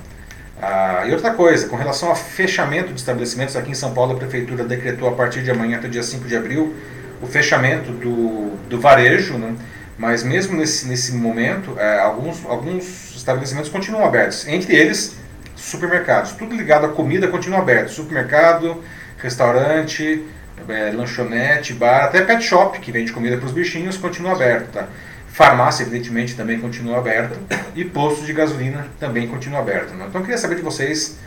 Ah, 0.60 1.04
e 1.06 1.12
outra 1.12 1.32
coisa, 1.32 1.68
com 1.68 1.76
relação 1.76 2.10
ao 2.10 2.16
fechamento 2.16 2.88
de 2.92 3.00
estabelecimentos, 3.00 3.56
aqui 3.56 3.70
em 3.70 3.74
São 3.74 3.94
Paulo 3.94 4.12
a 4.12 4.16
Prefeitura 4.16 4.64
decretou 4.64 5.08
a 5.08 5.12
partir 5.12 5.42
de 5.42 5.50
amanhã 5.50 5.78
até 5.78 5.88
dia 5.88 6.02
5 6.02 6.28
de 6.28 6.36
abril 6.36 6.74
o 7.22 7.26
fechamento 7.26 7.92
do, 7.92 8.56
do 8.68 8.80
varejo, 8.80 9.38
né? 9.38 9.54
Mas 10.00 10.22
mesmo 10.22 10.56
nesse, 10.56 10.88
nesse 10.88 11.12
momento, 11.12 11.78
é, 11.78 11.98
alguns, 11.98 12.42
alguns 12.46 13.14
estabelecimentos 13.14 13.68
continuam 13.68 14.02
abertos, 14.06 14.48
entre 14.48 14.74
eles 14.74 15.14
supermercados. 15.54 16.32
Tudo 16.32 16.56
ligado 16.56 16.86
à 16.86 16.88
comida 16.88 17.28
continua 17.28 17.58
aberto, 17.58 17.90
supermercado, 17.90 18.82
restaurante, 19.18 20.24
é, 20.66 20.90
lanchonete, 20.92 21.74
bar, 21.74 22.04
até 22.04 22.22
pet 22.22 22.42
shop, 22.42 22.80
que 22.80 22.90
vende 22.90 23.12
comida 23.12 23.36
para 23.36 23.44
os 23.44 23.52
bichinhos, 23.52 23.98
continua 23.98 24.32
aberto. 24.32 24.72
Tá? 24.72 24.88
Farmácia, 25.28 25.82
evidentemente, 25.82 26.34
também 26.34 26.58
continua 26.58 26.96
aberta. 26.96 27.36
E 27.76 27.84
posto 27.84 28.24
de 28.24 28.32
gasolina 28.32 28.86
também 28.98 29.28
continua 29.28 29.58
aberto. 29.58 29.92
Né? 29.92 30.06
Então 30.08 30.22
eu 30.22 30.24
queria 30.24 30.38
saber 30.38 30.56
de 30.56 30.62
vocês 30.62 31.18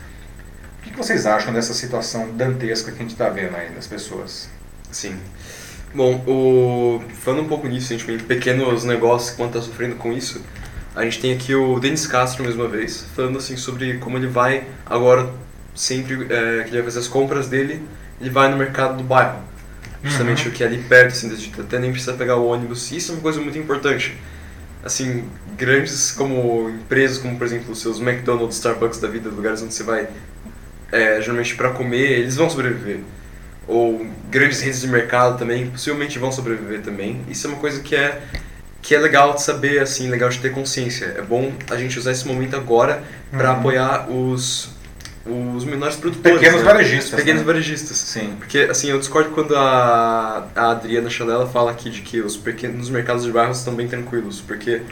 o 0.80 0.82
que 0.82 0.96
vocês 0.96 1.26
acham 1.26 1.52
dessa 1.52 1.72
situação 1.72 2.32
dantesca 2.32 2.90
que 2.90 2.98
a 2.98 3.02
gente 3.02 3.12
está 3.12 3.28
vendo 3.28 3.54
aí 3.54 3.72
nas 3.72 3.86
pessoas. 3.86 4.48
Sim. 4.90 5.16
Bom, 5.94 6.24
o... 6.26 7.02
falando 7.14 7.42
um 7.42 7.48
pouco 7.48 7.68
nisso, 7.68 7.96
gente, 7.96 8.22
pequenos 8.24 8.84
negócios 8.84 9.34
que 9.36 9.42
está 9.42 9.62
sofrendo 9.62 9.94
com 9.96 10.12
isso, 10.12 10.42
a 10.94 11.04
gente 11.04 11.20
tem 11.20 11.32
aqui 11.32 11.54
o 11.54 11.78
Denis 11.78 12.06
Castro, 12.06 12.42
mais 12.42 12.56
uma 12.56 12.68
vez, 12.68 13.06
falando 13.14 13.38
assim 13.38 13.56
sobre 13.56 13.98
como 13.98 14.16
ele 14.16 14.26
vai 14.26 14.64
agora, 14.84 15.30
sempre 15.74 16.24
é, 16.24 16.62
que 16.64 16.70
ele 16.70 16.76
vai 16.76 16.82
fazer 16.82 16.98
as 16.98 17.08
compras 17.08 17.48
dele, 17.48 17.82
ele 18.20 18.30
vai 18.30 18.50
no 18.50 18.56
mercado 18.56 18.96
do 18.96 19.04
bairro 19.04 19.42
justamente 20.04 20.46
uhum. 20.46 20.52
o 20.52 20.54
que 20.54 20.62
é 20.62 20.66
ali 20.66 20.78
perto, 20.82 21.12
assim, 21.12 21.52
até 21.58 21.78
nem 21.78 21.90
precisa 21.90 22.12
pegar 22.12 22.36
o 22.36 22.46
ônibus. 22.46 22.92
Isso 22.92 23.10
é 23.10 23.14
uma 23.14 23.22
coisa 23.22 23.40
muito 23.40 23.58
importante. 23.58 24.16
Assim, 24.84 25.24
grandes 25.56 26.12
como 26.12 26.68
empresas, 26.68 27.16
como 27.16 27.38
por 27.38 27.46
exemplo 27.46 27.72
os 27.72 27.80
seus 27.80 28.00
McDonald's, 28.00 28.56
Starbucks 28.56 29.00
da 29.00 29.08
vida, 29.08 29.30
lugares 29.30 29.62
onde 29.62 29.72
você 29.72 29.82
vai 29.82 30.06
é, 30.92 31.20
geralmente 31.22 31.56
para 31.56 31.70
comer, 31.70 32.18
eles 32.18 32.36
vão 32.36 32.50
sobreviver. 32.50 33.00
Ou 33.66 34.06
grandes 34.30 34.60
redes 34.60 34.82
de 34.82 34.88
mercado 34.88 35.38
também, 35.38 35.70
possivelmente 35.70 36.18
vão 36.18 36.30
sobreviver 36.30 36.82
também. 36.82 37.22
Isso 37.28 37.46
é 37.46 37.50
uma 37.50 37.58
coisa 37.58 37.80
que 37.80 37.96
é 37.96 38.22
que 38.82 38.94
é 38.94 38.98
legal 38.98 39.32
de 39.32 39.42
saber, 39.42 39.80
assim, 39.80 40.10
legal 40.10 40.28
de 40.28 40.38
ter 40.38 40.52
consciência. 40.52 41.14
É 41.16 41.22
bom 41.22 41.50
a 41.70 41.76
gente 41.76 41.98
usar 41.98 42.12
esse 42.12 42.28
momento 42.28 42.54
agora 42.54 43.02
para 43.30 43.52
uhum. 43.52 43.58
apoiar 43.58 44.10
os 44.10 44.74
os 45.26 45.64
menores 45.64 45.96
produtores. 45.96 46.38
Pequenos 46.38 46.60
né? 46.60 46.66
varejistas. 46.66 47.14
Pequenos 47.18 47.40
né? 47.40 47.46
varejistas. 47.46 47.96
Sim. 47.96 48.34
Porque, 48.38 48.58
assim, 48.70 48.90
eu 48.90 48.98
discordo 48.98 49.30
quando 49.30 49.56
a, 49.56 50.48
a 50.54 50.70
Adriana 50.72 51.08
Chanela 51.08 51.46
fala 51.46 51.70
aqui 51.70 51.88
de 51.88 52.02
que 52.02 52.20
os 52.20 52.36
pequenos 52.36 52.90
mercados 52.90 53.24
de 53.24 53.32
bairros 53.32 53.58
estão 53.58 53.74
bem 53.74 53.88
tranquilos, 53.88 54.40
porque, 54.40 54.82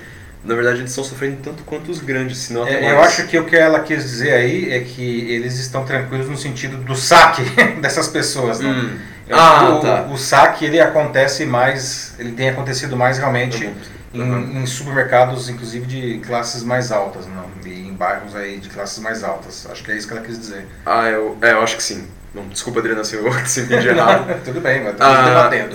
na 0.44 0.55
verdade, 0.55 0.78
eles 0.78 0.90
estão 0.90 1.05
sofrendo 1.05 1.37
tanto 1.42 1.62
quanto 1.62 1.90
os 1.90 2.00
grandes, 2.00 2.38
senão 2.38 2.66
é, 2.66 2.90
Eu 2.90 3.00
acho 3.00 3.26
que 3.28 3.38
o 3.38 3.44
que 3.44 3.57
ela 3.57 3.81
quis 3.81 4.02
dizer 4.02 4.33
aí 4.33 4.72
é 4.72 4.81
que 4.81 5.31
eles 5.31 5.59
estão 5.59 5.85
tranquilos 5.85 6.28
no 6.28 6.37
sentido 6.37 6.78
do 6.78 6.96
saque 6.96 7.42
dessas 7.81 8.09
pessoas, 8.09 8.59
né? 8.59 8.70
Hum. 8.70 8.98
Ah, 9.31 9.70
o, 9.70 9.81
tá. 9.81 10.02
o, 10.11 10.18
saque, 10.18 10.64
ele 10.64 10.81
acontece 10.81 11.46
mais, 11.46 12.14
ele 12.18 12.33
tem 12.33 12.48
acontecido 12.48 12.96
mais 12.96 13.18
realmente... 13.18 13.70
Em, 14.14 14.59
em, 14.59 14.66
supermercados, 14.66 15.48
inclusive 15.48 15.87
de 15.87 16.18
classes 16.18 16.62
mais 16.62 16.92
altas, 16.92 17.26
não, 17.26 17.46
em 17.64 17.94
bairros 17.94 18.37
aí 18.37 18.59
de 18.59 18.68
classes 18.68 18.98
mais 18.98 19.24
altas. 19.24 19.66
Acho 19.70 19.83
que 19.83 19.90
é 19.90 19.96
isso 19.96 20.07
que 20.07 20.12
ela 20.12 20.22
quis 20.22 20.38
dizer. 20.38 20.66
Ah, 20.85 21.09
eu, 21.09 21.38
é, 21.40 21.52
eu 21.52 21.62
acho 21.62 21.78
que 21.78 21.83
sim. 21.83 22.07
Não, 22.35 22.46
desculpa, 22.48 22.81
Adriana, 22.81 23.05
se 23.05 23.14
eu 23.14 23.33
se 23.46 23.61
entendi 23.61 23.88
errado. 23.88 24.26
Tudo 24.44 24.61
bem, 24.61 24.83
mas 24.83 24.92
estamos 24.92 25.16
ah, 25.16 25.24
debatendo. 25.24 25.74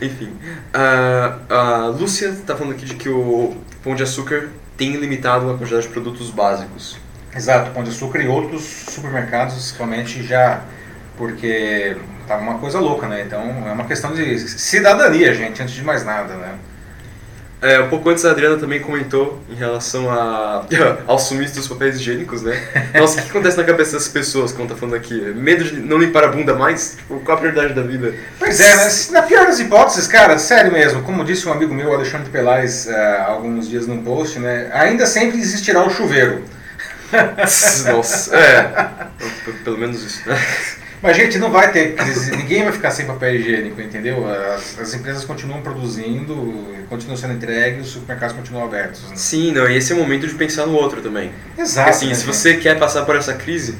Enfim. 0.00 0.36
Ah, 0.72 1.38
a 1.48 1.86
Lúcia 1.86 2.28
está 2.28 2.54
falando 2.54 2.74
aqui 2.74 2.84
de 2.84 2.94
que 2.94 3.08
o 3.08 3.56
Pão 3.82 3.94
de 3.94 4.02
Açúcar 4.02 4.48
tem 4.76 4.96
limitado 4.96 5.50
a 5.50 5.58
quantidade 5.58 5.86
de 5.86 5.92
produtos 5.92 6.30
básicos. 6.30 6.98
Exato, 7.34 7.70
Pão 7.72 7.82
de 7.82 7.90
Açúcar 7.90 8.20
e 8.20 8.28
outros 8.28 8.62
supermercados 8.62 9.70
realmente 9.72 10.22
já. 10.22 10.62
Porque 11.16 11.96
tá 12.26 12.36
uma 12.36 12.58
coisa 12.58 12.80
louca, 12.80 13.06
né? 13.06 13.22
Então 13.26 13.40
é 13.66 13.72
uma 13.72 13.84
questão 13.84 14.14
de 14.14 14.38
cidadania, 14.38 15.34
gente, 15.34 15.62
antes 15.62 15.74
de 15.74 15.82
mais 15.82 16.04
nada, 16.04 16.34
né? 16.34 16.54
É, 17.62 17.78
um 17.78 17.88
pouco 17.88 18.10
antes 18.10 18.24
a 18.24 18.32
Adriana 18.32 18.56
também 18.56 18.80
comentou 18.80 19.40
em 19.48 19.54
relação 19.54 20.10
a, 20.10 20.66
ao 21.06 21.16
sumiço 21.16 21.54
dos 21.54 21.68
papéis 21.68 21.94
higiênicos, 21.94 22.42
né? 22.42 22.60
Nossa, 22.98 23.20
o 23.20 23.22
que 23.22 23.30
acontece 23.30 23.56
na 23.56 23.62
cabeça 23.62 23.92
dessas 23.92 24.08
pessoas 24.08 24.50
quando 24.50 24.70
tá 24.70 24.74
falando 24.74 24.96
aqui? 24.96 25.14
Medo 25.14 25.62
de 25.62 25.78
não 25.78 25.96
limpar 25.96 26.24
a 26.24 26.28
bunda 26.28 26.54
mais? 26.54 26.96
Tipo, 26.96 27.20
qual 27.20 27.38
a 27.38 27.40
prioridade 27.40 27.72
da 27.72 27.82
vida? 27.82 28.12
Pois 28.36 28.60
é, 28.60 28.74
né? 28.74 28.90
Na 29.12 29.22
pior 29.22 29.46
das 29.46 29.60
hipóteses, 29.60 30.08
cara, 30.08 30.38
sério 30.38 30.72
mesmo, 30.72 31.02
como 31.02 31.24
disse 31.24 31.48
um 31.48 31.52
amigo 31.52 31.72
meu, 31.72 31.94
Alexandre 31.94 32.28
Pelais, 32.30 32.86
uh, 32.86 33.30
alguns 33.30 33.68
dias 33.68 33.86
num 33.86 34.02
post, 34.02 34.40
né? 34.40 34.68
Ainda 34.72 35.06
sempre 35.06 35.38
existirá 35.38 35.86
o 35.86 35.90
chuveiro. 35.90 36.42
Nossa, 37.92 38.36
é. 38.36 38.88
Pelo 39.62 39.78
menos 39.78 40.02
isso, 40.02 40.28
né? 40.28 40.36
Mas, 41.02 41.16
gente, 41.16 41.36
não 41.36 41.50
vai 41.50 41.72
ter 41.72 41.96
crise, 41.96 42.30
ninguém 42.36 42.62
vai 42.62 42.72
ficar 42.72 42.92
sem 42.92 43.04
papel 43.04 43.34
higiênico, 43.34 43.80
entendeu? 43.80 44.24
As, 44.54 44.78
as 44.78 44.94
empresas 44.94 45.24
continuam 45.24 45.60
produzindo, 45.60 46.64
continuam 46.88 47.16
sendo 47.16 47.32
entregues, 47.32 47.86
os 47.86 47.92
supermercados 47.94 48.36
continuam 48.36 48.64
abertos. 48.64 49.02
Né? 49.10 49.16
Sim, 49.16 49.50
não, 49.50 49.68
e 49.68 49.76
esse 49.76 49.92
é 49.92 49.96
o 49.96 49.98
momento 49.98 50.28
de 50.28 50.34
pensar 50.34 50.64
no 50.64 50.74
outro 50.74 51.02
também. 51.02 51.32
Exato. 51.58 51.90
Porque, 51.90 51.96
assim, 51.96 52.08
né, 52.08 52.14
se 52.14 52.24
gente? 52.24 52.36
você 52.36 52.56
quer 52.56 52.78
passar 52.78 53.04
por 53.04 53.16
essa 53.16 53.34
crise, 53.34 53.76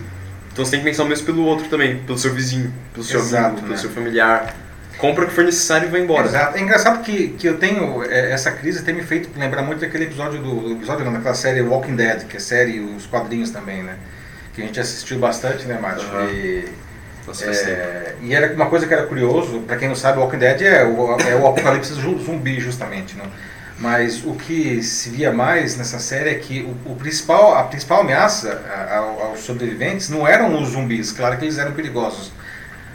então 0.53 0.65
você 0.65 0.73
tem 0.73 0.81
que 0.81 0.87
pensar 0.87 1.05
mesmo 1.05 1.25
pelo 1.25 1.45
outro 1.45 1.69
também, 1.69 1.99
pelo 1.99 2.19
seu 2.19 2.35
vizinho, 2.35 2.75
pelo 2.93 3.05
seu 3.05 3.21
Exato, 3.21 3.47
amigo, 3.47 3.63
né? 3.63 3.69
pelo 3.69 3.79
seu 3.79 3.91
familiar. 3.91 4.57
Compra 4.99 5.25
o 5.25 5.29
que 5.29 5.33
for 5.33 5.45
necessário 5.45 5.87
e 5.87 5.91
vai 5.91 6.01
embora. 6.01 6.27
Exato. 6.27 6.59
É 6.59 6.61
engraçado 6.61 7.03
que, 7.05 7.29
que 7.29 7.47
eu 7.47 7.57
tenho, 7.57 8.03
é, 8.03 8.33
essa 8.33 8.51
crise 8.51 8.83
tem 8.83 8.95
me 8.95 9.03
feito 9.03 9.31
lembrar 9.39 9.63
muito 9.63 9.79
daquele 9.79 10.05
episódio 10.05 10.41
do, 10.41 10.61
do 10.61 10.73
episódio 10.73 11.05
não, 11.05 11.13
daquela 11.13 11.35
série 11.35 11.61
Walking 11.63 11.95
Dead, 11.95 12.25
que 12.27 12.37
é 12.37 12.41
série, 12.41 12.81
os 12.81 13.07
quadrinhos 13.07 13.51
também, 13.51 13.83
né? 13.83 13.97
Que 14.55 14.63
a 14.63 14.67
gente 14.67 14.79
assistiu 14.79 15.19
bastante, 15.21 15.67
né, 15.67 15.79
Márcio? 15.81 16.09
Uhum. 16.09 16.29
E 16.29 16.69
é, 17.43 18.17
e 18.21 18.35
era 18.35 18.53
uma 18.55 18.67
coisa 18.67 18.87
que 18.87 18.93
era 18.93 19.07
curioso, 19.07 19.61
para 19.61 19.77
quem 19.77 19.89
não 19.89 19.95
sabe, 19.95 20.19
Walking 20.19 20.39
Dead 20.39 20.63
é 20.63 20.85
o, 20.85 21.17
é 21.21 21.37
o 21.37 21.47
apocalipse 21.47 21.93
zumbi, 21.95 22.61
justamente. 22.61 23.17
Não? 23.17 23.27
Mas 23.79 24.25
o 24.25 24.35
que 24.35 24.83
se 24.83 25.11
via 25.11 25.33
mais 25.33 25.77
nessa 25.77 25.99
série 25.99 26.31
é 26.31 26.35
que 26.35 26.63
o, 26.63 26.93
o 26.93 26.97
principal, 26.97 27.57
a 27.57 27.65
principal 27.65 28.01
ameaça 28.01 28.61
aos 29.21 29.41
sobreviventes 29.41 30.09
não 30.09 30.27
eram 30.27 30.61
os 30.61 30.71
zumbis, 30.71 31.13
claro 31.13 31.37
que 31.37 31.45
eles 31.45 31.59
eram 31.59 31.73
perigosos. 31.73 32.33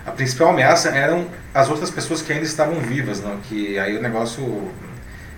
A 0.06 0.12
principal 0.12 0.50
ameaça 0.50 0.90
eram 0.90 1.28
as 1.54 1.70
outras 1.70 1.90
pessoas 1.90 2.22
que 2.22 2.32
ainda 2.32 2.46
estavam 2.46 2.80
vivas, 2.80 3.22
não? 3.22 3.38
que 3.38 3.78
aí 3.78 3.98
o 3.98 4.02
negócio 4.02 4.72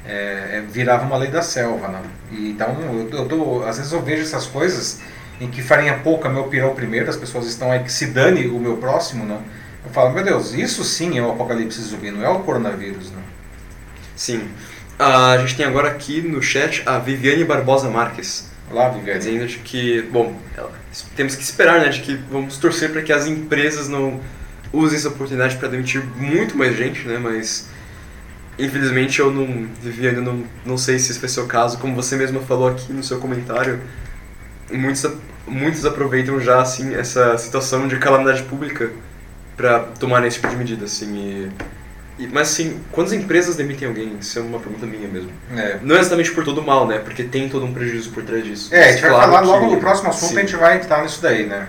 é, 0.05 0.57
é 0.57 0.63
virava 0.69 1.05
uma 1.05 1.17
lei 1.17 1.31
da 1.31 1.41
selva. 1.41 1.87
Não? 1.87 2.01
E, 2.31 2.51
então, 2.51 2.77
eu, 3.11 3.27
eu, 3.27 3.67
às 3.67 3.77
vezes 3.77 3.91
eu 3.91 4.01
vejo 4.01 4.21
essas 4.21 4.45
coisas 4.45 4.99
em 5.39 5.49
que 5.49 5.61
farinha 5.61 5.99
pouca 6.03 6.29
meu 6.29 6.43
pirão 6.45 6.75
primeiro, 6.75 7.09
as 7.09 7.15
pessoas 7.15 7.47
estão 7.47 7.71
aí 7.71 7.83
que 7.83 7.91
se 7.91 8.07
dane 8.07 8.47
o 8.47 8.59
meu 8.59 8.77
próximo, 8.77 9.25
não? 9.25 9.41
Eu 9.83 9.91
falo, 9.91 10.13
meu 10.13 10.23
Deus, 10.23 10.53
isso 10.53 10.83
sim 10.83 11.17
é 11.17 11.21
o 11.21 11.31
apocalipse 11.31 11.81
zumbi, 11.81 12.11
não 12.11 12.23
é 12.23 12.29
o 12.29 12.39
coronavírus, 12.39 13.11
não? 13.11 13.21
Sim. 14.15 14.39
Uh, 14.99 15.03
a 15.03 15.37
gente 15.37 15.55
tem 15.55 15.65
agora 15.65 15.87
aqui 15.87 16.21
no 16.21 16.41
chat 16.41 16.83
a 16.85 16.99
Viviane 16.99 17.45
Barbosa 17.45 17.89
Marques. 17.89 18.49
Olá, 18.69 18.89
Viviane. 18.89 19.19
Dizendo 19.19 19.47
de 19.47 19.59
que, 19.59 20.01
bom, 20.11 20.37
temos 21.15 21.35
que 21.35 21.41
esperar, 21.41 21.79
né, 21.79 21.87
de 21.87 22.01
que 22.01 22.15
vamos 22.29 22.57
torcer 22.57 22.91
para 22.91 23.01
que 23.01 23.13
as 23.13 23.25
empresas 23.25 23.87
não 23.87 24.19
usem 24.73 24.97
essa 24.97 25.07
oportunidade 25.07 25.55
para 25.55 25.69
demitir 25.69 26.03
muito 26.17 26.57
mais 26.57 26.75
gente, 26.75 27.07
né, 27.07 27.17
mas 27.17 27.69
infelizmente 28.59 29.19
eu 29.19 29.31
não, 29.31 29.67
Viviane, 29.81 30.17
eu 30.17 30.23
não, 30.23 30.43
não 30.65 30.77
sei 30.77 30.99
se 30.99 31.11
esse 31.11 31.19
vai 31.19 31.29
ser 31.29 31.39
o 31.39 31.47
caso, 31.47 31.77
como 31.77 31.95
você 31.95 32.17
mesma 32.17 32.41
falou 32.41 32.67
aqui 32.67 32.91
no 32.91 33.01
seu 33.01 33.19
comentário, 33.19 33.79
muitos, 34.71 35.05
muitos 35.47 35.85
aproveitam 35.85 36.39
já 36.39 36.61
assim 36.61 36.95
essa 36.95 37.37
situação 37.37 37.87
de 37.87 37.97
calamidade 37.97 38.43
pública 38.43 38.91
para 39.57 39.79
tomar 39.99 40.25
esse 40.25 40.37
tipo 40.37 40.47
de 40.49 40.55
medida 40.55 40.85
assim 40.85 41.51
e, 42.17 42.23
e, 42.23 42.27
mas 42.27 42.51
assim 42.51 42.79
quantas 42.91 43.13
empresas 43.13 43.55
demitem 43.55 43.87
alguém? 43.87 44.17
Isso 44.19 44.39
é 44.39 44.41
uma 44.41 44.59
pergunta 44.59 44.85
minha 44.85 45.07
mesmo. 45.07 45.31
É. 45.55 45.79
não 45.81 45.95
é 45.95 45.99
exatamente 45.99 46.31
por 46.31 46.43
todo 46.43 46.61
mal 46.61 46.87
né 46.87 46.99
porque 46.99 47.23
tem 47.23 47.49
todo 47.49 47.65
um 47.65 47.73
prejuízo 47.73 48.11
por 48.11 48.23
trás 48.23 48.43
disso. 48.43 48.73
É 48.73 48.89
a 48.89 48.91
gente 48.91 49.01
vai 49.01 49.09
claro 49.11 49.31
falar 49.31 49.45
logo 49.45 49.75
no 49.75 49.77
próximo 49.79 50.09
assunto 50.09 50.29
sim. 50.29 50.37
a 50.37 50.41
gente 50.41 50.55
vai 50.55 50.77
entrar 50.77 51.01
nisso 51.01 51.21
daí 51.21 51.45
né. 51.45 51.67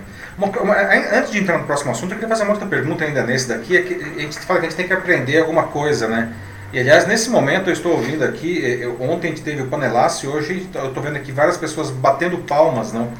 Antes 1.12 1.32
de 1.32 1.38
entrar 1.38 1.58
no 1.58 1.64
próximo 1.64 1.90
assunto 1.90 2.12
eu 2.12 2.14
queria 2.14 2.28
fazer 2.28 2.44
uma 2.44 2.52
outra 2.52 2.66
pergunta 2.66 3.04
ainda 3.04 3.22
nesse 3.24 3.48
daqui 3.48 3.76
é 3.76 3.82
que 3.82 3.94
a 3.94 4.20
gente 4.20 4.38
fala 4.38 4.60
que 4.60 4.66
a 4.66 4.68
gente 4.70 4.76
tem 4.76 4.86
que 4.86 4.92
aprender 4.92 5.38
alguma 5.38 5.64
coisa 5.64 6.08
né 6.08 6.32
e 6.72 6.78
aliás, 6.78 7.06
nesse 7.06 7.28
momento 7.30 7.68
eu 7.68 7.72
estou 7.72 7.92
ouvindo 7.92 8.24
aqui, 8.24 8.58
eu, 8.80 8.96
ontem 9.00 9.28
a 9.28 9.30
gente 9.30 9.42
teve 9.42 9.62
o 9.62 9.66
panelaço 9.66 10.24
e 10.24 10.28
hoje 10.28 10.68
eu 10.74 10.88
estou 10.88 11.02
vendo 11.02 11.16
aqui 11.16 11.32
várias 11.32 11.56
pessoas 11.56 11.90
batendo 11.90 12.38
palmas, 12.38 12.92
não? 12.92 13.10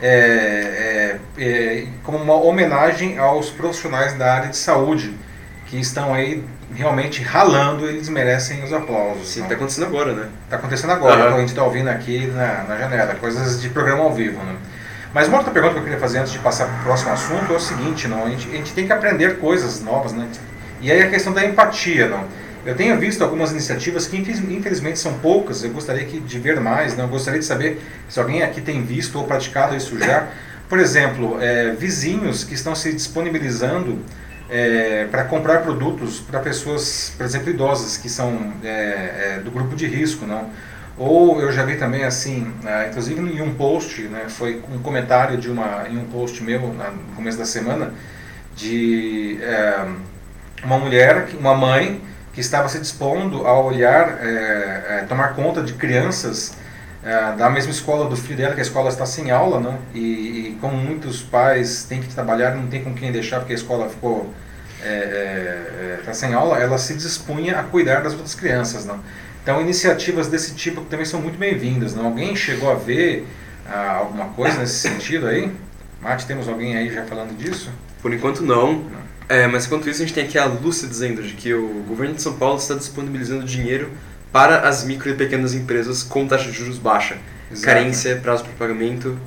É, 0.00 1.18
é, 1.38 1.42
é, 1.42 1.86
como 2.02 2.18
uma 2.18 2.34
homenagem 2.34 3.18
aos 3.18 3.50
profissionais 3.50 4.14
da 4.14 4.34
área 4.34 4.48
de 4.48 4.56
saúde 4.56 5.14
que 5.66 5.78
estão 5.78 6.12
aí 6.12 6.44
realmente 6.74 7.22
ralando, 7.22 7.86
eles 7.86 8.08
merecem 8.08 8.62
os 8.62 8.72
aplausos. 8.72 9.28
Sim, 9.28 9.42
está 9.42 9.54
acontecendo 9.54 9.86
agora, 9.86 10.12
né? 10.12 10.28
Está 10.44 10.56
acontecendo 10.56 10.90
agora, 10.90 11.30
uhum. 11.30 11.36
a 11.36 11.40
gente 11.40 11.48
está 11.48 11.62
ouvindo 11.62 11.88
aqui 11.88 12.26
na, 12.26 12.64
na 12.64 12.76
janela, 12.78 13.14
coisas 13.14 13.60
de 13.60 13.68
programa 13.68 14.04
ao 14.04 14.12
vivo, 14.12 14.42
né? 14.42 14.56
Mas 15.14 15.28
uma 15.28 15.38
outra 15.38 15.52
pergunta 15.52 15.74
que 15.74 15.80
eu 15.80 15.84
queria 15.84 16.00
fazer 16.00 16.18
antes 16.18 16.32
de 16.32 16.38
passar 16.38 16.66
para 16.66 16.80
o 16.80 16.82
próximo 16.84 17.12
assunto 17.12 17.52
é 17.52 17.56
o 17.56 17.60
seguinte, 17.60 18.08
não? 18.08 18.24
A 18.24 18.30
gente, 18.30 18.48
a 18.48 18.56
gente 18.56 18.72
tem 18.72 18.86
que 18.86 18.92
aprender 18.92 19.38
coisas 19.38 19.82
novas, 19.82 20.12
né? 20.12 20.26
E 20.80 20.90
aí 20.90 21.02
a 21.02 21.10
questão 21.10 21.32
da 21.32 21.44
empatia, 21.44 22.08
não? 22.08 22.24
Eu 22.64 22.76
tenho 22.76 22.96
visto 22.98 23.22
algumas 23.22 23.50
iniciativas 23.50 24.06
que 24.06 24.16
infelizmente 24.16 24.98
são 24.98 25.14
poucas, 25.14 25.64
eu 25.64 25.70
gostaria 25.70 26.04
de 26.04 26.38
ver 26.38 26.60
mais, 26.60 26.96
não? 26.96 27.04
eu 27.04 27.10
gostaria 27.10 27.40
de 27.40 27.46
saber 27.46 27.80
se 28.08 28.20
alguém 28.20 28.42
aqui 28.42 28.60
tem 28.60 28.82
visto 28.84 29.18
ou 29.18 29.24
praticado 29.24 29.74
isso 29.74 29.98
já. 29.98 30.28
Por 30.68 30.78
exemplo, 30.78 31.38
é, 31.40 31.72
vizinhos 31.72 32.44
que 32.44 32.54
estão 32.54 32.74
se 32.74 32.92
disponibilizando 32.92 33.98
é, 34.48 35.06
para 35.10 35.24
comprar 35.24 35.62
produtos 35.62 36.20
para 36.20 36.38
pessoas, 36.40 37.12
por 37.16 37.26
exemplo, 37.26 37.50
idosas, 37.50 37.96
que 37.96 38.08
são 38.08 38.52
é, 38.62 38.68
é, 38.68 39.40
do 39.42 39.50
grupo 39.50 39.74
de 39.74 39.86
risco, 39.86 40.24
não? 40.24 40.48
Ou 40.96 41.40
eu 41.40 41.50
já 41.50 41.64
vi 41.64 41.76
também 41.76 42.04
assim, 42.04 42.42
uh, 42.42 42.88
inclusive 42.88 43.20
em 43.20 43.40
um 43.40 43.54
post, 43.54 44.02
né, 44.02 44.26
foi 44.28 44.62
um 44.72 44.78
comentário 44.78 45.38
de 45.38 45.50
uma, 45.50 45.86
em 45.88 45.96
um 45.96 46.04
post 46.04 46.42
meu 46.42 46.60
no 46.60 47.16
começo 47.16 47.38
da 47.38 47.46
semana, 47.46 47.94
de 48.54 49.38
uh, 49.40 49.94
uma 50.62 50.78
mulher, 50.78 51.28
uma 51.40 51.54
mãe, 51.54 52.00
que 52.32 52.40
estava 52.40 52.68
se 52.68 52.78
dispondo 52.78 53.46
a 53.46 53.60
olhar, 53.60 54.14
uh, 54.14 55.06
tomar 55.08 55.34
conta 55.34 55.62
de 55.62 55.74
crianças 55.74 56.54
da 57.36 57.50
mesma 57.50 57.72
escola 57.72 58.08
do 58.08 58.16
filho 58.16 58.36
dela, 58.36 58.54
que 58.54 58.60
a 58.60 58.62
escola 58.62 58.88
está 58.88 59.04
sem 59.04 59.32
aula, 59.32 59.58
não? 59.58 59.76
E, 59.92 59.98
e 59.98 60.58
como 60.60 60.76
muitos 60.76 61.20
pais 61.20 61.82
têm 61.82 62.00
que 62.00 62.06
trabalhar, 62.06 62.54
não 62.54 62.68
tem 62.68 62.84
com 62.84 62.94
quem 62.94 63.10
deixar 63.10 63.40
porque 63.40 63.54
a 63.54 63.56
escola 63.56 63.88
ficou 63.88 64.32
está 65.98 66.14
sem 66.14 66.32
aula, 66.32 66.58
ela 66.58 66.78
se 66.78 66.94
dispunha 66.94 67.58
a 67.58 67.64
cuidar 67.64 68.02
das 68.02 68.12
outras 68.12 68.36
crianças, 68.36 68.86
não? 68.86 69.00
Então, 69.42 69.60
iniciativas 69.60 70.28
desse 70.28 70.54
tipo 70.54 70.82
também 70.82 71.04
são 71.04 71.20
muito 71.20 71.36
bem-vindas. 71.36 71.94
Não? 71.94 72.06
Alguém 72.06 72.36
chegou 72.36 72.70
a 72.70 72.74
ver 72.74 73.26
ah, 73.66 73.96
alguma 73.96 74.26
coisa 74.28 74.58
nesse 74.58 74.74
sentido 74.74 75.26
aí? 75.26 75.50
Mate, 76.00 76.26
temos 76.26 76.48
alguém 76.48 76.76
aí 76.76 76.92
já 76.92 77.04
falando 77.04 77.36
disso? 77.36 77.70
Por 78.00 78.14
enquanto 78.14 78.42
não. 78.42 78.74
não. 78.74 79.11
É, 79.32 79.46
mas 79.46 79.66
enquanto 79.66 79.88
isso, 79.88 80.02
a 80.02 80.06
gente 80.06 80.14
tem 80.14 80.24
aqui 80.24 80.38
a 80.38 80.44
Lúcia 80.44 80.88
dizendo 80.88 81.22
de 81.22 81.34
que 81.34 81.52
o 81.54 81.84
governo 81.88 82.14
de 82.14 82.22
São 82.22 82.34
Paulo 82.34 82.58
está 82.58 82.74
disponibilizando 82.74 83.44
dinheiro 83.44 83.90
para 84.30 84.60
as 84.68 84.84
micro 84.84 85.10
e 85.10 85.14
pequenas 85.14 85.54
empresas 85.54 86.02
com 86.02 86.26
taxa 86.26 86.50
de 86.50 86.56
juros 86.56 86.78
baixa. 86.78 87.16
Exato. 87.50 87.66
Carência, 87.66 88.16
prazo 88.16 88.44
para 88.44 88.52
pagamento 88.54 89.18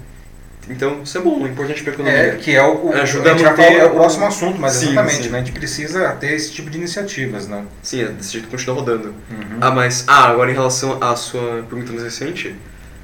então, 0.69 1.01
isso 1.03 1.17
é 1.17 1.21
bom, 1.21 1.45
é 1.45 1.49
importante 1.49 1.83
para 1.83 1.91
a 1.91 1.93
economia. 1.93 2.19
É, 2.19 2.35
que 2.35 2.55
é 2.55 2.63
o, 2.63 2.87
o 2.87 2.93
Ajuda 2.93 3.33
a 3.33 3.37
falar, 3.37 3.71
é 3.71 3.85
o 3.85 3.91
próximo 3.91 4.25
assunto, 4.25 4.59
mas 4.59 4.73
sim, 4.73 4.91
exatamente, 4.91 5.23
sim. 5.23 5.29
Né, 5.29 5.39
a 5.39 5.43
gente 5.43 5.51
precisa 5.51 6.09
ter 6.13 6.33
esse 6.33 6.51
tipo 6.51 6.69
de 6.69 6.77
iniciativas, 6.77 7.47
não? 7.47 7.67
Sim, 7.83 8.01
é 8.01 8.05
desse 8.07 8.33
jeito 8.33 8.47
continua 8.47 8.75
rodando. 8.75 9.09
Uhum. 9.09 9.57
Ah, 9.61 9.71
mas, 9.71 10.03
ah, 10.07 10.25
agora 10.25 10.49
em 10.49 10.53
relação 10.53 10.97
à 11.01 11.15
sua 11.15 11.63
pergunta 11.69 11.91
mais 11.91 12.03
recente, 12.03 12.55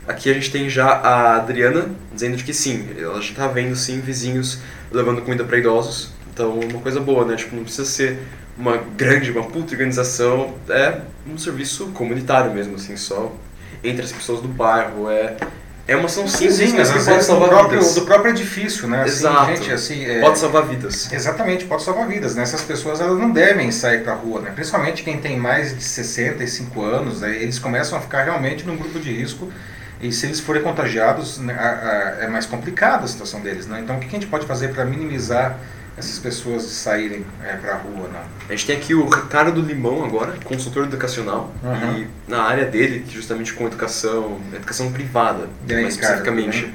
aqui 0.07 0.29
a 0.29 0.33
gente 0.33 0.51
tem 0.51 0.69
já 0.69 0.87
a 0.87 1.35
Adriana 1.35 1.89
dizendo 2.13 2.35
de 2.35 2.43
que 2.43 2.53
sim, 2.53 2.87
ela 2.97 3.21
já 3.21 3.29
está 3.29 3.47
vendo 3.47 3.75
sim 3.75 3.99
vizinhos 4.01 4.59
levando 4.91 5.21
comida 5.21 5.43
para 5.43 5.57
idosos, 5.57 6.11
então 6.33 6.59
uma 6.59 6.81
coisa 6.81 6.99
boa, 6.99 7.25
né? 7.25 7.35
Tipo, 7.35 7.55
não 7.55 7.63
precisa 7.63 7.85
ser 7.85 8.19
uma 8.57 8.77
grande, 8.77 9.31
uma 9.31 9.43
puta 9.43 9.71
organização, 9.71 10.55
é 10.69 11.01
um 11.27 11.37
serviço 11.37 11.87
comunitário 11.87 12.51
mesmo, 12.53 12.75
assim, 12.75 12.95
só 12.95 13.33
entre 13.83 14.03
as 14.03 14.11
pessoas 14.11 14.41
do 14.41 14.47
bairro, 14.47 15.09
é 15.09 15.35
é 15.87 15.95
uma 15.95 16.05
ação 16.05 16.27
simples, 16.27 16.73
mas 16.73 16.91
que 16.91 17.03
pode 17.03 17.23
salvar 17.23 17.49
do 17.49 17.55
próprio, 17.55 17.79
vidas. 17.79 17.95
Do 17.95 18.01
próprio 18.03 18.31
edifício, 18.31 18.87
né? 18.87 19.01
Assim, 19.01 19.09
Exato. 19.09 19.55
Gente, 19.55 19.71
assim, 19.71 20.05
é... 20.05 20.21
Pode 20.21 20.39
salvar 20.39 20.65
vidas. 20.65 21.11
Exatamente, 21.11 21.65
pode 21.65 21.83
salvar 21.83 22.07
vidas. 22.07 22.35
Né? 22.35 22.43
Essas 22.43 22.61
pessoas 22.61 23.01
elas 23.01 23.19
não 23.19 23.31
devem 23.31 23.71
sair 23.71 24.03
para 24.03 24.13
a 24.13 24.15
rua, 24.15 24.41
né? 24.41 24.51
principalmente 24.53 25.03
quem 25.03 25.17
tem 25.17 25.37
mais 25.37 25.75
de 25.75 25.83
65 25.83 26.81
anos, 26.81 27.21
né? 27.21 27.35
eles 27.35 27.59
começam 27.59 27.97
a 27.97 28.01
ficar 28.01 28.23
realmente 28.23 28.65
num 28.65 28.77
grupo 28.77 28.99
de 28.99 29.11
risco 29.11 29.51
e 30.01 30.11
se 30.11 30.25
eles 30.25 30.39
forem 30.39 30.61
contagiados, 30.61 31.37
né, 31.37 31.53
a, 31.53 31.69
a, 31.69 32.23
é 32.23 32.27
mais 32.27 32.45
complicada 32.45 33.05
a 33.05 33.07
situação 33.07 33.41
deles. 33.41 33.67
Né? 33.67 33.81
Então, 33.81 33.97
o 33.97 33.99
que 33.99 34.07
a 34.07 34.09
gente 34.09 34.27
pode 34.27 34.45
fazer 34.45 34.69
para 34.69 34.83
minimizar 34.83 35.57
essas 35.97 36.17
pessoas 36.17 36.63
saírem 36.63 37.25
é, 37.43 37.53
para 37.53 37.73
a 37.73 37.77
rua. 37.77 38.09
Não. 38.11 38.21
A 38.47 38.51
gente 38.51 38.65
tem 38.65 38.77
aqui 38.77 38.95
o 38.95 39.07
Ricardo 39.07 39.61
Limão 39.61 40.03
agora, 40.03 40.33
consultor 40.43 40.85
educacional, 40.85 41.53
uhum. 41.61 41.99
e 41.99 42.07
na 42.27 42.43
área 42.43 42.65
dele, 42.65 43.05
justamente 43.09 43.53
com 43.53 43.67
educação, 43.67 44.39
educação 44.53 44.91
privada, 44.91 45.49
aí, 45.69 45.81
mais 45.81 45.95
especificamente. 45.95 46.73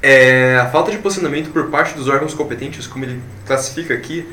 É, 0.00 0.56
a 0.56 0.66
falta 0.66 0.90
de 0.90 0.98
posicionamento 0.98 1.50
por 1.50 1.68
parte 1.70 1.94
dos 1.94 2.08
órgãos 2.08 2.32
competentes, 2.32 2.86
como 2.86 3.04
ele 3.04 3.20
classifica 3.46 3.94
aqui, 3.94 4.28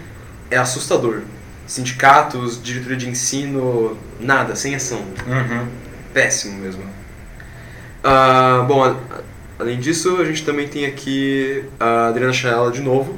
é 0.49 0.57
assustador. 0.57 1.21
Sindicatos, 1.67 2.61
diretoria 2.61 2.97
de 2.97 3.09
ensino, 3.09 3.97
nada, 4.19 4.55
sem 4.55 4.75
ação. 4.75 4.99
Uhum. 5.27 5.67
Péssimo 6.13 6.59
mesmo. 6.59 6.83
Uh, 8.05 8.63
bom, 8.65 8.95
além 9.57 9.79
disso, 9.79 10.17
a 10.21 10.25
gente 10.25 10.45
também 10.45 10.67
tem 10.67 10.85
aqui 10.85 11.65
a 11.79 12.09
Adriana 12.09 12.31
Chaela 12.31 12.71
de 12.71 12.81
novo, 12.81 13.17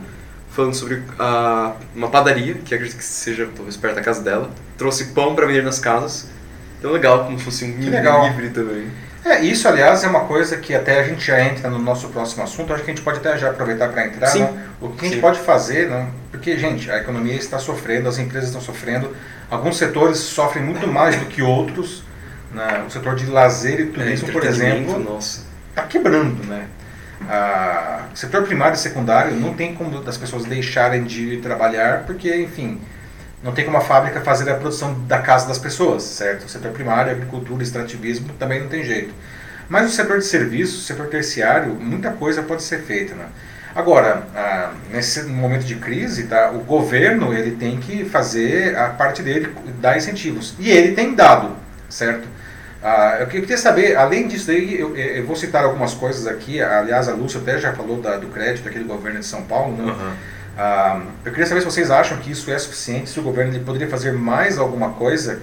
falando 0.52 0.74
sobre 0.74 1.04
a, 1.20 1.74
uma 1.94 2.08
padaria, 2.08 2.54
que 2.54 2.74
acredito 2.74 2.98
que 2.98 3.04
seja 3.04 3.50
talvez 3.54 3.76
perto 3.76 3.96
da 3.96 4.02
casa 4.02 4.22
dela. 4.22 4.50
Trouxe 4.78 5.08
pão 5.08 5.36
para 5.36 5.46
vender 5.46 5.64
nas 5.64 5.80
casas. 5.80 6.30
Então 6.80 6.92
legal, 6.92 7.26
como 7.26 7.38
se 7.38 7.44
fosse 7.44 7.66
um 7.66 7.70
mini 7.70 7.90
livre 7.90 8.50
também. 8.52 8.88
É, 9.26 9.42
isso, 9.42 9.68
aliás, 9.68 10.06
é 10.06 10.08
uma 10.08 10.22
coisa 10.22 10.56
que 10.56 10.74
até 10.74 11.02
a 11.02 11.04
gente 11.04 11.26
já 11.26 11.44
entra 11.44 11.70
no 11.70 11.80
nosso 11.80 12.08
próximo 12.08 12.44
assunto. 12.44 12.72
Acho 12.72 12.84
que 12.84 12.92
a 12.92 12.94
gente 12.94 13.04
pode 13.04 13.18
até 13.18 13.38
já 13.38 13.50
aproveitar 13.50 13.90
para 13.90 14.06
entrar. 14.06 14.28
Sim. 14.28 14.42
Né? 14.42 14.68
O 14.80 14.90
que 14.90 15.02
a 15.02 15.10
gente 15.10 15.16
Sim. 15.16 15.22
pode 15.22 15.40
fazer, 15.40 15.90
né? 15.90 16.08
porque, 16.32 16.58
gente, 16.58 16.90
a 16.90 16.98
economia 16.98 17.36
está 17.36 17.60
sofrendo, 17.60 18.08
as 18.08 18.18
empresas 18.20 18.50
estão 18.50 18.62
sofrendo. 18.62 19.14
Alguns 19.50 19.78
setores 19.78 20.20
sofrem 20.20 20.64
muito 20.64 20.88
mais 20.88 21.18
do 21.18 21.26
que 21.26 21.42
outros. 21.42 22.04
Né? 22.58 22.84
O 22.88 22.90
setor 22.90 23.16
de 23.16 23.28
lazer 23.28 23.80
e 23.80 23.86
turismo, 23.86 24.30
é, 24.30 24.32
por 24.32 24.44
exemplo, 24.44 25.20
está 25.20 25.84
quebrando. 25.84 26.44
Né? 26.46 26.68
a 27.30 28.06
setor 28.14 28.44
primário 28.44 28.76
e 28.76 28.80
secundário 28.80 29.36
não 29.36 29.54
tem 29.54 29.74
como 29.74 29.98
as 30.08 30.18
pessoas 30.18 30.46
deixarem 30.46 31.04
de 31.04 31.38
trabalhar 31.38 32.04
porque, 32.06 32.36
enfim, 32.36 32.80
não 33.44 33.52
tem 33.52 33.66
como 33.66 33.78
a 33.78 33.82
fábrica 33.82 34.22
fazer 34.22 34.50
a 34.50 34.56
produção 34.56 34.94
da 35.08 35.20
casa 35.20 35.48
das 35.48 35.58
pessoas, 35.58 36.04
certo? 36.04 36.46
O 36.46 36.50
setor 36.50 36.72
primário, 36.72 37.12
agricultura, 37.12 37.62
extrativismo 37.62 38.30
também 38.40 38.62
não 38.62 38.68
tem 38.68 38.84
jeito. 38.84 39.14
Mas 39.70 39.92
o 39.92 39.96
setor 39.96 40.20
de 40.20 40.26
serviços, 40.26 40.80
o 40.80 40.86
setor 40.86 41.08
terciário, 41.08 41.74
muita 41.76 42.12
coisa 42.12 42.42
pode 42.42 42.64
ser 42.64 42.82
feita, 42.82 43.14
né? 43.14 43.26
Agora, 43.76 44.24
ah, 44.36 44.72
nesse 44.92 45.24
momento 45.24 45.64
de 45.64 45.76
crise, 45.76 46.24
tá, 46.24 46.50
o 46.50 46.60
governo 46.60 47.32
ele 47.32 47.52
tem 47.52 47.78
que 47.78 48.06
fazer 48.06 48.76
a 48.76 48.90
parte 48.90 49.22
dele, 49.22 49.54
dar 49.80 49.96
incentivos. 49.96 50.56
E 50.58 50.72
ele 50.72 50.96
tem 50.96 51.14
dado, 51.14 51.56
certo? 51.88 52.28
Ah, 52.90 53.18
eu 53.20 53.28
queria 53.28 53.58
saber, 53.58 53.98
além 53.98 54.30
disso 54.30 54.50
aí, 54.50 54.80
eu, 54.80 54.96
eu, 54.96 55.26
vou 55.26 55.36
citar 55.36 55.66
algumas 55.66 55.94
coisas 55.94 56.26
aqui. 56.26 56.62
Aliás, 56.62 57.10
a 57.10 57.14
Lúcia 57.14 57.42
até 57.42 57.58
já 57.58 57.74
falou 57.74 58.02
da, 58.02 58.16
do 58.16 58.28
crédito 58.28 58.66
aqui 58.66 58.80
do 58.80 58.86
governo 58.86 59.20
de 59.20 59.26
São 59.26 59.44
Paulo. 59.44 59.76
Né? 59.76 59.92
Uhum. 59.92 60.14
Ah, 60.58 61.02
eu 61.26 61.32
queria 61.34 61.46
saber 61.46 61.60
se 61.60 61.66
vocês 61.66 61.92
acham 61.92 62.18
que 62.20 62.32
isso 62.32 62.50
é 62.50 62.58
suficiente, 62.58 63.10
se 63.10 63.20
o 63.20 63.24
governo 63.24 63.60
poderia 63.60 63.90
fazer 63.90 64.14
mais 64.14 64.58
alguma 64.58 64.92
coisa. 64.92 65.42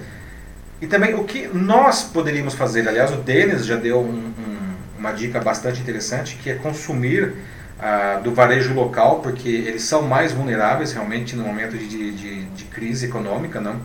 E 0.81 0.87
também 0.87 1.13
o 1.13 1.23
que 1.23 1.47
nós 1.53 2.01
poderíamos 2.01 2.55
fazer. 2.55 2.89
Aliás, 2.89 3.11
o 3.11 3.17
Denis 3.17 3.63
já 3.63 3.75
deu 3.75 3.99
um, 3.99 4.33
um, 4.39 4.73
uma 4.97 5.11
dica 5.11 5.39
bastante 5.39 5.79
interessante, 5.79 6.37
que 6.37 6.49
é 6.49 6.55
consumir 6.55 7.31
ah, 7.79 8.21
do 8.23 8.33
varejo 8.33 8.73
local, 8.73 9.19
porque 9.19 9.49
eles 9.49 9.83
são 9.83 10.01
mais 10.01 10.31
vulneráveis 10.31 10.93
realmente 10.93 11.35
no 11.35 11.43
momento 11.43 11.77
de, 11.77 12.11
de, 12.11 12.43
de 12.43 12.63
crise 12.63 13.05
econômica. 13.05 13.61
Não? 13.61 13.79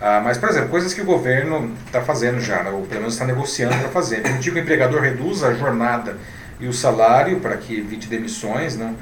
Ah, 0.00 0.20
mas, 0.22 0.36
por 0.36 0.48
exemplo, 0.48 0.68
coisas 0.68 0.92
que 0.92 1.00
o 1.00 1.04
governo 1.04 1.74
está 1.86 2.02
fazendo 2.02 2.40
já, 2.40 2.62
né, 2.62 2.70
ou 2.70 2.82
pelo 2.82 3.00
menos 3.00 3.14
está 3.14 3.24
negociando 3.24 3.74
para 3.76 3.88
fazer. 3.88 4.22
Permitir 4.22 4.52
que 4.52 4.58
o 4.58 4.62
empregador 4.62 5.00
reduza 5.00 5.48
a 5.48 5.54
jornada 5.54 6.18
e 6.60 6.66
o 6.66 6.72
salário 6.72 7.40
para 7.40 7.56
que 7.56 7.78
evite 7.78 8.06
demissões. 8.06 8.76
Né? 8.76 8.94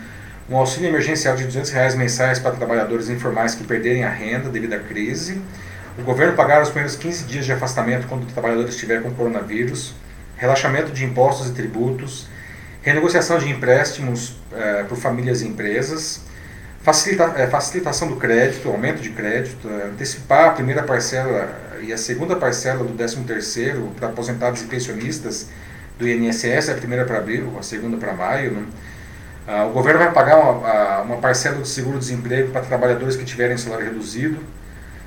Um 0.48 0.56
auxílio 0.56 0.88
emergencial 0.88 1.34
de 1.34 1.44
200 1.44 1.70
reais 1.70 1.94
mensais 1.94 2.38
para 2.38 2.52
trabalhadores 2.52 3.08
informais 3.08 3.54
que 3.54 3.64
perderem 3.64 4.04
a 4.04 4.10
renda 4.10 4.48
devido 4.48 4.74
à 4.74 4.78
crise. 4.78 5.40
O 5.98 6.02
governo 6.02 6.34
pagar 6.34 6.62
os 6.62 6.68
primeiros 6.68 6.96
15 6.96 7.24
dias 7.24 7.44
de 7.44 7.52
afastamento 7.52 8.06
quando 8.06 8.22
o 8.22 8.26
trabalhador 8.26 8.68
estiver 8.68 9.02
com 9.02 9.10
coronavírus. 9.12 9.94
Relaxamento 10.36 10.92
de 10.92 11.04
impostos 11.04 11.48
e 11.48 11.52
tributos. 11.54 12.28
Renegociação 12.82 13.38
de 13.38 13.48
empréstimos 13.48 14.36
eh, 14.52 14.84
por 14.88 14.98
famílias 14.98 15.40
e 15.40 15.48
empresas 15.48 16.20
Facilita, 16.84 17.32
é, 17.36 17.46
facilitação 17.46 18.08
do 18.08 18.16
crédito, 18.16 18.68
aumento 18.68 19.00
de 19.00 19.08
crédito, 19.08 19.66
é, 19.70 19.86
antecipar 19.86 20.48
a 20.48 20.50
primeira 20.50 20.82
parcela 20.82 21.50
e 21.80 21.90
a 21.90 21.96
segunda 21.96 22.36
parcela 22.36 22.84
do 22.84 22.92
13º 22.92 23.94
para 23.96 24.08
aposentados 24.08 24.60
e 24.60 24.66
pensionistas 24.66 25.48
do 25.98 26.06
INSS, 26.06 26.68
a 26.68 26.74
primeira 26.74 27.06
para 27.06 27.16
abril, 27.16 27.56
a 27.58 27.62
segunda 27.62 27.96
para 27.96 28.12
maio. 28.12 28.50
Né? 28.50 28.66
Ah, 29.48 29.64
o 29.64 29.72
governo 29.72 29.98
vai 29.98 30.12
pagar 30.12 30.36
uma, 30.36 31.00
uma 31.00 31.16
parcela 31.16 31.56
do 31.56 31.66
seguro-desemprego 31.66 32.52
para 32.52 32.60
trabalhadores 32.60 33.16
que 33.16 33.24
tiverem 33.24 33.56
salário 33.56 33.86
reduzido, 33.86 34.38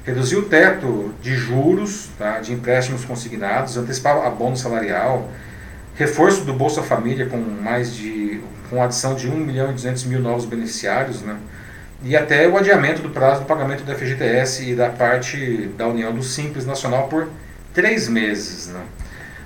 reduzir 0.04 0.38
o 0.38 0.46
teto 0.46 1.14
de 1.22 1.36
juros 1.36 2.10
tá, 2.18 2.40
de 2.40 2.54
empréstimos 2.54 3.06
consignados, 3.06 3.78
antecipar 3.78 4.26
a 4.26 4.32
bônus 4.32 4.62
salarial, 4.62 5.30
reforço 5.94 6.44
do 6.44 6.54
Bolsa 6.54 6.82
Família 6.82 7.28
com 7.28 7.38
mais 7.38 7.94
de 7.94 8.42
com 8.68 8.84
adição 8.84 9.14
de 9.14 9.30
1 9.30 9.38
milhão 9.38 9.70
e 9.70 9.74
200 9.74 10.06
mil 10.06 10.20
novos 10.20 10.44
beneficiários, 10.44 11.22
né? 11.22 11.38
E 12.08 12.16
até 12.16 12.48
o 12.48 12.56
adiamento 12.56 13.02
do 13.02 13.10
prazo 13.10 13.42
do 13.42 13.46
pagamento 13.46 13.84
do 13.84 13.94
FGTS 13.94 14.72
e 14.72 14.74
da 14.74 14.90
parte 14.90 15.70
da 15.78 15.86
União 15.90 16.14
do 16.14 16.24
Simples 16.24 16.66
Nacional 16.66 17.10
por 17.10 17.28
três 17.74 18.08
meses. 18.08 18.68
Né? 18.68 18.82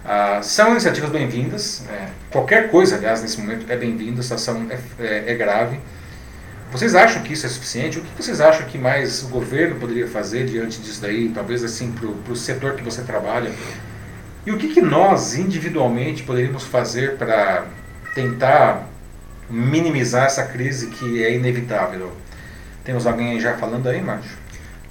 Ah, 0.05 0.41
são 0.43 0.70
iniciativas 0.70 1.09
bem-vindas, 1.09 1.84
é, 1.89 2.09
qualquer 2.30 2.70
coisa, 2.70 2.97
aliás, 2.97 3.24
nesse 3.24 3.39
momento 3.39 3.66
é 3.68 3.76
bem-vinda, 3.76 4.20
a 4.20 4.24
situação 4.24 4.68
é, 4.70 4.78
é, 5.03 5.32
é 5.32 5.34
grave. 5.34 5.80
vocês 6.72 6.93
acham 6.93 7.24
que 7.24 7.34
isso 7.34 7.47
é 7.47 7.49
suficiente? 7.49 7.97
O 7.97 8.03
que 8.03 8.24
vocês 8.24 8.39
acham 8.39 8.68
que 8.68 8.78
mais 8.78 9.24
o 9.24 9.30
governo 9.30 9.80
poderia 9.80 10.07
fazer 10.07 10.45
diante 10.45 10.80
disso 10.82 11.01
daí? 11.01 11.30
Talvez 11.30 11.64
assim 11.64 11.91
para 11.91 12.32
o 12.32 12.36
setor 12.36 12.74
que 12.74 12.84
você 12.84 13.01
trabalha. 13.01 13.51
E 14.45 14.51
o 14.51 14.57
que, 14.59 14.68
que 14.68 14.82
nós 14.82 15.34
individualmente 15.34 16.22
poderíamos 16.22 16.64
fazer 16.66 17.18
para 17.18 17.66
tentar 18.14 18.88
minimizar 19.49 20.26
essa 20.26 20.43
crise 20.43 20.88
que 20.88 21.24
é 21.24 21.34
inevitável? 21.34 22.12
Temos 22.84 23.06
alguém 23.06 23.40
já 23.40 23.56
falando 23.58 23.88
aí, 23.88 24.02
Márcio? 24.02 24.32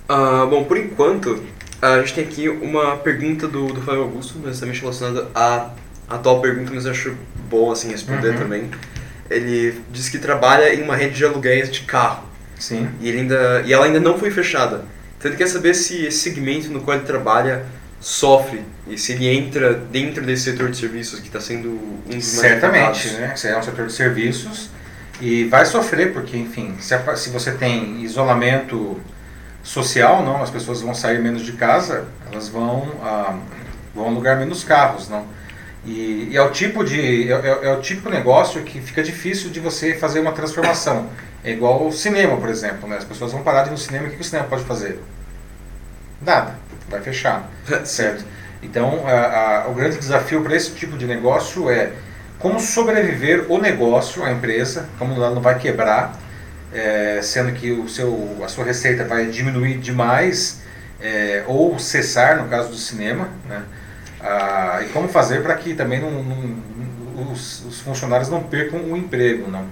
Uh, 0.08 0.46
bom, 0.48 0.64
por 0.64 0.76
enquanto, 0.76 1.42
a 1.80 1.98
gente 2.00 2.14
tem 2.14 2.24
aqui 2.24 2.48
uma 2.48 2.96
pergunta 2.96 3.48
do, 3.48 3.66
do 3.66 3.80
Fábio 3.80 4.02
Augusto, 4.02 4.40
mas 4.42 4.60
também 4.60 4.74
relacionada 4.74 5.28
à 5.34 5.70
atual 6.08 6.40
pergunta, 6.40 6.72
mas 6.74 6.84
eu 6.84 6.90
acho 6.90 7.16
bom 7.48 7.70
assim 7.70 7.90
responder 7.90 8.30
uhum. 8.30 8.38
também. 8.38 8.70
Ele 9.30 9.80
diz 9.92 10.08
que 10.08 10.18
trabalha 10.18 10.74
em 10.74 10.82
uma 10.82 10.96
rede 10.96 11.14
de 11.14 11.24
aluguéis 11.24 11.70
de 11.70 11.80
carro. 11.82 12.24
Sim. 12.58 12.88
E, 13.00 13.08
ele 13.08 13.20
ainda, 13.20 13.62
e 13.64 13.72
ela 13.72 13.86
ainda 13.86 14.00
não 14.00 14.18
foi 14.18 14.30
fechada. 14.30 14.84
Então 15.18 15.30
ele 15.30 15.38
quer 15.38 15.46
saber 15.46 15.74
se 15.74 16.04
esse 16.04 16.18
segmento 16.18 16.68
no 16.68 16.80
qual 16.80 16.96
ele 16.96 17.06
trabalha 17.06 17.64
sofre 18.00 18.62
e 18.88 18.96
se 18.96 19.12
ele 19.12 19.28
entra 19.28 19.74
dentro 19.74 20.24
desse 20.24 20.44
setor 20.44 20.70
de 20.70 20.76
serviços 20.76 21.20
que 21.20 21.26
está 21.26 21.40
sendo 21.40 21.68
um 21.68 22.16
dos 22.16 22.24
Certamente, 22.24 23.10
né? 23.12 23.34
Você 23.36 23.48
é 23.48 23.58
um 23.58 23.62
setor 23.62 23.86
de 23.86 23.92
serviços 23.92 24.70
e 25.20 25.44
vai 25.44 25.66
sofrer 25.66 26.12
porque, 26.12 26.36
enfim, 26.36 26.76
se, 26.80 26.94
se 27.16 27.30
você 27.30 27.52
tem 27.52 28.02
isolamento 28.02 28.98
social, 29.62 30.24
não, 30.24 30.42
as 30.42 30.50
pessoas 30.50 30.80
vão 30.80 30.94
sair 30.94 31.20
menos 31.20 31.42
de 31.42 31.52
casa, 31.52 32.06
elas 32.30 32.48
vão 32.48 32.88
ah, 33.02 33.38
vão 33.94 34.06
alugar 34.06 34.38
menos 34.38 34.64
carros, 34.64 35.08
não. 35.08 35.26
E, 35.84 36.28
e 36.30 36.36
é 36.36 36.42
o 36.42 36.50
tipo 36.50 36.84
de 36.84 37.30
é, 37.30 37.34
é, 37.34 37.58
é, 37.68 37.72
o 37.72 37.80
tipo 37.80 38.10
de 38.10 38.16
negócio 38.16 38.62
que 38.62 38.80
fica 38.80 39.02
difícil 39.02 39.50
de 39.50 39.60
você 39.60 39.94
fazer 39.94 40.20
uma 40.20 40.32
transformação. 40.32 41.08
É 41.42 41.50
igual 41.52 41.86
o 41.86 41.92
cinema, 41.92 42.36
por 42.36 42.48
exemplo, 42.48 42.88
né? 42.88 42.96
As 42.96 43.04
pessoas 43.04 43.32
vão 43.32 43.42
parar 43.42 43.62
de 43.62 43.70
ir 43.70 43.72
no 43.72 43.78
cinema, 43.78 44.08
o 44.08 44.10
que 44.10 44.20
o 44.20 44.24
cinema 44.24 44.46
pode 44.46 44.64
fazer? 44.64 45.00
Nada, 46.20 46.58
vai 46.88 47.00
fechar, 47.00 47.48
certo? 47.84 48.24
Então, 48.62 49.06
a, 49.06 49.64
a, 49.64 49.68
o 49.68 49.74
grande 49.74 49.96
desafio 49.96 50.42
para 50.42 50.54
esse 50.54 50.72
tipo 50.72 50.98
de 50.98 51.06
negócio 51.06 51.70
é 51.70 51.92
como 52.40 52.58
sobreviver 52.58 53.46
o 53.48 53.58
negócio, 53.58 54.24
a 54.24 54.32
empresa, 54.32 54.88
como 54.98 55.14
ela 55.14 55.30
não 55.30 55.42
vai 55.42 55.58
quebrar, 55.58 56.18
é, 56.72 57.20
sendo 57.22 57.52
que 57.52 57.70
o 57.70 57.88
seu, 57.88 58.38
a 58.42 58.48
sua 58.48 58.64
receita 58.64 59.04
vai 59.04 59.26
diminuir 59.26 59.78
demais 59.78 60.62
é, 61.00 61.44
ou 61.46 61.78
cessar, 61.78 62.42
no 62.42 62.48
caso 62.48 62.70
do 62.70 62.76
cinema, 62.76 63.28
né? 63.46 63.62
Ah, 64.22 64.80
e 64.84 64.88
como 64.90 65.08
fazer 65.08 65.42
para 65.42 65.54
que 65.54 65.74
também 65.74 66.00
não, 66.00 66.22
não, 66.22 67.32
os, 67.32 67.64
os, 67.64 67.80
funcionários 67.80 68.28
não 68.28 68.42
percam 68.42 68.80
o 68.80 68.96
emprego, 68.96 69.50
não? 69.50 69.66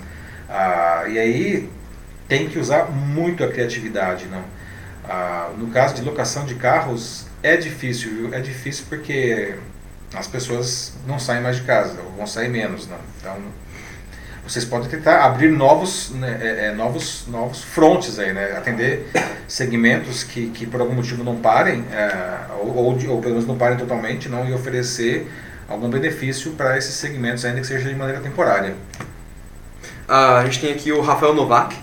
Ah, 0.48 1.04
e 1.08 1.18
aí 1.18 1.70
tem 2.26 2.48
que 2.48 2.58
usar 2.58 2.90
muito 2.90 3.44
a 3.44 3.48
criatividade, 3.48 4.26
não? 4.26 4.42
Ah, 5.08 5.50
no 5.56 5.68
caso 5.68 5.94
de 5.94 6.02
locação 6.02 6.44
de 6.44 6.54
carros 6.54 7.26
é 7.42 7.56
difícil, 7.56 8.10
viu? 8.10 8.34
É 8.34 8.40
difícil 8.40 8.86
porque 8.88 9.54
as 10.14 10.26
pessoas 10.26 10.94
não 11.06 11.18
saem 11.18 11.42
mais 11.42 11.56
de 11.56 11.62
casa 11.62 12.00
ou 12.04 12.12
vão 12.12 12.26
sair 12.26 12.48
menos, 12.48 12.86
não? 12.86 12.98
Então 13.20 13.36
vocês 14.46 14.64
podem 14.64 14.88
tentar 14.88 15.24
abrir 15.24 15.50
novos, 15.50 16.10
né, 16.10 16.38
é, 16.40 16.66
é, 16.66 16.72
novos, 16.72 17.26
novos 17.28 17.62
frontes 17.62 18.18
aí, 18.18 18.32
né? 18.32 18.56
Atender 18.56 19.06
segmentos 19.46 20.24
que, 20.24 20.48
que 20.48 20.66
por 20.66 20.80
algum 20.80 20.94
motivo 20.94 21.22
não 21.22 21.36
parem, 21.36 21.84
é, 21.92 22.40
ou, 22.60 22.74
ou, 22.74 22.84
ou, 22.92 23.20
pelo 23.20 23.34
menos 23.34 23.46
não 23.46 23.58
parem 23.58 23.76
totalmente, 23.76 24.28
não, 24.28 24.48
e 24.48 24.54
oferecer 24.54 25.30
algum 25.68 25.90
benefício 25.90 26.52
para 26.52 26.78
esses 26.78 26.94
segmentos, 26.94 27.44
ainda 27.44 27.60
que 27.60 27.66
seja 27.66 27.88
de 27.88 27.94
maneira 27.94 28.22
temporária. 28.22 28.74
Ah, 30.08 30.38
a 30.38 30.44
gente 30.46 30.60
tem 30.60 30.72
aqui 30.72 30.90
o 30.90 31.02
Rafael 31.02 31.34
Novak, 31.34 31.76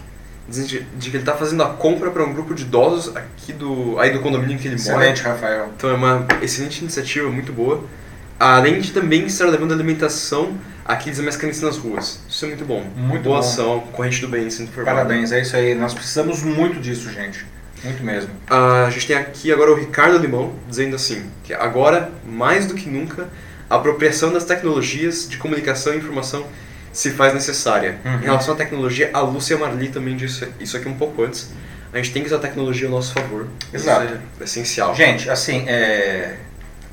dizendo 0.47 0.67
de, 0.67 0.79
de 0.81 1.09
que 1.11 1.17
ele 1.17 1.21
está 1.23 1.35
fazendo 1.35 1.61
a 1.61 1.69
compra 1.69 2.09
para 2.09 2.23
um 2.23 2.33
grupo 2.33 2.55
de 2.55 2.63
idosos 2.63 3.15
aqui 3.15 3.53
do, 3.53 3.99
aí 3.99 4.11
do 4.11 4.19
condomínio 4.19 4.55
em 4.55 4.57
que 4.57 4.67
ele 4.67 4.75
excelente, 4.75 4.97
mora. 4.97 5.11
Excelente, 5.11 5.41
Rafael. 5.41 5.69
Então 5.77 5.89
é 5.91 5.93
uma 5.93 6.27
excelente 6.41 6.81
iniciativa, 6.81 7.29
muito 7.29 7.53
boa. 7.53 7.83
Além 8.39 8.79
de 8.81 8.91
também 8.91 9.25
estar 9.25 9.45
levando 9.45 9.73
alimentação 9.73 10.57
àqueles 10.83 11.19
mais 11.19 11.37
carentes 11.37 11.61
nas 11.61 11.77
ruas. 11.77 12.19
Isso 12.29 12.45
é 12.45 12.49
muito 12.49 12.65
bom. 12.65 12.85
Muito 12.95 13.23
Boa 13.23 13.39
bom. 13.39 13.47
ação, 13.47 13.79
corrente 13.91 14.21
do 14.21 14.27
bem 14.27 14.49
sendo 14.49 14.71
formada. 14.71 14.97
Parabéns, 14.97 15.31
é 15.31 15.41
isso 15.41 15.55
aí. 15.55 15.73
Nós 15.73 15.93
precisamos 15.93 16.43
muito 16.43 16.79
disso, 16.79 17.11
gente. 17.11 17.45
Muito 17.83 18.03
mesmo. 18.03 18.29
Uh, 18.49 18.85
a 18.87 18.89
gente 18.89 19.07
tem 19.07 19.15
aqui 19.15 19.51
agora 19.51 19.71
o 19.71 19.75
Ricardo 19.75 20.17
Limão 20.17 20.53
dizendo 20.67 20.95
assim, 20.95 21.29
que 21.43 21.53
agora, 21.53 22.11
mais 22.25 22.65
do 22.65 22.73
que 22.73 22.89
nunca, 22.89 23.29
a 23.69 23.75
apropriação 23.75 24.33
das 24.33 24.43
tecnologias 24.43 25.27
de 25.29 25.37
comunicação 25.37 25.93
e 25.93 25.97
informação 25.97 26.45
se 26.91 27.11
faz 27.11 27.33
necessária. 27.33 27.99
Uhum. 28.03 28.15
Em 28.15 28.23
relação 28.23 28.53
à 28.53 28.57
tecnologia, 28.57 29.09
a 29.13 29.19
Lúcia 29.21 29.57
Marli 29.57 29.89
também 29.89 30.15
disse 30.15 30.47
isso 30.59 30.75
aqui 30.77 30.87
um 30.87 30.95
pouco 30.95 31.23
antes. 31.23 31.51
A 31.93 31.97
gente 31.97 32.11
tem 32.11 32.21
que 32.21 32.27
usar 32.27 32.37
a 32.37 32.39
tecnologia 32.39 32.87
a 32.87 32.91
nosso 32.91 33.13
favor. 33.13 33.47
Exato. 33.73 34.05
Isso 34.05 34.19
é 34.39 34.43
essencial. 34.43 34.95
Gente, 34.95 35.29
assim, 35.29 35.63
é 35.67 36.35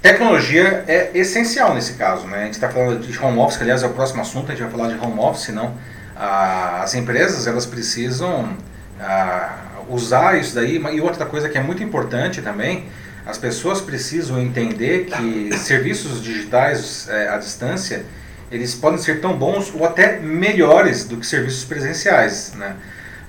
Tecnologia 0.02 0.84
é 0.88 1.12
essencial 1.14 1.74
nesse 1.74 1.92
caso, 1.94 2.26
né? 2.26 2.38
A 2.38 2.44
gente 2.46 2.54
está 2.54 2.68
falando 2.68 3.06
de 3.06 3.16
home 3.16 3.38
office, 3.38 3.56
que 3.56 3.62
aliás 3.62 3.84
é 3.84 3.86
o 3.86 3.90
próximo 3.90 4.20
assunto, 4.20 4.50
a 4.50 4.54
gente 4.54 4.64
vai 4.64 4.70
falar 4.72 4.88
de 4.88 4.98
home 4.98 5.20
office, 5.20 5.50
não. 5.50 5.74
Ah, 6.16 6.82
as 6.82 6.92
empresas, 6.96 7.46
elas 7.46 7.64
precisam 7.64 8.56
ah, 9.00 9.58
usar 9.88 10.40
isso 10.40 10.56
daí, 10.56 10.82
e 10.92 11.00
outra 11.00 11.24
coisa 11.24 11.48
que 11.48 11.56
é 11.56 11.62
muito 11.62 11.84
importante 11.84 12.42
também, 12.42 12.88
as 13.24 13.38
pessoas 13.38 13.80
precisam 13.80 14.40
entender 14.40 15.06
que 15.06 15.54
serviços 15.56 16.20
digitais 16.20 17.08
é, 17.08 17.28
à 17.28 17.38
distância, 17.38 18.04
eles 18.50 18.74
podem 18.74 18.98
ser 18.98 19.20
tão 19.20 19.36
bons 19.36 19.72
ou 19.72 19.86
até 19.86 20.18
melhores 20.18 21.04
do 21.04 21.16
que 21.16 21.24
serviços 21.24 21.64
presenciais, 21.64 22.54
né? 22.56 22.74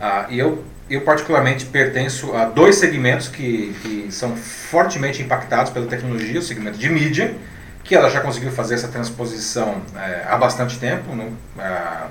Ah, 0.02 0.26
e 0.28 0.40
eu 0.40 0.64
eu 0.90 1.02
particularmente 1.02 1.66
pertenço 1.66 2.36
a 2.36 2.46
dois 2.46 2.76
segmentos 2.76 3.28
que, 3.28 3.74
que 3.82 4.08
são 4.12 4.36
fortemente 4.36 5.22
impactados 5.22 5.72
pela 5.72 5.86
tecnologia, 5.86 6.40
o 6.40 6.44
segmento 6.44 6.78
de 6.78 6.90
mídia, 6.90 7.36
que 7.84 7.96
ela 7.96 8.10
já 8.10 8.22
conseguiu 8.22 8.52
fazer 8.52 8.76
essa 8.76 8.88
transposição 8.88 9.82
é, 9.96 10.26
há 10.28 10.38
bastante 10.38 10.78
tempo, 10.80 11.16
né? 11.16 11.30
ah, 11.60 12.08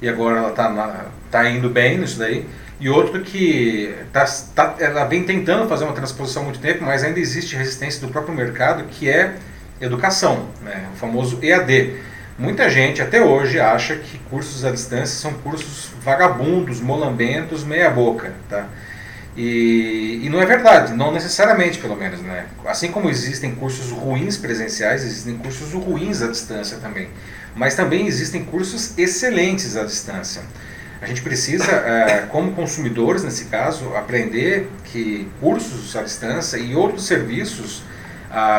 e 0.00 0.08
agora 0.08 0.38
ela 0.38 0.50
está 0.50 1.06
tá 1.30 1.48
indo 1.48 1.68
bem 1.68 1.98
nisso 1.98 2.18
daí, 2.18 2.46
e 2.80 2.88
outro 2.88 3.20
que 3.20 3.94
tá, 4.12 4.24
tá, 4.54 4.74
ela 4.78 5.04
vem 5.04 5.22
tentando 5.22 5.68
fazer 5.68 5.84
uma 5.84 5.94
transposição 5.94 6.42
há 6.42 6.44
muito 6.46 6.58
tempo, 6.58 6.84
mas 6.84 7.04
ainda 7.04 7.20
existe 7.20 7.56
resistência 7.56 8.00
do 8.00 8.08
próprio 8.08 8.34
mercado, 8.34 8.84
que 8.84 9.08
é 9.08 9.34
educação, 9.80 10.48
né? 10.62 10.88
o 10.92 10.96
famoso 10.96 11.38
EAD. 11.42 11.94
Muita 12.36 12.68
gente 12.68 13.00
até 13.00 13.22
hoje 13.22 13.60
acha 13.60 13.94
que 13.94 14.18
cursos 14.18 14.64
à 14.64 14.72
distância 14.72 15.16
são 15.20 15.34
cursos 15.34 15.90
vagabundos, 16.02 16.80
molambentos, 16.80 17.62
meia 17.62 17.88
boca, 17.88 18.32
tá? 18.48 18.68
E, 19.36 20.20
e, 20.22 20.28
não 20.28 20.40
é 20.40 20.46
verdade, 20.46 20.92
não 20.94 21.12
necessariamente 21.12 21.78
pelo 21.78 21.96
menos, 21.96 22.20
né? 22.20 22.46
Assim 22.66 22.90
como 22.90 23.08
existem 23.08 23.54
cursos 23.54 23.90
ruins 23.90 24.36
presenciais, 24.36 25.04
existem 25.04 25.36
cursos 25.36 25.72
ruins 25.72 26.22
à 26.22 26.28
distância 26.28 26.78
também. 26.78 27.08
Mas 27.54 27.74
também 27.76 28.06
existem 28.06 28.44
cursos 28.44 28.96
excelentes 28.98 29.76
à 29.76 29.84
distância. 29.84 30.42
A 31.00 31.06
gente 31.06 31.22
precisa, 31.22 31.70
é, 31.70 32.26
como 32.30 32.52
consumidores 32.52 33.22
nesse 33.22 33.46
caso, 33.46 33.94
aprender 33.94 34.68
que 34.84 35.28
cursos 35.40 35.94
à 35.94 36.02
distância 36.02 36.56
e 36.56 36.74
outros 36.74 37.06
serviços 37.06 37.82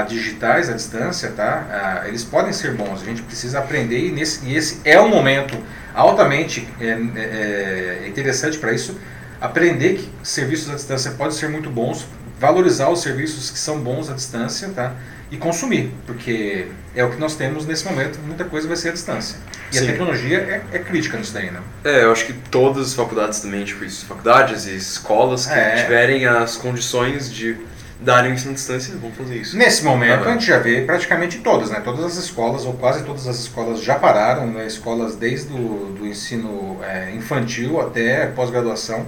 digitais 0.07 0.69
à 0.69 0.73
distância, 0.73 1.31
tá? 1.31 2.03
eles 2.07 2.23
podem 2.23 2.53
ser 2.53 2.73
bons. 2.73 3.01
A 3.01 3.05
gente 3.05 3.21
precisa 3.21 3.59
aprender 3.59 4.07
e, 4.07 4.11
nesse, 4.11 4.45
e 4.45 4.55
esse 4.55 4.79
é 4.85 4.99
um 4.99 5.09
momento 5.09 5.57
altamente 5.95 6.67
é, 6.79 6.85
é, 7.15 7.99
é 8.03 8.07
interessante 8.07 8.57
para 8.57 8.73
isso. 8.73 8.99
Aprender 9.39 9.95
que 9.95 10.09
serviços 10.23 10.69
à 10.69 10.75
distância 10.75 11.11
podem 11.11 11.33
ser 11.33 11.49
muito 11.49 11.69
bons, 11.69 12.07
valorizar 12.39 12.89
os 12.89 13.01
serviços 13.01 13.49
que 13.49 13.59
são 13.59 13.79
bons 13.79 14.09
à 14.09 14.13
distância, 14.13 14.69
tá? 14.69 14.93
E 15.31 15.37
consumir, 15.37 15.91
porque 16.05 16.67
é 16.95 17.03
o 17.03 17.09
que 17.09 17.17
nós 17.17 17.35
temos 17.35 17.65
nesse 17.65 17.85
momento. 17.85 18.19
Muita 18.19 18.45
coisa 18.45 18.67
vai 18.67 18.77
ser 18.77 18.89
à 18.89 18.91
distância. 18.93 19.37
E 19.71 19.77
Sim. 19.77 19.83
a 19.83 19.87
tecnologia 19.87 20.37
é, 20.37 20.77
é, 20.77 20.79
crítica 20.79 21.17
nisso 21.17 21.33
daí, 21.33 21.51
né? 21.51 21.59
É, 21.83 22.03
eu 22.03 22.11
acho 22.11 22.25
que 22.25 22.33
todas 22.33 22.87
as 22.87 22.93
faculdades 22.93 23.39
também, 23.39 23.65
tipo 23.65 23.83
isso, 23.83 24.05
faculdades 24.05 24.65
e 24.67 24.75
escolas 24.75 25.47
que 25.47 25.53
é. 25.53 25.83
tiverem 25.83 26.25
as 26.25 26.55
condições 26.55 27.31
de 27.31 27.57
darem 27.99 28.33
ensino 28.33 28.51
à 28.51 28.53
distância, 28.53 28.93
vão 28.97 29.11
fazer 29.11 29.37
isso. 29.37 29.57
Nesse 29.57 29.83
momento, 29.83 30.27
a 30.27 30.31
gente 30.33 30.45
já 30.45 30.59
vê 30.59 30.81
praticamente 30.81 31.39
todas, 31.39 31.69
né? 31.69 31.79
Todas 31.83 32.03
as 32.03 32.17
escolas, 32.17 32.65
ou 32.65 32.73
quase 32.73 33.03
todas 33.03 33.27
as 33.27 33.39
escolas 33.39 33.81
já 33.81 33.95
pararam, 33.95 34.47
né? 34.47 34.65
escolas 34.67 35.15
desde 35.15 35.53
o 35.53 35.95
do 35.97 36.05
ensino 36.05 36.79
é, 36.83 37.11
infantil 37.15 37.79
até 37.79 38.27
pós-graduação, 38.27 39.05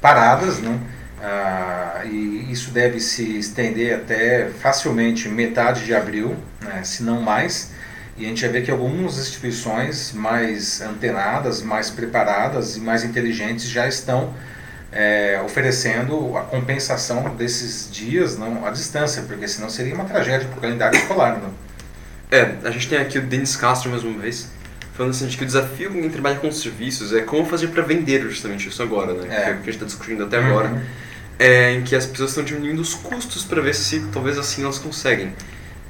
paradas, 0.00 0.58
né? 0.58 0.78
Ah, 1.22 2.02
e 2.04 2.50
isso 2.50 2.70
deve 2.70 3.00
se 3.00 3.38
estender 3.38 3.94
até 3.94 4.48
facilmente 4.60 5.28
metade 5.28 5.84
de 5.84 5.94
abril, 5.94 6.36
né? 6.62 6.82
se 6.84 7.02
não 7.02 7.20
mais. 7.20 7.72
E 8.18 8.24
a 8.24 8.28
gente 8.28 8.40
já 8.40 8.48
vê 8.48 8.62
que 8.62 8.70
algumas 8.70 9.18
instituições 9.18 10.12
mais 10.12 10.80
antenadas, 10.80 11.62
mais 11.62 11.90
preparadas 11.90 12.76
e 12.76 12.80
mais 12.80 13.04
inteligentes 13.04 13.68
já 13.68 13.86
estão 13.86 14.32
é, 14.96 15.42
oferecendo 15.44 16.34
a 16.38 16.40
compensação 16.40 17.36
desses 17.36 17.90
dias 17.92 18.38
não 18.38 18.64
à 18.64 18.70
distância, 18.70 19.22
porque 19.24 19.46
senão 19.46 19.68
seria 19.68 19.94
uma 19.94 20.06
tragédia 20.06 20.48
para 20.48 20.56
o 20.56 20.60
calendário 20.60 20.98
escolar. 20.98 21.38
Não? 21.38 21.50
É, 22.30 22.54
a 22.64 22.70
gente 22.70 22.88
tem 22.88 22.98
aqui 22.98 23.18
o 23.18 23.22
Denis 23.22 23.56
Castro 23.56 23.90
mais 23.90 24.02
uma 24.02 24.18
vez, 24.18 24.48
falando 24.94 25.10
assim 25.10 25.26
de 25.26 25.36
que 25.36 25.42
o 25.42 25.46
desafio 25.46 25.92
com 25.92 26.00
quem 26.00 26.08
trabalha 26.08 26.36
com 26.36 26.50
serviços 26.50 27.12
é 27.12 27.20
como 27.20 27.44
fazer 27.44 27.68
para 27.68 27.82
vender 27.82 28.22
justamente 28.22 28.70
isso 28.70 28.82
agora, 28.82 29.12
né? 29.12 29.26
É. 29.30 29.44
Que 29.44 29.50
é 29.50 29.52
o 29.52 29.56
que 29.56 29.60
a 29.60 29.64
gente 29.64 29.68
está 29.74 29.84
discutindo 29.84 30.24
até 30.24 30.38
uhum. 30.40 30.46
agora. 30.46 30.82
É, 31.38 31.72
em 31.74 31.82
que 31.82 31.94
as 31.94 32.06
pessoas 32.06 32.30
estão 32.30 32.42
diminuindo 32.42 32.80
os 32.80 32.94
custos 32.94 33.44
para 33.44 33.60
ver 33.60 33.74
se 33.74 34.00
talvez 34.10 34.38
assim 34.38 34.62
elas 34.62 34.78
conseguem. 34.78 35.34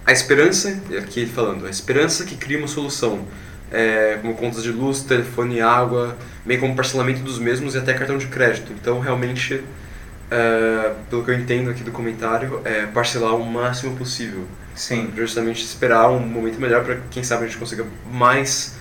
A 0.05 0.11
esperança, 0.11 0.77
aqui 0.99 1.27
falando, 1.27 1.65
a 1.67 1.71
esperança 1.71 2.25
que 2.25 2.35
cria 2.37 2.59
uma 2.59 2.67
solução, 2.67 3.25
é, 3.71 4.19
como 4.21 4.35
contas 4.35 4.63
de 4.63 4.71
luz, 4.71 5.03
telefone, 5.03 5.61
água, 5.61 6.17
bem 6.45 6.59
como 6.59 6.75
parcelamento 6.75 7.21
dos 7.21 7.39
mesmos 7.39 7.75
e 7.75 7.79
até 7.79 7.95
cartão 7.95 8.19
de 8.19 8.27
crédito. 8.27 8.73
Então, 8.73 9.01
realmente, 9.01 9.63
é, 10.31 10.93
pelo 11.11 11.25
que 11.25 11.31
eu 11.31 11.35
entendo 11.35 11.71
aqui 11.71 11.83
do 11.83 11.91
comentário, 11.91 12.61
é 12.65 12.87
parcelar 12.87 13.35
o 13.35 13.45
máximo 13.45 13.97
possível. 13.97 14.45
Sim. 14.75 15.11
Justamente 15.17 15.65
esperar 15.65 16.11
um 16.11 16.21
momento 16.21 16.61
melhor 16.61 16.85
para 16.85 16.99
quem 17.11 17.23
sabe 17.23 17.45
a 17.45 17.47
gente 17.47 17.59
consiga 17.59 17.85
mais 18.13 18.77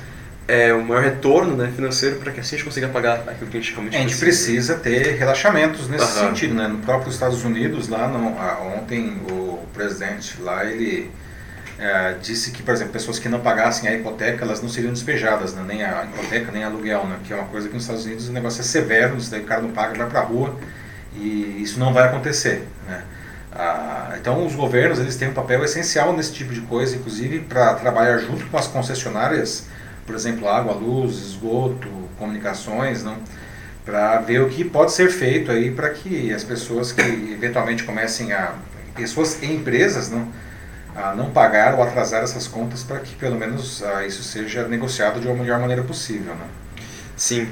é, 0.48 0.74
um 0.74 0.84
maior 0.84 1.04
retorno 1.04 1.56
né, 1.56 1.72
financeiro 1.74 2.18
para 2.18 2.32
que 2.32 2.40
assim 2.40 2.56
a 2.56 2.58
gente 2.58 2.66
consiga 2.66 2.88
pagar 2.90 3.24
aquilo 3.28 3.50
que 3.50 3.58
a 3.58 3.60
gente 3.60 3.72
realmente 3.72 3.98
A 3.98 4.00
gente 4.02 4.18
precisa, 4.18 4.76
ter 4.76 5.16
relaxamentos 5.16 5.88
nesse 5.88 6.20
sentido. 6.20 6.54
Né? 6.54 6.68
No 6.68 6.80
próprio 6.80 7.10
Estados 7.10 7.44
Unidos, 7.44 7.88
lá 7.88 8.08
no, 8.08 8.36
ontem 8.78 9.22
o 9.30 9.66
presidente 9.74 10.40
lá, 10.42 10.66
ele 10.66 11.10
é, 11.78 12.16
disse 12.22 12.52
que, 12.52 12.64
por 12.64 12.74
exemplo, 12.74 12.94
pessoas 12.94 13.20
que 13.20 13.28
não 13.28 13.40
pagassem 13.42 13.90
a 13.90 13.94
hipoteca, 13.94 14.46
elas 14.46 14.62
não 14.62 14.70
seriam 14.70 14.94
despejadas, 14.94 15.54
né? 15.54 15.64
nem 15.68 15.84
a 15.84 16.06
hipoteca, 16.06 16.52
nem 16.52 16.64
aluguel, 16.64 17.06
né? 17.06 17.18
que 17.24 17.34
é 17.34 17.36
uma 17.36 17.48
coisa 17.48 17.68
que 17.68 17.74
nos 17.74 17.84
Estados 17.84 18.06
Unidos 18.06 18.30
o 18.30 18.32
negócio 18.32 18.62
é 18.62 18.64
severo, 18.64 19.18
isso 19.18 19.30
daí 19.30 19.42
o 19.42 19.46
cara 19.46 19.62
não 19.62 19.72
paga, 19.72 19.98
vai 19.98 20.10
para 20.10 20.22
a 20.22 20.24
rua, 20.24 20.56
e 21.14 21.62
isso 21.62 21.80
não 21.80 21.94
vai 21.94 22.08
acontecer. 22.08 22.66
Né? 22.88 23.04
Ah, 23.52 24.16
então 24.20 24.46
os 24.46 24.56
governos 24.56 25.00
eles 25.00 25.16
têm 25.16 25.30
um 25.30 25.34
papel 25.34 25.64
essencial 25.64 26.14
nesse 26.16 26.34
tipo 26.34 26.54
de 26.54 26.62
coisa, 26.62 26.96
inclusive 26.96 27.40
para 27.40 27.74
trabalhar 27.76 28.18
junto 28.20 28.46
com 28.48 28.58
as 28.58 28.68
concessionárias, 28.68 29.66
por 30.06 30.16
exemplo, 30.16 30.48
água, 30.48 30.74
luz, 30.74 31.16
esgoto, 31.16 31.88
comunicações, 32.18 33.04
não? 33.04 33.18
para 33.86 34.20
ver 34.20 34.42
o 34.42 34.50
que 34.50 34.64
pode 34.64 34.92
ser 34.92 35.10
feito 35.10 35.52
aí 35.52 35.70
para 35.72 35.90
que 35.92 36.34
as 36.34 36.44
pessoas 36.44 36.92
que 36.92 37.02
eventualmente 37.02 37.84
comecem 37.84 38.34
a 38.34 38.54
pessoas 38.96 39.42
e 39.44 39.46
empresas 39.46 40.10
não 40.10 40.28
a 40.96 41.14
não 41.14 41.30
pagar 41.30 41.76
ou 41.76 41.84
atrasar 41.84 42.24
essas 42.24 42.48
contas 42.48 42.84
para 42.84 43.00
que 43.00 43.16
pelo 43.16 43.36
menos 43.36 43.82
uh, 43.82 44.02
isso 44.08 44.24
seja 44.24 44.68
negociado 44.68 45.20
de 45.20 45.28
uma 45.28 45.36
melhor 45.36 45.60
maneira 45.60 45.84
possível, 45.84 46.34
né? 46.34 46.46
Sim. 47.18 47.50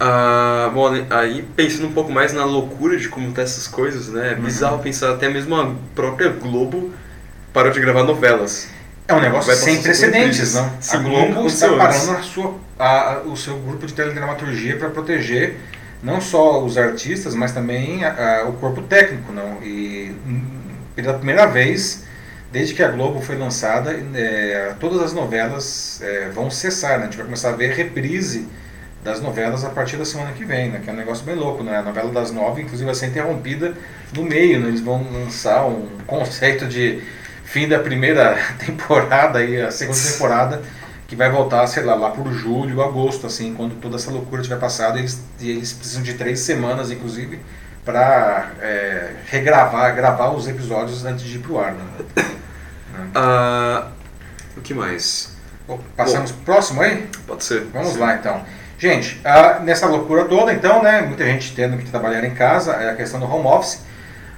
Uh, 0.00 0.70
bom, 0.72 0.90
aí 1.10 1.42
pensando 1.56 1.88
um 1.88 1.92
pouco 1.92 2.10
mais 2.10 2.32
na 2.32 2.44
loucura 2.44 2.96
de 2.96 3.08
como 3.08 3.32
tá 3.32 3.42
essas 3.42 3.66
coisas, 3.66 4.08
né? 4.08 4.32
É 4.32 4.34
bizarro 4.34 4.76
uhum. 4.76 4.82
pensar 4.82 5.12
até 5.12 5.28
mesmo 5.28 5.54
a 5.56 5.74
própria 5.94 6.30
Globo 6.30 6.92
parou 7.52 7.70
de 7.70 7.80
gravar 7.80 8.04
novelas. 8.04 8.68
É 9.06 9.14
um 9.14 9.20
negócio 9.20 9.54
sem 9.54 9.82
precedentes, 9.82 10.54
não? 10.54 10.70
Sim, 10.80 10.96
a 10.96 11.00
Globo 11.00 11.46
está 11.46 11.68
parando 11.76 12.12
a 12.12 12.22
sua, 12.22 12.54
a, 12.78 13.22
o 13.24 13.36
seu 13.36 13.58
grupo 13.58 13.86
de 13.86 13.92
teledramaturgia 13.92 14.76
para 14.76 14.90
proteger 14.90 15.56
não 16.02 16.20
só 16.20 16.62
os 16.62 16.78
artistas, 16.78 17.34
mas 17.34 17.52
também 17.52 18.04
a, 18.04 18.44
o 18.48 18.52
corpo 18.52 18.82
técnico, 18.82 19.32
não? 19.32 19.62
E 19.62 20.14
hum, 20.26 20.42
pela 20.94 21.14
primeira 21.14 21.46
vez 21.46 22.06
desde 22.50 22.74
que 22.74 22.82
a 22.82 22.88
Globo 22.88 23.20
foi 23.20 23.36
lançada, 23.36 23.92
é, 24.14 24.74
todas 24.80 25.02
as 25.02 25.12
novelas 25.12 26.00
é, 26.02 26.28
vão 26.30 26.50
cessar, 26.50 26.98
né? 26.98 27.02
A 27.02 27.06
gente 27.06 27.16
vai 27.16 27.26
começar 27.26 27.50
a 27.50 27.52
ver 27.52 27.72
reprise 27.72 28.48
das 29.04 29.20
novelas 29.20 29.64
a 29.64 29.70
partir 29.70 29.96
da 29.96 30.04
semana 30.04 30.32
que 30.32 30.44
vem, 30.44 30.70
né? 30.70 30.80
Que 30.82 30.90
é 30.90 30.92
um 30.92 30.96
negócio 30.96 31.24
bem 31.24 31.34
louco, 31.34 31.62
né? 31.62 31.76
A 31.76 31.82
novela 31.82 32.10
das 32.10 32.30
nove, 32.32 32.62
inclusive, 32.62 32.86
vai 32.86 32.94
ser 32.94 33.06
interrompida 33.06 33.74
no 34.14 34.22
meio, 34.22 34.60
né? 34.60 34.68
Eles 34.68 34.80
vão 34.80 35.06
lançar 35.12 35.66
um 35.66 35.86
conceito 36.06 36.66
de 36.66 37.02
fim 37.44 37.68
da 37.68 37.78
primeira 37.78 38.36
temporada 38.64 39.44
e 39.44 39.60
a 39.60 39.70
segunda 39.70 39.98
temporada 39.98 40.62
que 41.06 41.16
vai 41.16 41.30
voltar, 41.30 41.66
sei 41.66 41.82
lá, 41.82 41.94
lá 41.94 42.10
por 42.10 42.30
julho, 42.34 42.82
agosto, 42.82 43.26
assim, 43.26 43.54
quando 43.54 43.80
toda 43.80 43.96
essa 43.96 44.10
loucura 44.10 44.42
tiver 44.42 44.58
passado, 44.58 44.98
eles, 44.98 45.22
eles 45.40 45.72
precisam 45.72 46.02
de 46.02 46.12
três 46.12 46.40
semanas, 46.40 46.90
inclusive, 46.90 47.40
para 47.88 48.50
é, 48.60 49.12
regravar, 49.30 49.96
gravar 49.96 50.28
os 50.32 50.46
episódios 50.46 51.06
antes 51.06 51.24
de 51.24 51.36
ir 51.36 51.38
pro 51.38 51.58
ar, 51.58 51.72
né? 51.72 51.84
Uh, 53.16 53.88
o 54.58 54.60
que 54.60 54.74
mais? 54.74 55.34
Passamos 55.96 56.32
Bom, 56.32 56.42
próximo 56.44 56.82
aí? 56.82 57.08
Pode 57.26 57.44
ser. 57.44 57.64
Vamos 57.72 57.94
sim. 57.94 57.98
lá 57.98 58.14
então. 58.14 58.44
Gente, 58.78 59.18
uh, 59.24 59.62
nessa 59.62 59.86
loucura 59.86 60.26
toda, 60.26 60.52
então, 60.52 60.82
né, 60.82 61.00
muita 61.00 61.24
gente 61.24 61.54
tendo 61.54 61.78
que 61.78 61.90
trabalhar 61.90 62.22
em 62.24 62.34
casa, 62.34 62.72
é 62.72 62.90
a 62.90 62.94
questão 62.94 63.18
do 63.18 63.24
home 63.24 63.46
office. 63.46 63.80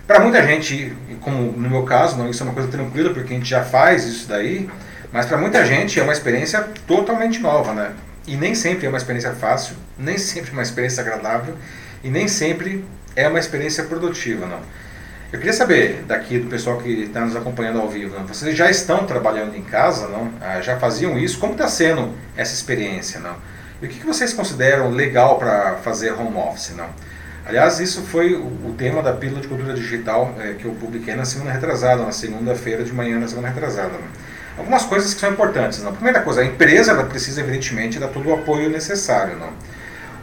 Para 0.07 0.21
muita 0.21 0.47
gente, 0.47 0.97
como 1.21 1.51
no 1.51 1.69
meu 1.69 1.83
caso, 1.83 2.17
não, 2.17 2.31
isso 2.31 2.45
é 2.45 2.47
uma 2.47 2.55
coisa 2.55 2.69
tranquila, 2.69 3.13
porque 3.13 3.33
a 3.33 3.37
gente 3.37 3.51
já 3.51 3.65
faz 3.65 4.05
isso 4.05 4.29
daí, 4.29 4.71
mas 5.11 5.27
para 5.27 5.37
muita 5.37 5.67
gente 5.67 5.99
é 5.99 6.05
uma 6.05 6.13
experiência 6.13 6.69
totalmente 6.87 7.41
nova, 7.41 7.73
né? 7.73 7.95
E 8.29 8.37
nem 8.37 8.55
sempre 8.55 8.87
é 8.87 8.89
uma 8.89 8.99
experiência 8.99 9.33
fácil, 9.33 9.75
nem 9.99 10.17
sempre 10.19 10.51
é 10.51 10.53
uma 10.53 10.63
experiência 10.63 11.01
agradável, 11.01 11.57
e 12.05 12.09
nem 12.09 12.29
sempre 12.29 12.85
é 13.17 13.29
uma 13.29 13.39
experiência 13.39 13.85
produtiva, 13.85 14.47
não. 14.47 14.61
Eu 15.33 15.39
queria 15.39 15.53
saber 15.53 16.03
daqui 16.09 16.39
do 16.39 16.49
pessoal 16.49 16.79
que 16.79 16.89
está 17.05 17.21
nos 17.21 17.37
acompanhando 17.37 17.81
ao 17.81 17.89
vivo, 17.89 18.19
não? 18.19 18.27
vocês 18.27 18.57
já 18.57 18.69
estão 18.69 19.07
trabalhando 19.07 19.57
em 19.57 19.63
casa, 19.63 20.09
não? 20.09 20.33
Ah, 20.41 20.61
já 20.61 20.77
faziam 20.77 21.17
isso? 21.17 21.39
Como 21.39 21.53
está 21.53 21.69
sendo 21.69 22.13
essa 22.37 22.53
experiência, 22.53 23.21
não? 23.21 23.37
E 23.81 23.87
o 23.87 23.89
que, 23.89 24.01
que 24.01 24.07
vocês 24.07 24.33
consideram 24.33 24.91
legal 24.91 25.39
para 25.39 25.77
fazer 25.77 26.13
home 26.13 26.37
office, 26.37 26.75
não? 26.77 26.89
Aliás, 27.47 27.79
isso 27.79 28.03
foi 28.03 28.35
o, 28.35 28.75
tema 28.77 29.03
da 29.03 29.13
pílula 29.13 29.41
de 29.41 29.49
cultura 29.49 29.73
digital 29.75 30.35
é, 30.39 30.55
que 30.55 30.65
eu 30.65 30.73
publiquei 30.73 31.15
na 31.15 31.25
semana 31.25 31.53
retrasada, 31.53 32.03
na 32.05 32.13
segunda-feira 32.13 32.83
de 32.85 32.93
manhã 32.93 33.19
na 33.19 33.29
semana 33.29 33.49
retrasada. 33.49 33.93
Algumas 34.59 34.85
coisas 34.85 35.15
que 35.15 35.21
são 35.21 35.31
importantes, 35.31 35.83
não? 35.83 35.93
Primeira 35.93 36.21
coisa, 36.23 36.43
a 36.43 36.45
empresa 36.45 36.91
ela 36.91 37.05
precisa 37.05 37.41
evidentemente 37.41 37.99
dar 37.99 38.09
todo 38.09 38.29
o 38.29 38.35
apoio 38.35 38.69
necessário, 38.69 39.37
não? 39.37 39.53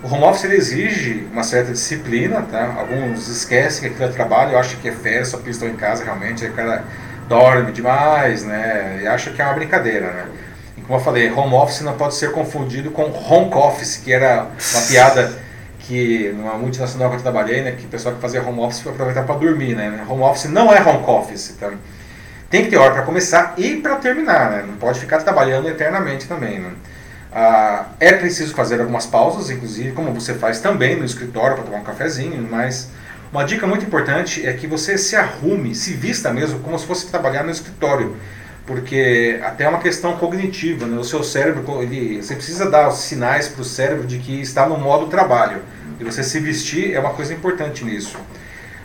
O 0.03 0.07
home 0.07 0.23
office 0.25 0.45
exige 0.45 1.27
uma 1.31 1.43
certa 1.43 1.71
disciplina, 1.71 2.43
tá? 2.43 2.75
Alguns 2.77 3.27
esquecem 3.27 3.81
que 3.81 3.87
aquilo 3.87 4.09
é 4.09 4.13
trabalho, 4.13 4.57
acham 4.57 4.79
que 4.79 4.89
é 4.89 4.91
férias, 4.91 5.29
só 5.29 5.37
porque 5.37 5.49
estão 5.49 5.67
em 5.67 5.75
casa 5.75 6.03
realmente, 6.03 6.45
aí 6.45 6.51
o 6.51 6.53
cara 6.53 6.83
dorme 7.27 7.71
demais, 7.71 8.43
né? 8.43 8.99
E 9.01 9.07
acha 9.07 9.31
que 9.31 9.41
é 9.41 9.45
uma 9.45 9.53
brincadeira, 9.53 10.11
né? 10.11 10.25
E 10.77 10.81
como 10.81 10.99
eu 10.99 11.03
falei, 11.03 11.31
home 11.31 11.55
office 11.55 11.81
não 11.81 11.93
pode 11.97 12.13
ser 12.13 12.31
confundido 12.31 12.91
com 12.91 13.03
home 13.03 13.53
office, 13.55 13.97
que 13.97 14.13
era 14.13 14.47
uma 14.73 14.81
piada 14.87 15.33
que 15.79 16.31
numa 16.37 16.53
multinacional 16.53 17.09
que 17.09 17.15
eu 17.15 17.21
trabalhei, 17.21 17.61
né, 17.61 17.71
que 17.71 17.85
o 17.85 17.89
pessoal 17.89 18.13
que 18.13 18.21
fazia 18.21 18.43
home 18.43 18.59
office 18.59 18.81
foi 18.81 18.91
aproveitar 18.91 19.23
para 19.23 19.35
dormir, 19.35 19.75
né? 19.75 20.05
Home 20.07 20.21
office 20.21 20.45
não 20.45 20.71
é 20.71 20.79
home 20.81 21.03
office, 21.07 21.55
tá? 21.59 21.71
Tem 22.49 22.63
que 22.63 22.69
ter 22.69 22.77
hora 22.77 22.93
para 22.93 23.01
começar 23.01 23.55
e 23.57 23.77
para 23.77 23.95
terminar, 23.95 24.51
né? 24.51 24.63
Não 24.67 24.75
pode 24.75 24.99
ficar 24.99 25.17
trabalhando 25.19 25.67
eternamente 25.67 26.27
também, 26.27 26.59
né? 26.59 26.71
Ah, 27.39 27.89
é 27.99 28.13
preciso 28.13 28.55
fazer 28.55 28.81
algumas 28.81 29.05
pausas, 29.05 29.51
inclusive, 29.51 29.91
como 29.91 30.11
você 30.11 30.33
faz 30.33 30.59
também 30.59 30.95
no 30.95 31.05
escritório 31.05 31.55
para 31.55 31.65
tomar 31.65 31.77
um 31.77 31.83
cafezinho, 31.83 32.41
mas 32.49 32.89
uma 33.31 33.43
dica 33.43 33.67
muito 33.67 33.85
importante 33.85 34.43
é 34.43 34.51
que 34.53 34.65
você 34.65 34.97
se 34.97 35.15
arrume, 35.15 35.75
se 35.75 35.93
vista 35.93 36.33
mesmo 36.33 36.57
como 36.61 36.79
se 36.79 36.87
fosse 36.87 37.05
trabalhar 37.05 37.43
no 37.43 37.51
escritório, 37.51 38.17
porque 38.65 39.39
até 39.43 39.65
é 39.65 39.69
uma 39.69 39.77
questão 39.77 40.17
cognitiva, 40.17 40.87
né? 40.87 40.97
o 40.97 41.03
seu 41.03 41.23
cérebro, 41.23 41.83
ele, 41.83 42.23
você 42.23 42.33
precisa 42.33 42.71
dar 42.71 42.87
os 42.87 43.01
sinais 43.01 43.47
para 43.47 43.61
o 43.61 43.65
cérebro 43.65 44.07
de 44.07 44.17
que 44.17 44.41
está 44.41 44.67
no 44.67 44.75
modo 44.75 45.05
trabalho, 45.05 45.61
e 45.99 46.03
você 46.03 46.23
se 46.23 46.39
vestir 46.39 46.95
é 46.95 46.99
uma 46.99 47.13
coisa 47.13 47.35
importante 47.35 47.85
nisso. 47.85 48.17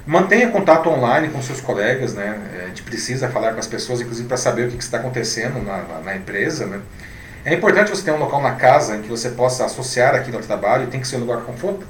Mantenha 0.07 0.51
contato 0.51 0.91
online 0.91 1.29
com 1.29 1.41
seus 1.41 1.63
colegas, 1.63 2.13
né? 2.13 2.39
a 2.63 2.67
gente 2.67 2.83
precisa 2.83 3.31
falar 3.31 3.55
com 3.55 3.61
as 3.61 3.67
pessoas, 3.67 4.03
inclusive 4.03 4.29
para 4.29 4.37
saber 4.37 4.69
o 4.69 4.71
que 4.73 4.83
está 4.83 4.99
acontecendo 4.99 5.65
na, 5.65 5.79
na, 5.85 6.01
na 6.01 6.17
empresa, 6.17 6.67
né? 6.67 6.83
É 7.45 7.53
importante 7.55 7.91
você 7.91 8.05
ter 8.05 8.13
um 8.13 8.19
local 8.19 8.41
na 8.41 8.53
casa 8.53 8.97
em 8.97 9.03
que 9.03 9.09
você 9.09 9.31
possa 9.31 9.65
associar 9.65 10.15
aquilo 10.15 10.37
ao 10.37 10.43
trabalho, 10.43 10.87
tem 10.87 11.01
que 11.01 11.09
ser 11.09 11.17
um 11.17 11.21
lugar 11.21 11.43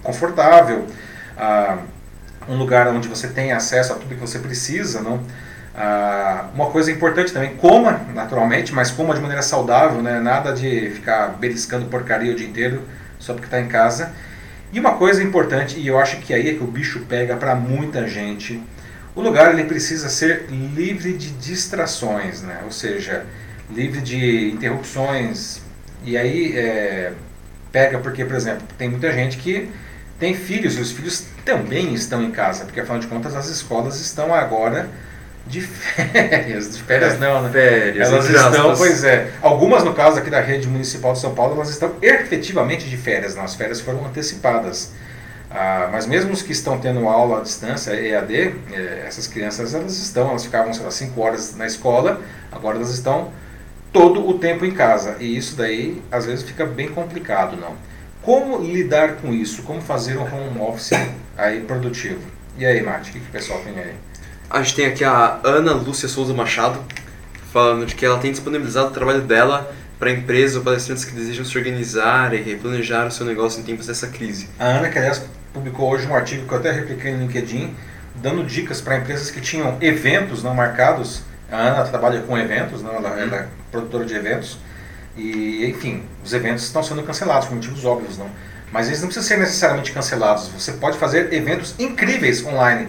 confortável, 0.02 0.86
ah, 1.36 1.78
um 2.48 2.56
lugar 2.56 2.88
onde 2.88 3.06
você 3.06 3.28
tenha 3.28 3.56
acesso 3.56 3.92
a 3.92 3.96
tudo 3.96 4.14
que 4.14 4.20
você 4.20 4.38
precisa. 4.38 5.02
Não? 5.02 5.20
Ah, 5.74 6.46
uma 6.54 6.70
coisa 6.70 6.90
importante 6.90 7.32
também, 7.32 7.54
coma 7.56 8.00
naturalmente, 8.14 8.72
mas 8.72 8.90
coma 8.90 9.14
de 9.14 9.20
maneira 9.20 9.42
saudável, 9.42 10.00
né? 10.02 10.20
nada 10.20 10.54
de 10.54 10.90
ficar 10.90 11.28
beliscando 11.38 11.84
porcaria 11.86 12.32
o 12.32 12.34
dia 12.34 12.46
inteiro 12.46 12.82
só 13.18 13.34
porque 13.34 13.46
está 13.46 13.60
em 13.60 13.68
casa. 13.68 14.10
E 14.72 14.80
uma 14.80 14.94
coisa 14.94 15.22
importante, 15.22 15.78
e 15.78 15.86
eu 15.86 15.98
acho 15.98 16.16
que 16.18 16.32
aí 16.32 16.48
é 16.48 16.54
que 16.54 16.64
o 16.64 16.66
bicho 16.66 17.00
pega 17.00 17.36
para 17.36 17.54
muita 17.54 18.08
gente, 18.08 18.62
o 19.14 19.20
lugar 19.20 19.52
ele 19.52 19.64
precisa 19.64 20.08
ser 20.08 20.46
livre 20.48 21.12
de 21.12 21.30
distrações, 21.30 22.40
né? 22.40 22.60
ou 22.64 22.70
seja, 22.70 23.26
livre 23.74 24.00
de 24.00 24.50
interrupções. 24.50 25.60
E 26.04 26.16
aí 26.16 26.56
é, 26.56 27.12
pega 27.70 27.98
porque, 27.98 28.24
por 28.24 28.36
exemplo, 28.36 28.66
tem 28.76 28.88
muita 28.88 29.12
gente 29.12 29.38
que 29.38 29.68
tem 30.18 30.34
filhos 30.34 30.76
e 30.76 30.80
os 30.80 30.92
filhos 30.92 31.24
também 31.44 31.94
estão 31.94 32.22
em 32.22 32.30
casa, 32.30 32.64
porque 32.64 32.80
afinal 32.80 32.98
de 32.98 33.06
contas 33.06 33.34
as 33.34 33.48
escolas 33.48 34.00
estão 34.00 34.32
agora 34.32 34.88
de 35.46 35.60
férias, 35.62 36.76
de 36.76 36.82
férias 36.82 37.18
não, 37.18 37.42
né? 37.42 37.50
Férias, 37.50 38.08
elas 38.08 38.28
estão, 38.28 38.76
pois 38.76 39.02
é. 39.02 39.30
Algumas, 39.40 39.82
no 39.82 39.92
caso 39.94 40.18
aqui 40.18 40.30
da 40.30 40.40
rede 40.40 40.68
municipal 40.68 41.12
de 41.12 41.18
São 41.18 41.34
Paulo, 41.34 41.54
elas 41.56 41.70
estão 41.70 41.94
efetivamente 42.00 42.88
de 42.88 42.96
férias, 42.96 43.34
não, 43.34 43.42
as 43.42 43.54
férias 43.54 43.80
foram 43.80 44.04
antecipadas. 44.06 44.92
Ah, 45.50 45.88
mas 45.92 46.06
mesmo 46.06 46.32
os 46.32 46.40
que 46.40 46.52
estão 46.52 46.78
tendo 46.78 47.06
aula 47.06 47.40
à 47.40 47.42
distância, 47.42 47.92
EAD, 47.92 48.54
é, 48.72 49.04
essas 49.06 49.26
crianças 49.26 49.74
elas 49.74 49.98
estão, 49.98 50.30
elas 50.30 50.44
ficavam, 50.44 50.72
sei 50.72 50.84
lá, 50.84 50.90
5 50.90 51.20
horas 51.20 51.54
na 51.56 51.66
escola, 51.66 52.22
agora 52.50 52.76
elas 52.76 52.90
estão 52.90 53.30
todo 53.92 54.26
o 54.26 54.38
tempo 54.38 54.64
em 54.64 54.72
casa. 54.72 55.16
E 55.20 55.36
isso 55.36 55.56
daí, 55.56 56.02
às 56.10 56.26
vezes, 56.26 56.44
fica 56.44 56.64
bem 56.64 56.88
complicado, 56.88 57.56
não? 57.56 57.76
Como 58.22 58.58
lidar 58.58 59.16
com 59.16 59.32
isso? 59.32 59.62
Como 59.62 59.80
fazer 59.80 60.16
um 60.16 60.22
home 60.22 60.60
office 60.60 60.92
aí 61.36 61.60
produtivo? 61.60 62.20
E 62.56 62.64
aí, 62.64 62.82
Mate, 62.82 63.10
o 63.10 63.12
que, 63.12 63.20
que 63.20 63.28
o 63.28 63.32
pessoal 63.32 63.60
tem 63.60 63.78
aí? 63.78 63.94
A 64.48 64.62
gente 64.62 64.76
tem 64.76 64.86
aqui 64.86 65.04
a 65.04 65.40
Ana 65.44 65.72
Lúcia 65.72 66.08
Souza 66.08 66.34
Machado, 66.34 66.78
falando 67.52 67.86
de 67.86 67.94
que 67.94 68.04
ela 68.04 68.18
tem 68.18 68.30
disponibilizado 68.30 68.88
o 68.88 68.92
trabalho 68.92 69.22
dela 69.22 69.72
para 69.98 70.10
empresas 70.10 70.56
ou 70.56 70.62
palestrantes 70.62 71.04
que 71.04 71.14
desejam 71.14 71.44
se 71.44 71.56
organizar 71.56 72.34
e 72.34 72.42
replanejar 72.42 73.06
o 73.06 73.10
seu 73.10 73.24
negócio 73.24 73.60
em 73.60 73.62
tempos 73.62 73.86
dessa 73.86 74.08
crise. 74.08 74.48
A 74.58 74.66
Ana, 74.66 74.88
que 74.88 74.98
aliás 74.98 75.24
publicou 75.52 75.90
hoje 75.90 76.06
um 76.06 76.14
artigo 76.14 76.46
que 76.46 76.52
eu 76.52 76.58
até 76.58 76.72
repliquei 76.72 77.12
no 77.12 77.20
LinkedIn, 77.20 77.74
dando 78.16 78.44
dicas 78.44 78.80
para 78.80 78.96
empresas 78.96 79.30
que 79.30 79.40
tinham 79.40 79.76
eventos 79.80 80.42
não 80.42 80.54
marcados. 80.54 81.22
A 81.52 81.56
Ana 81.58 81.84
trabalha 81.84 82.22
com 82.22 82.36
eventos, 82.36 82.82
não? 82.82 82.94
Ela, 82.94 83.10
uhum. 83.10 83.18
ela 83.18 83.36
é 83.36 83.48
produtora 83.70 84.06
de 84.06 84.14
eventos. 84.14 84.58
E, 85.14 85.66
enfim, 85.66 86.02
os 86.24 86.32
eventos 86.32 86.64
estão 86.64 86.82
sendo 86.82 87.02
cancelados 87.02 87.46
por 87.46 87.54
motivos 87.54 87.84
óbvios, 87.84 88.16
não? 88.16 88.30
Mas 88.72 88.86
eles 88.86 89.02
não 89.02 89.08
precisam 89.08 89.28
ser 89.28 89.38
necessariamente 89.38 89.92
cancelados. 89.92 90.48
Você 90.48 90.72
pode 90.72 90.96
fazer 90.96 91.30
eventos 91.30 91.74
incríveis 91.78 92.42
online. 92.42 92.88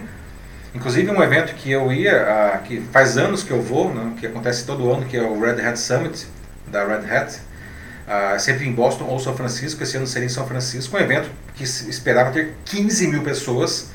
Inclusive 0.74 1.10
um 1.10 1.22
evento 1.22 1.54
que 1.54 1.70
eu 1.70 1.92
ia, 1.92 2.24
uh, 2.24 2.62
que 2.64 2.80
faz 2.90 3.18
anos 3.18 3.42
que 3.42 3.50
eu 3.50 3.62
vou, 3.62 3.94
né, 3.94 4.14
que 4.18 4.26
acontece 4.26 4.64
todo 4.64 4.90
ano, 4.90 5.04
que 5.04 5.16
é 5.16 5.22
o 5.22 5.38
Red 5.38 5.60
Hat 5.60 5.78
Summit, 5.78 6.26
da 6.66 6.84
Red 6.84 7.08
Hat, 7.08 7.36
uh, 7.36 8.40
sempre 8.40 8.66
em 8.66 8.72
Boston 8.72 9.04
ou 9.04 9.20
São 9.20 9.36
Francisco, 9.36 9.82
esse 9.82 9.96
ano 9.96 10.06
seria 10.06 10.26
em 10.26 10.30
São 10.30 10.46
Francisco, 10.48 10.96
um 10.96 10.98
evento 10.98 11.30
que 11.54 11.62
esperava 11.62 12.32
ter 12.32 12.56
15 12.64 13.06
mil 13.06 13.22
pessoas, 13.22 13.90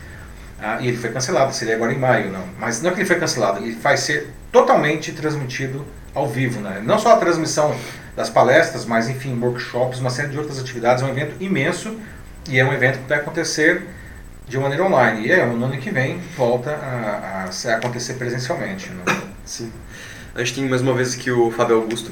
uh, 0.60 0.80
e 0.80 0.88
ele 0.88 0.96
foi 0.96 1.12
cancelado, 1.12 1.54
seria 1.54 1.76
agora 1.76 1.92
em 1.92 2.00
maio, 2.00 2.32
não. 2.32 2.46
Mas 2.58 2.82
não 2.82 2.92
é 2.92 2.94
que 2.94 3.00
ele 3.00 3.08
foi 3.08 3.20
cancelado, 3.20 3.60
ele 3.62 3.76
vai 3.76 3.98
ser 3.98 4.30
totalmente 4.52 5.12
transmitido 5.12 5.86
ao 6.14 6.28
vivo, 6.28 6.60
né? 6.60 6.82
Não 6.84 6.98
só 6.98 7.14
a 7.14 7.18
transmissão 7.18 7.76
das 8.16 8.30
palestras, 8.30 8.86
mas 8.86 9.08
enfim, 9.08 9.40
workshops, 9.40 10.00
uma 10.00 10.10
série 10.10 10.30
de 10.30 10.38
outras 10.38 10.60
atividades. 10.60 11.04
É 11.04 11.06
um 11.06 11.10
evento 11.10 11.36
imenso 11.40 11.98
e 12.50 12.60
é 12.60 12.66
um 12.66 12.74
evento 12.74 13.00
que 13.00 13.08
vai 13.08 13.20
acontecer 13.20 13.84
de 14.48 14.58
maneira 14.58 14.84
online. 14.84 15.28
E 15.28 15.32
é, 15.32 15.46
no 15.46 15.64
ano 15.64 15.78
que 15.78 15.92
vem 15.92 16.20
volta 16.36 16.72
a, 16.72 17.46
a, 17.46 17.76
acontecer 17.76 18.16
presencialmente. 18.16 18.90
Né? 18.90 19.04
Sim. 19.46 19.72
A 20.34 20.40
gente 20.40 20.56
tem 20.56 20.68
mais 20.68 20.82
uma 20.82 20.94
vez 20.94 21.16
aqui 21.16 21.32
o 21.32 21.52
Fábio 21.52 21.78
Augusto 21.78 22.12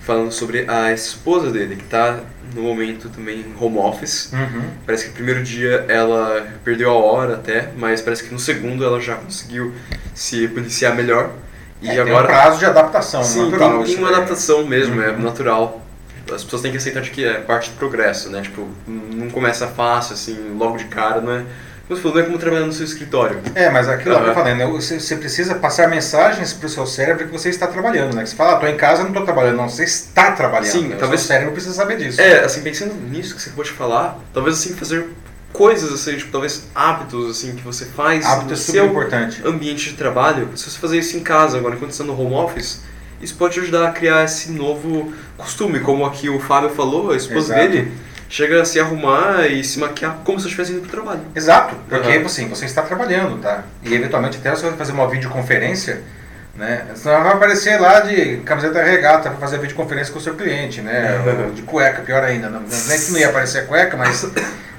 falando 0.00 0.32
sobre 0.32 0.68
a 0.68 0.92
esposa 0.92 1.50
dele, 1.50 1.76
que 1.76 1.84
está 1.84 2.20
no 2.54 2.62
momento 2.62 3.08
também 3.08 3.44
home 3.58 3.78
office. 3.78 4.32
Uhum. 4.32 4.68
Parece 4.84 5.04
que 5.04 5.10
no 5.10 5.14
primeiro 5.14 5.42
dia 5.42 5.86
ela 5.88 6.46
perdeu 6.64 6.90
a 6.90 6.94
hora 6.94 7.34
até, 7.34 7.70
mas 7.76 8.00
parece 8.02 8.24
que 8.24 8.32
no 8.32 8.38
segundo 8.38 8.84
ela 8.84 9.00
já 9.00 9.14
conseguiu 9.14 9.72
se 10.14 10.48
policiar 10.48 10.94
melhor. 10.94 11.32
E 11.82 11.88
é, 11.88 12.00
agora, 12.00 12.06
tem 12.06 12.14
um 12.14 12.26
prazo 12.26 12.58
de 12.58 12.64
adaptação, 12.64 13.24
sim, 13.24 13.50
natural. 13.50 13.78
Tem, 13.78 13.86
tem 13.86 13.98
uma 13.98 14.08
adaptação 14.08 14.64
mesmo, 14.64 14.96
uhum. 14.96 15.02
é 15.02 15.12
natural. 15.12 15.82
As 16.32 16.44
pessoas 16.44 16.62
têm 16.62 16.70
que 16.70 16.76
aceitar 16.76 17.00
de 17.00 17.10
que 17.10 17.24
é 17.24 17.34
parte 17.34 17.70
do 17.70 17.76
progresso, 17.76 18.30
né? 18.30 18.40
Tipo, 18.40 18.68
não 18.86 19.28
começa 19.28 19.66
fácil, 19.66 20.14
assim, 20.14 20.56
logo 20.56 20.76
de 20.76 20.84
cara, 20.84 21.20
não 21.20 21.32
é? 21.32 21.44
Como 21.88 21.96
você 21.96 22.02
falou, 22.02 22.16
não 22.16 22.22
é 22.22 22.26
como 22.26 22.38
trabalhar 22.38 22.66
no 22.66 22.72
seu 22.72 22.84
escritório. 22.84 23.40
É, 23.54 23.68
mas 23.68 23.88
aquilo 23.88 24.14
uhum. 24.14 24.22
que 24.22 24.28
eu 24.30 24.34
falei, 24.34 24.54
né? 24.54 24.66
Você, 24.66 25.00
você 25.00 25.16
precisa 25.16 25.56
passar 25.56 25.88
mensagens 25.88 26.52
para 26.52 26.66
o 26.66 26.68
seu 26.68 26.86
cérebro 26.86 27.26
que 27.26 27.32
você 27.32 27.50
está 27.50 27.66
trabalhando, 27.66 28.14
né? 28.14 28.22
Que 28.22 28.30
você 28.30 28.36
fala, 28.36 28.52
ah, 28.52 28.56
tô 28.56 28.66
em 28.66 28.76
casa, 28.76 29.02
não 29.02 29.08
estou 29.08 29.24
trabalhando. 29.24 29.56
Não, 29.56 29.68
você 29.68 29.82
está 29.82 30.30
trabalhando. 30.32 30.70
Sim, 30.70 30.88
né? 30.88 30.96
talvez... 30.98 31.20
O 31.20 31.24
seu 31.24 31.34
cérebro 31.34 31.52
precisa 31.52 31.74
saber 31.74 31.98
disso. 31.98 32.20
É, 32.20 32.44
assim, 32.44 32.62
pensando 32.62 32.94
nisso 32.94 33.34
que 33.34 33.42
você 33.42 33.50
pode 33.50 33.72
falar, 33.72 34.18
talvez 34.32 34.56
assim, 34.56 34.74
fazer 34.74 35.06
coisas 35.52 35.92
assim, 35.92 36.16
tipo, 36.16 36.32
talvez 36.32 36.68
hábitos 36.74 37.30
assim 37.30 37.54
que 37.54 37.62
você 37.62 37.84
faz 37.84 38.24
Hábito 38.24 38.46
no 38.46 38.52
é 38.52 38.56
seu 38.56 38.86
importante. 38.86 39.42
ambiente 39.44 39.90
de 39.90 39.96
trabalho. 39.96 40.48
Se 40.56 40.70
você 40.70 40.78
fazer 40.78 40.98
isso 40.98 41.16
em 41.16 41.20
casa 41.20 41.58
agora, 41.58 41.74
enquanto 41.74 41.92
está 41.92 42.04
no 42.04 42.18
home 42.18 42.34
office, 42.34 42.82
isso 43.20 43.34
pode 43.36 43.58
ajudar 43.60 43.88
a 43.88 43.92
criar 43.92 44.24
esse 44.24 44.50
novo 44.50 45.12
costume, 45.36 45.80
como 45.80 46.04
aqui 46.04 46.28
o 46.28 46.40
Fábio 46.40 46.70
falou, 46.70 47.12
a 47.12 47.16
esposa 47.16 47.54
Exato. 47.54 47.70
dele 47.70 47.92
chega 48.28 48.62
a 48.62 48.64
se 48.64 48.80
arrumar 48.80 49.46
e 49.46 49.62
se 49.62 49.78
maquiar 49.78 50.20
como 50.24 50.40
se 50.40 50.46
estivesse 50.46 50.72
indo 50.72 50.80
para 50.80 50.88
o 50.88 50.90
trabalho. 50.90 51.20
Exato, 51.34 51.76
porque 51.86 52.16
uhum. 52.16 52.26
assim, 52.26 52.48
você 52.48 52.64
está 52.64 52.80
trabalhando, 52.80 53.38
tá? 53.40 53.64
E 53.82 53.92
eventualmente 53.94 54.38
até 54.38 54.50
você 54.56 54.66
vai 54.66 54.76
fazer 54.76 54.92
uma 54.92 55.06
videoconferência, 55.06 56.02
né? 56.54 56.86
Senão 56.94 57.22
vai 57.22 57.32
aparecer 57.32 57.80
lá 57.80 58.00
de 58.00 58.38
camiseta 58.38 58.82
regata 58.82 59.30
para 59.30 59.38
fazer 59.38 59.58
videoconferência 59.58 60.12
com 60.12 60.18
o 60.18 60.22
seu 60.22 60.34
cliente, 60.34 60.82
né? 60.82 61.18
Uhum. 61.26 61.54
De 61.54 61.62
cueca, 61.62 62.02
pior 62.02 62.22
ainda. 62.22 62.50
Não, 62.50 62.60
nem 62.60 63.00
que 63.00 63.10
não 63.10 63.18
ia 63.18 63.28
aparecer 63.28 63.60
a 63.60 63.66
cueca, 63.66 63.96
mas 63.96 64.26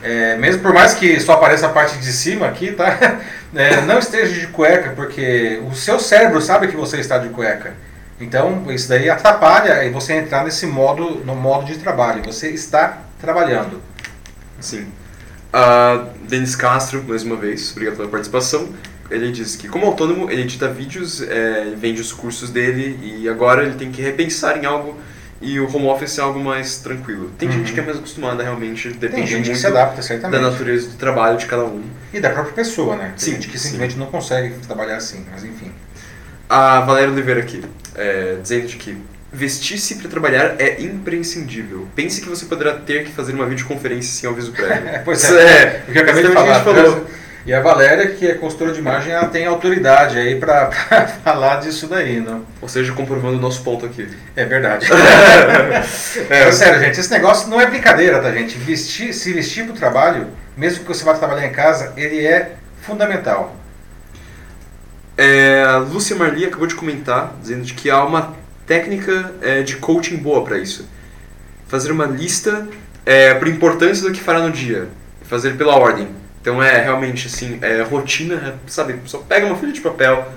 é, 0.03 0.35
mesmo 0.37 0.61
por 0.61 0.73
mais 0.73 0.93
que 0.93 1.19
só 1.19 1.33
apareça 1.33 1.65
a 1.65 1.69
parte 1.69 1.97
de 1.97 2.11
cima 2.11 2.47
aqui, 2.47 2.71
tá? 2.71 3.19
É, 3.55 3.81
não 3.81 3.99
esteja 3.99 4.33
de 4.33 4.47
cueca, 4.47 4.93
porque 4.95 5.61
o 5.69 5.75
seu 5.75 5.99
cérebro 5.99 6.41
sabe 6.41 6.69
que 6.69 6.75
você 6.75 6.97
está 6.97 7.19
de 7.19 7.29
cueca. 7.29 7.75
Então, 8.19 8.65
isso 8.71 8.89
daí 8.89 9.07
atrapalha 9.11 9.91
você 9.91 10.13
entrar 10.13 10.43
nesse 10.43 10.65
modo, 10.65 11.23
no 11.23 11.35
modo 11.35 11.63
de 11.63 11.77
trabalho. 11.77 12.23
Você 12.23 12.49
está 12.49 13.03
trabalhando. 13.21 13.79
Sim. 14.59 14.91
Uh, 15.53 16.07
Denis 16.27 16.55
Castro, 16.55 17.03
mais 17.07 17.21
uma 17.21 17.35
vez, 17.35 17.73
obrigado 17.73 17.97
pela 17.97 18.07
participação. 18.07 18.69
Ele 19.09 19.31
diz 19.31 19.55
que, 19.55 19.67
como 19.67 19.85
autônomo, 19.85 20.31
ele 20.31 20.41
edita 20.41 20.67
vídeos, 20.67 21.21
é, 21.21 21.73
vende 21.77 22.01
os 22.01 22.13
cursos 22.13 22.49
dele 22.49 22.99
e 23.01 23.29
agora 23.29 23.63
ele 23.63 23.75
tem 23.75 23.91
que 23.91 24.01
repensar 24.01 24.57
em 24.57 24.65
algo 24.65 24.97
e 25.43 25.59
o 25.59 25.67
home 25.75 25.87
office 25.87 26.17
é 26.17 26.21
algo 26.21 26.39
mais 26.39 26.77
tranquilo. 26.77 27.29
Tem 27.37 27.49
uhum. 27.49 27.55
gente 27.55 27.73
que 27.73 27.79
é 27.79 27.83
mais 27.83 27.97
acostumada 27.97 28.41
realmente, 28.41 28.89
depende 28.91 29.35
muito 29.35 29.67
adapta, 29.67 30.17
da 30.17 30.39
natureza 30.39 30.87
do 30.87 30.95
trabalho 30.95 31.37
de 31.37 31.45
cada 31.45 31.65
um. 31.65 31.83
E 32.13 32.19
da 32.19 32.29
própria 32.29 32.53
pessoa, 32.53 32.95
né? 32.95 33.07
Tem 33.09 33.17
sim, 33.17 33.31
gente 33.33 33.49
que 33.49 33.59
simplesmente 33.59 33.97
não 33.97 34.05
consegue 34.05 34.55
trabalhar 34.65 34.95
assim, 34.95 35.25
mas 35.29 35.43
enfim. 35.43 35.71
A 36.49 36.79
Valéria 36.81 37.11
Oliveira 37.11 37.41
aqui, 37.41 37.61
é, 37.95 38.37
dizendo 38.41 38.67
de 38.67 38.77
que 38.77 38.97
vestir-se 39.33 39.95
para 39.95 40.09
trabalhar 40.09 40.55
é 40.59 40.81
imprescindível. 40.81 41.87
Pense 41.95 42.21
que 42.21 42.29
você 42.29 42.45
poderá 42.45 42.75
ter 42.75 43.03
que 43.03 43.11
fazer 43.11 43.33
uma 43.33 43.45
videoconferência 43.45 44.13
sem 44.13 44.29
aviso 44.29 44.53
prévio. 44.53 45.01
pois 45.03 45.29
é, 45.29 45.83
é, 45.87 45.89
o 45.89 45.91
que 45.91 45.97
eu 45.97 46.03
acabei 46.03 46.23
de 46.23 46.31
falar. 46.31 46.63
Falou. 46.63 47.05
E 47.45 47.53
a 47.53 47.59
Valéria, 47.59 48.07
que 48.07 48.25
é 48.25 48.35
consultora 48.35 48.71
de 48.71 48.79
imagem, 48.79 49.11
ela 49.11 49.27
tem 49.27 49.45
autoridade 49.45 50.17
aí 50.17 50.39
para 50.39 50.71
falar 51.25 51.57
disso 51.57 51.87
daí, 51.87 52.21
não? 52.21 52.45
Ou 52.61 52.69
seja, 52.69 52.93
comprovando 52.93 53.37
o 53.37 53.41
nosso 53.41 53.61
ponto 53.63 53.85
aqui. 53.85 54.07
É 54.33 54.45
verdade. 54.45 54.87
é. 56.29 56.51
sério, 56.53 56.79
gente, 56.79 56.97
esse 56.97 57.11
negócio 57.11 57.49
não 57.49 57.59
é 57.59 57.65
brincadeira, 57.65 58.21
tá, 58.21 58.31
gente? 58.31 58.57
Vestir, 58.57 59.13
se 59.13 59.33
vestir 59.33 59.65
para 59.65 59.73
o 59.73 59.77
trabalho, 59.77 60.27
mesmo 60.55 60.85
que 60.85 60.87
você 60.87 61.03
vá 61.03 61.13
trabalhar 61.15 61.45
em 61.45 61.51
casa, 61.51 61.91
ele 61.97 62.25
é 62.25 62.53
fundamental. 62.81 63.53
É, 65.17 65.63
a 65.67 65.77
Lúcia 65.79 66.15
Marli 66.15 66.45
acabou 66.45 66.65
de 66.65 66.75
comentar, 66.75 67.35
dizendo 67.41 67.63
de 67.63 67.73
que 67.73 67.89
há 67.89 68.05
uma 68.05 68.35
técnica 68.65 69.33
é, 69.41 69.61
de 69.61 69.75
coaching 69.75 70.15
boa 70.15 70.45
para 70.45 70.57
isso. 70.57 70.87
Fazer 71.67 71.91
uma 71.91 72.05
lista 72.05 72.69
é, 73.05 73.33
por 73.33 73.49
importância 73.49 74.07
do 74.07 74.13
que 74.13 74.21
fará 74.21 74.39
no 74.39 74.51
dia. 74.51 74.87
Fazer 75.23 75.57
pela 75.57 75.75
ordem 75.75 76.22
então 76.43 76.61
é 76.61 76.81
realmente 76.81 77.27
assim, 77.27 77.57
é 77.61 77.81
rotina, 77.83 78.35
é, 78.35 78.69
sabe? 78.69 78.99
Só 79.05 79.19
pega 79.19 79.45
uma 79.45 79.55
folha 79.55 79.71
de 79.71 79.79
papel, 79.79 80.27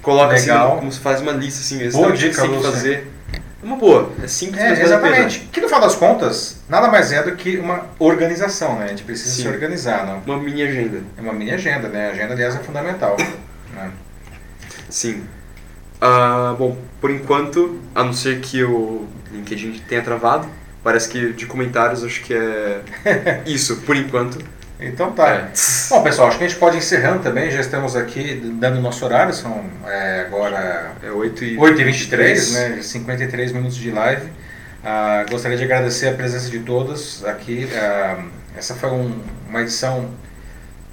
coloca 0.00 0.36
assim, 0.36 0.46
Legal. 0.46 0.68
assim, 0.68 0.78
como 0.78 0.92
se 0.92 1.00
faz 1.00 1.20
uma 1.20 1.32
lista 1.32 1.58
assim, 1.60 1.90
boa 1.90 2.12
dica, 2.12 2.40
que 2.40 2.48
tem 2.48 2.56
que 2.56 2.62
fazer. 2.62 3.10
É 3.34 3.66
uma 3.66 3.74
boa, 3.74 4.12
é 4.22 4.28
simples, 4.28 4.62
é, 4.62 4.80
Exatamente. 4.80 5.40
Que 5.50 5.60
no 5.60 5.66
final 5.66 5.80
das 5.80 5.96
contas, 5.96 6.62
nada 6.68 6.86
mais 6.86 7.10
é 7.10 7.20
do 7.20 7.34
que 7.34 7.56
uma 7.56 7.84
organização, 7.98 8.78
né? 8.78 8.84
A 8.84 8.88
gente 8.88 9.02
precisa 9.02 9.34
Sim. 9.34 9.42
se 9.42 9.48
organizar, 9.48 10.06
não? 10.06 10.22
Uma 10.24 10.40
mini 10.40 10.62
agenda. 10.62 11.02
É 11.18 11.20
uma 11.20 11.32
mini 11.32 11.50
agenda, 11.50 11.88
né? 11.88 12.10
A 12.10 12.12
agenda, 12.12 12.34
aliás, 12.34 12.54
é 12.54 12.60
fundamental. 12.60 13.16
Né? 13.74 13.90
Sim. 14.88 15.24
Uh, 15.96 16.54
bom, 16.56 16.78
por 17.00 17.10
enquanto, 17.10 17.80
a 17.92 18.04
não 18.04 18.12
ser 18.12 18.38
que 18.38 18.62
o 18.62 19.08
LinkedIn 19.32 19.82
tenha 19.88 20.02
travado, 20.02 20.46
parece 20.84 21.08
que 21.08 21.32
de 21.32 21.44
comentários 21.46 22.04
acho 22.04 22.22
que 22.22 22.34
é 22.34 22.82
isso, 23.46 23.78
por 23.78 23.96
enquanto. 23.96 24.38
Então 24.78 25.12
tá. 25.12 25.28
É. 25.28 25.50
Bom, 25.90 26.02
pessoal, 26.02 26.28
acho 26.28 26.38
que 26.38 26.44
a 26.44 26.48
gente 26.48 26.58
pode 26.58 26.76
encerrando 26.76 27.22
também. 27.22 27.50
Já 27.50 27.60
estamos 27.60 27.96
aqui 27.96 28.34
dando 28.60 28.80
nosso 28.80 29.04
horário, 29.04 29.32
são 29.32 29.64
é, 29.86 30.26
agora 30.26 30.92
é 31.02 31.10
8 31.10 31.44
e 31.44 31.58
8 31.58 31.80
e 31.80 31.84
23, 31.84 32.52
né? 32.52 32.82
53 32.82 33.52
minutos 33.52 33.76
de 33.76 33.90
live. 33.90 34.30
Ah, 34.84 35.24
gostaria 35.28 35.56
de 35.56 35.64
agradecer 35.64 36.08
a 36.08 36.12
presença 36.12 36.50
de 36.50 36.60
todos 36.60 37.24
aqui. 37.24 37.68
Ah, 37.74 38.22
essa 38.56 38.74
foi 38.74 38.90
um, 38.90 39.18
uma 39.48 39.62
edição 39.62 40.10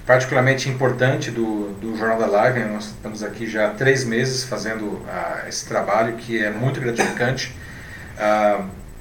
particularmente 0.05 0.69
importante 0.69 1.31
do, 1.31 1.73
do 1.73 1.95
Jornal 1.97 2.17
da 2.17 2.27
Live. 2.27 2.61
Nós 2.65 2.85
estamos 2.85 3.21
aqui 3.21 3.47
já 3.47 3.67
há 3.67 3.69
três 3.69 4.05
meses 4.05 4.45
fazendo 4.45 5.01
ah, 5.09 5.43
esse 5.47 5.65
trabalho 5.65 6.15
que 6.15 6.41
é 6.41 6.49
muito 6.49 6.79
gratificante. 6.79 7.55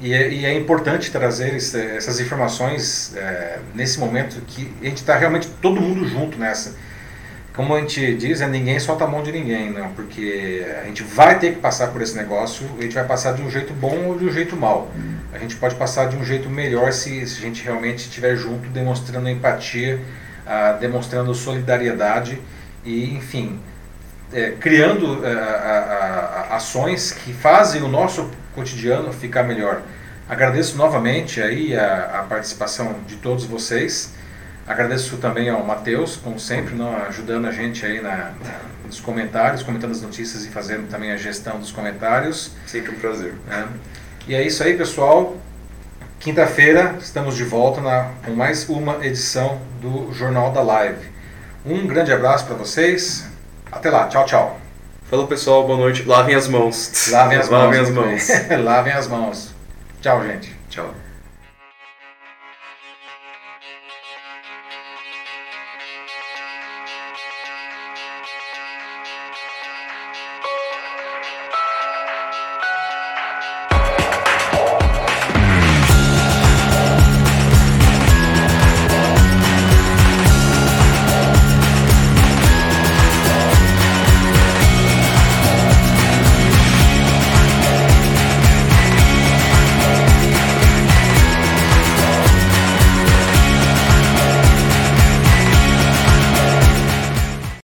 E 0.03 0.13
é, 0.13 0.29
e 0.29 0.45
é, 0.45 0.53
importante 0.53 1.13
trazer 1.13 1.55
esse, 1.55 1.81
essas 1.81 2.19
informações 2.19 3.15
é, 3.17 3.61
nesse 3.73 4.01
momento 4.01 4.41
que 4.49 4.69
a 4.83 4.87
gente 4.87 4.97
está 4.97 5.17
realmente 5.17 5.49
todo 5.63 5.81
mundo 5.81 6.05
junto 6.09 6.37
nessa. 6.37 6.75
Como 7.55 7.73
a 7.73 7.79
gente 7.79 8.17
diz, 8.17 8.41
é 8.41 8.49
ninguém 8.49 8.81
solta 8.81 9.05
a 9.05 9.07
mão 9.07 9.23
de 9.23 9.31
ninguém, 9.31 9.71
não, 9.71 9.91
porque 9.91 10.67
a 10.83 10.87
gente 10.87 11.05
vai 11.05 11.39
ter 11.39 11.53
que 11.53 11.61
passar 11.61 11.89
por 11.89 12.03
esse 12.03 12.17
negócio, 12.17 12.67
a 12.79 12.83
gente 12.83 12.95
vai 12.95 13.05
passar 13.05 13.35
de 13.35 13.43
um 13.43 13.51
jeito 13.51 13.73
bom 13.75 14.07
ou 14.07 14.19
de 14.19 14.25
um 14.25 14.33
jeito 14.33 14.57
mal. 14.57 14.91
A 15.33 15.39
gente 15.39 15.55
pode 15.57 15.77
passar 15.77 16.09
de 16.09 16.17
um 16.17 16.25
jeito 16.25 16.51
melhor 16.51 16.93
se, 16.93 17.25
se 17.27 17.39
a 17.39 17.43
gente 17.43 17.63
realmente 17.63 17.99
estiver 17.99 18.35
junto, 18.35 18.69
demonstrando 18.71 19.29
empatia, 19.29 20.01
ah, 20.45 20.73
demonstrando 20.81 21.33
solidariedade 21.33 22.41
e, 22.85 23.15
enfim, 23.15 23.61
é, 24.33 24.53
criando 24.53 25.25
é, 25.25 25.33
a, 25.33 26.49
a, 26.51 26.57
ações 26.57 27.13
que 27.13 27.33
fazem 27.33 27.83
o 27.83 27.89
nosso 27.89 28.31
cotidiano 28.55 29.13
ficar 29.13 29.43
melhor. 29.43 29.83
Agradeço 30.29 30.77
novamente 30.77 31.43
aí 31.43 31.77
a, 31.77 32.25
participação 32.29 32.97
de 33.07 33.17
todos 33.17 33.45
vocês. 33.45 34.15
Agradeço 34.67 35.17
também 35.17 35.51
ao 35.51 35.65
Matheus, 35.65 36.17
como 36.17 36.39
sempre, 36.39 36.75
não, 36.75 36.97
ajudando 37.07 37.47
a 37.47 37.53
gente 37.53 37.85
aí 37.85 38.01
na, 38.01 38.17
na, 38.17 38.61
nos 38.87 39.01
comentários, 39.01 39.63
comentando 39.63 39.91
as 39.91 40.01
notícias 40.01 40.45
e 40.47 40.49
fazendo 40.49 40.89
também 40.89 41.11
a 41.11 41.17
gestão 41.17 41.59
dos 41.59 41.73
comentários. 41.73 42.53
Sempre 42.67 42.93
um 42.93 42.99
prazer. 42.99 43.35
É. 43.51 43.65
E 44.29 44.35
é 44.35 44.43
isso 44.43 44.63
aí, 44.63 44.77
pessoal. 44.77 45.37
Quinta-feira 46.21 46.97
estamos 47.01 47.37
de 47.37 47.43
volta 47.43 47.81
na, 47.81 48.13
com 48.25 48.31
mais 48.31 48.69
uma 48.69 49.05
edição 49.05 49.61
do 49.81 50.13
Jornal 50.13 50.53
da 50.53 50.63
Live. 50.63 51.11
Um 51.67 51.87
grande 51.87 52.13
abraço 52.13 52.47
para 52.47 52.55
vocês. 52.55 53.32
Até 53.73 53.91
lá. 53.91 54.07
Tchau, 54.07 54.27
tchau. 54.27 54.59
Falou, 55.05 55.27
pessoal. 55.27 55.67
Boa 55.67 55.79
noite. 55.79 56.05
Lavem 56.05 56.35
as 56.35 56.47
mãos. 56.47 57.11
Lavem 57.11 57.39
as 57.39 57.49
Lavem 57.49 57.81
mãos. 57.81 57.89
Lavem 57.89 58.13
as 58.15 58.29
mãos. 58.29 58.61
Lavem 58.65 58.93
as 58.93 59.09
mãos. 59.09 59.55
Tchau, 60.03 60.23
gente. 60.25 60.55
Tchau. 60.69 61.02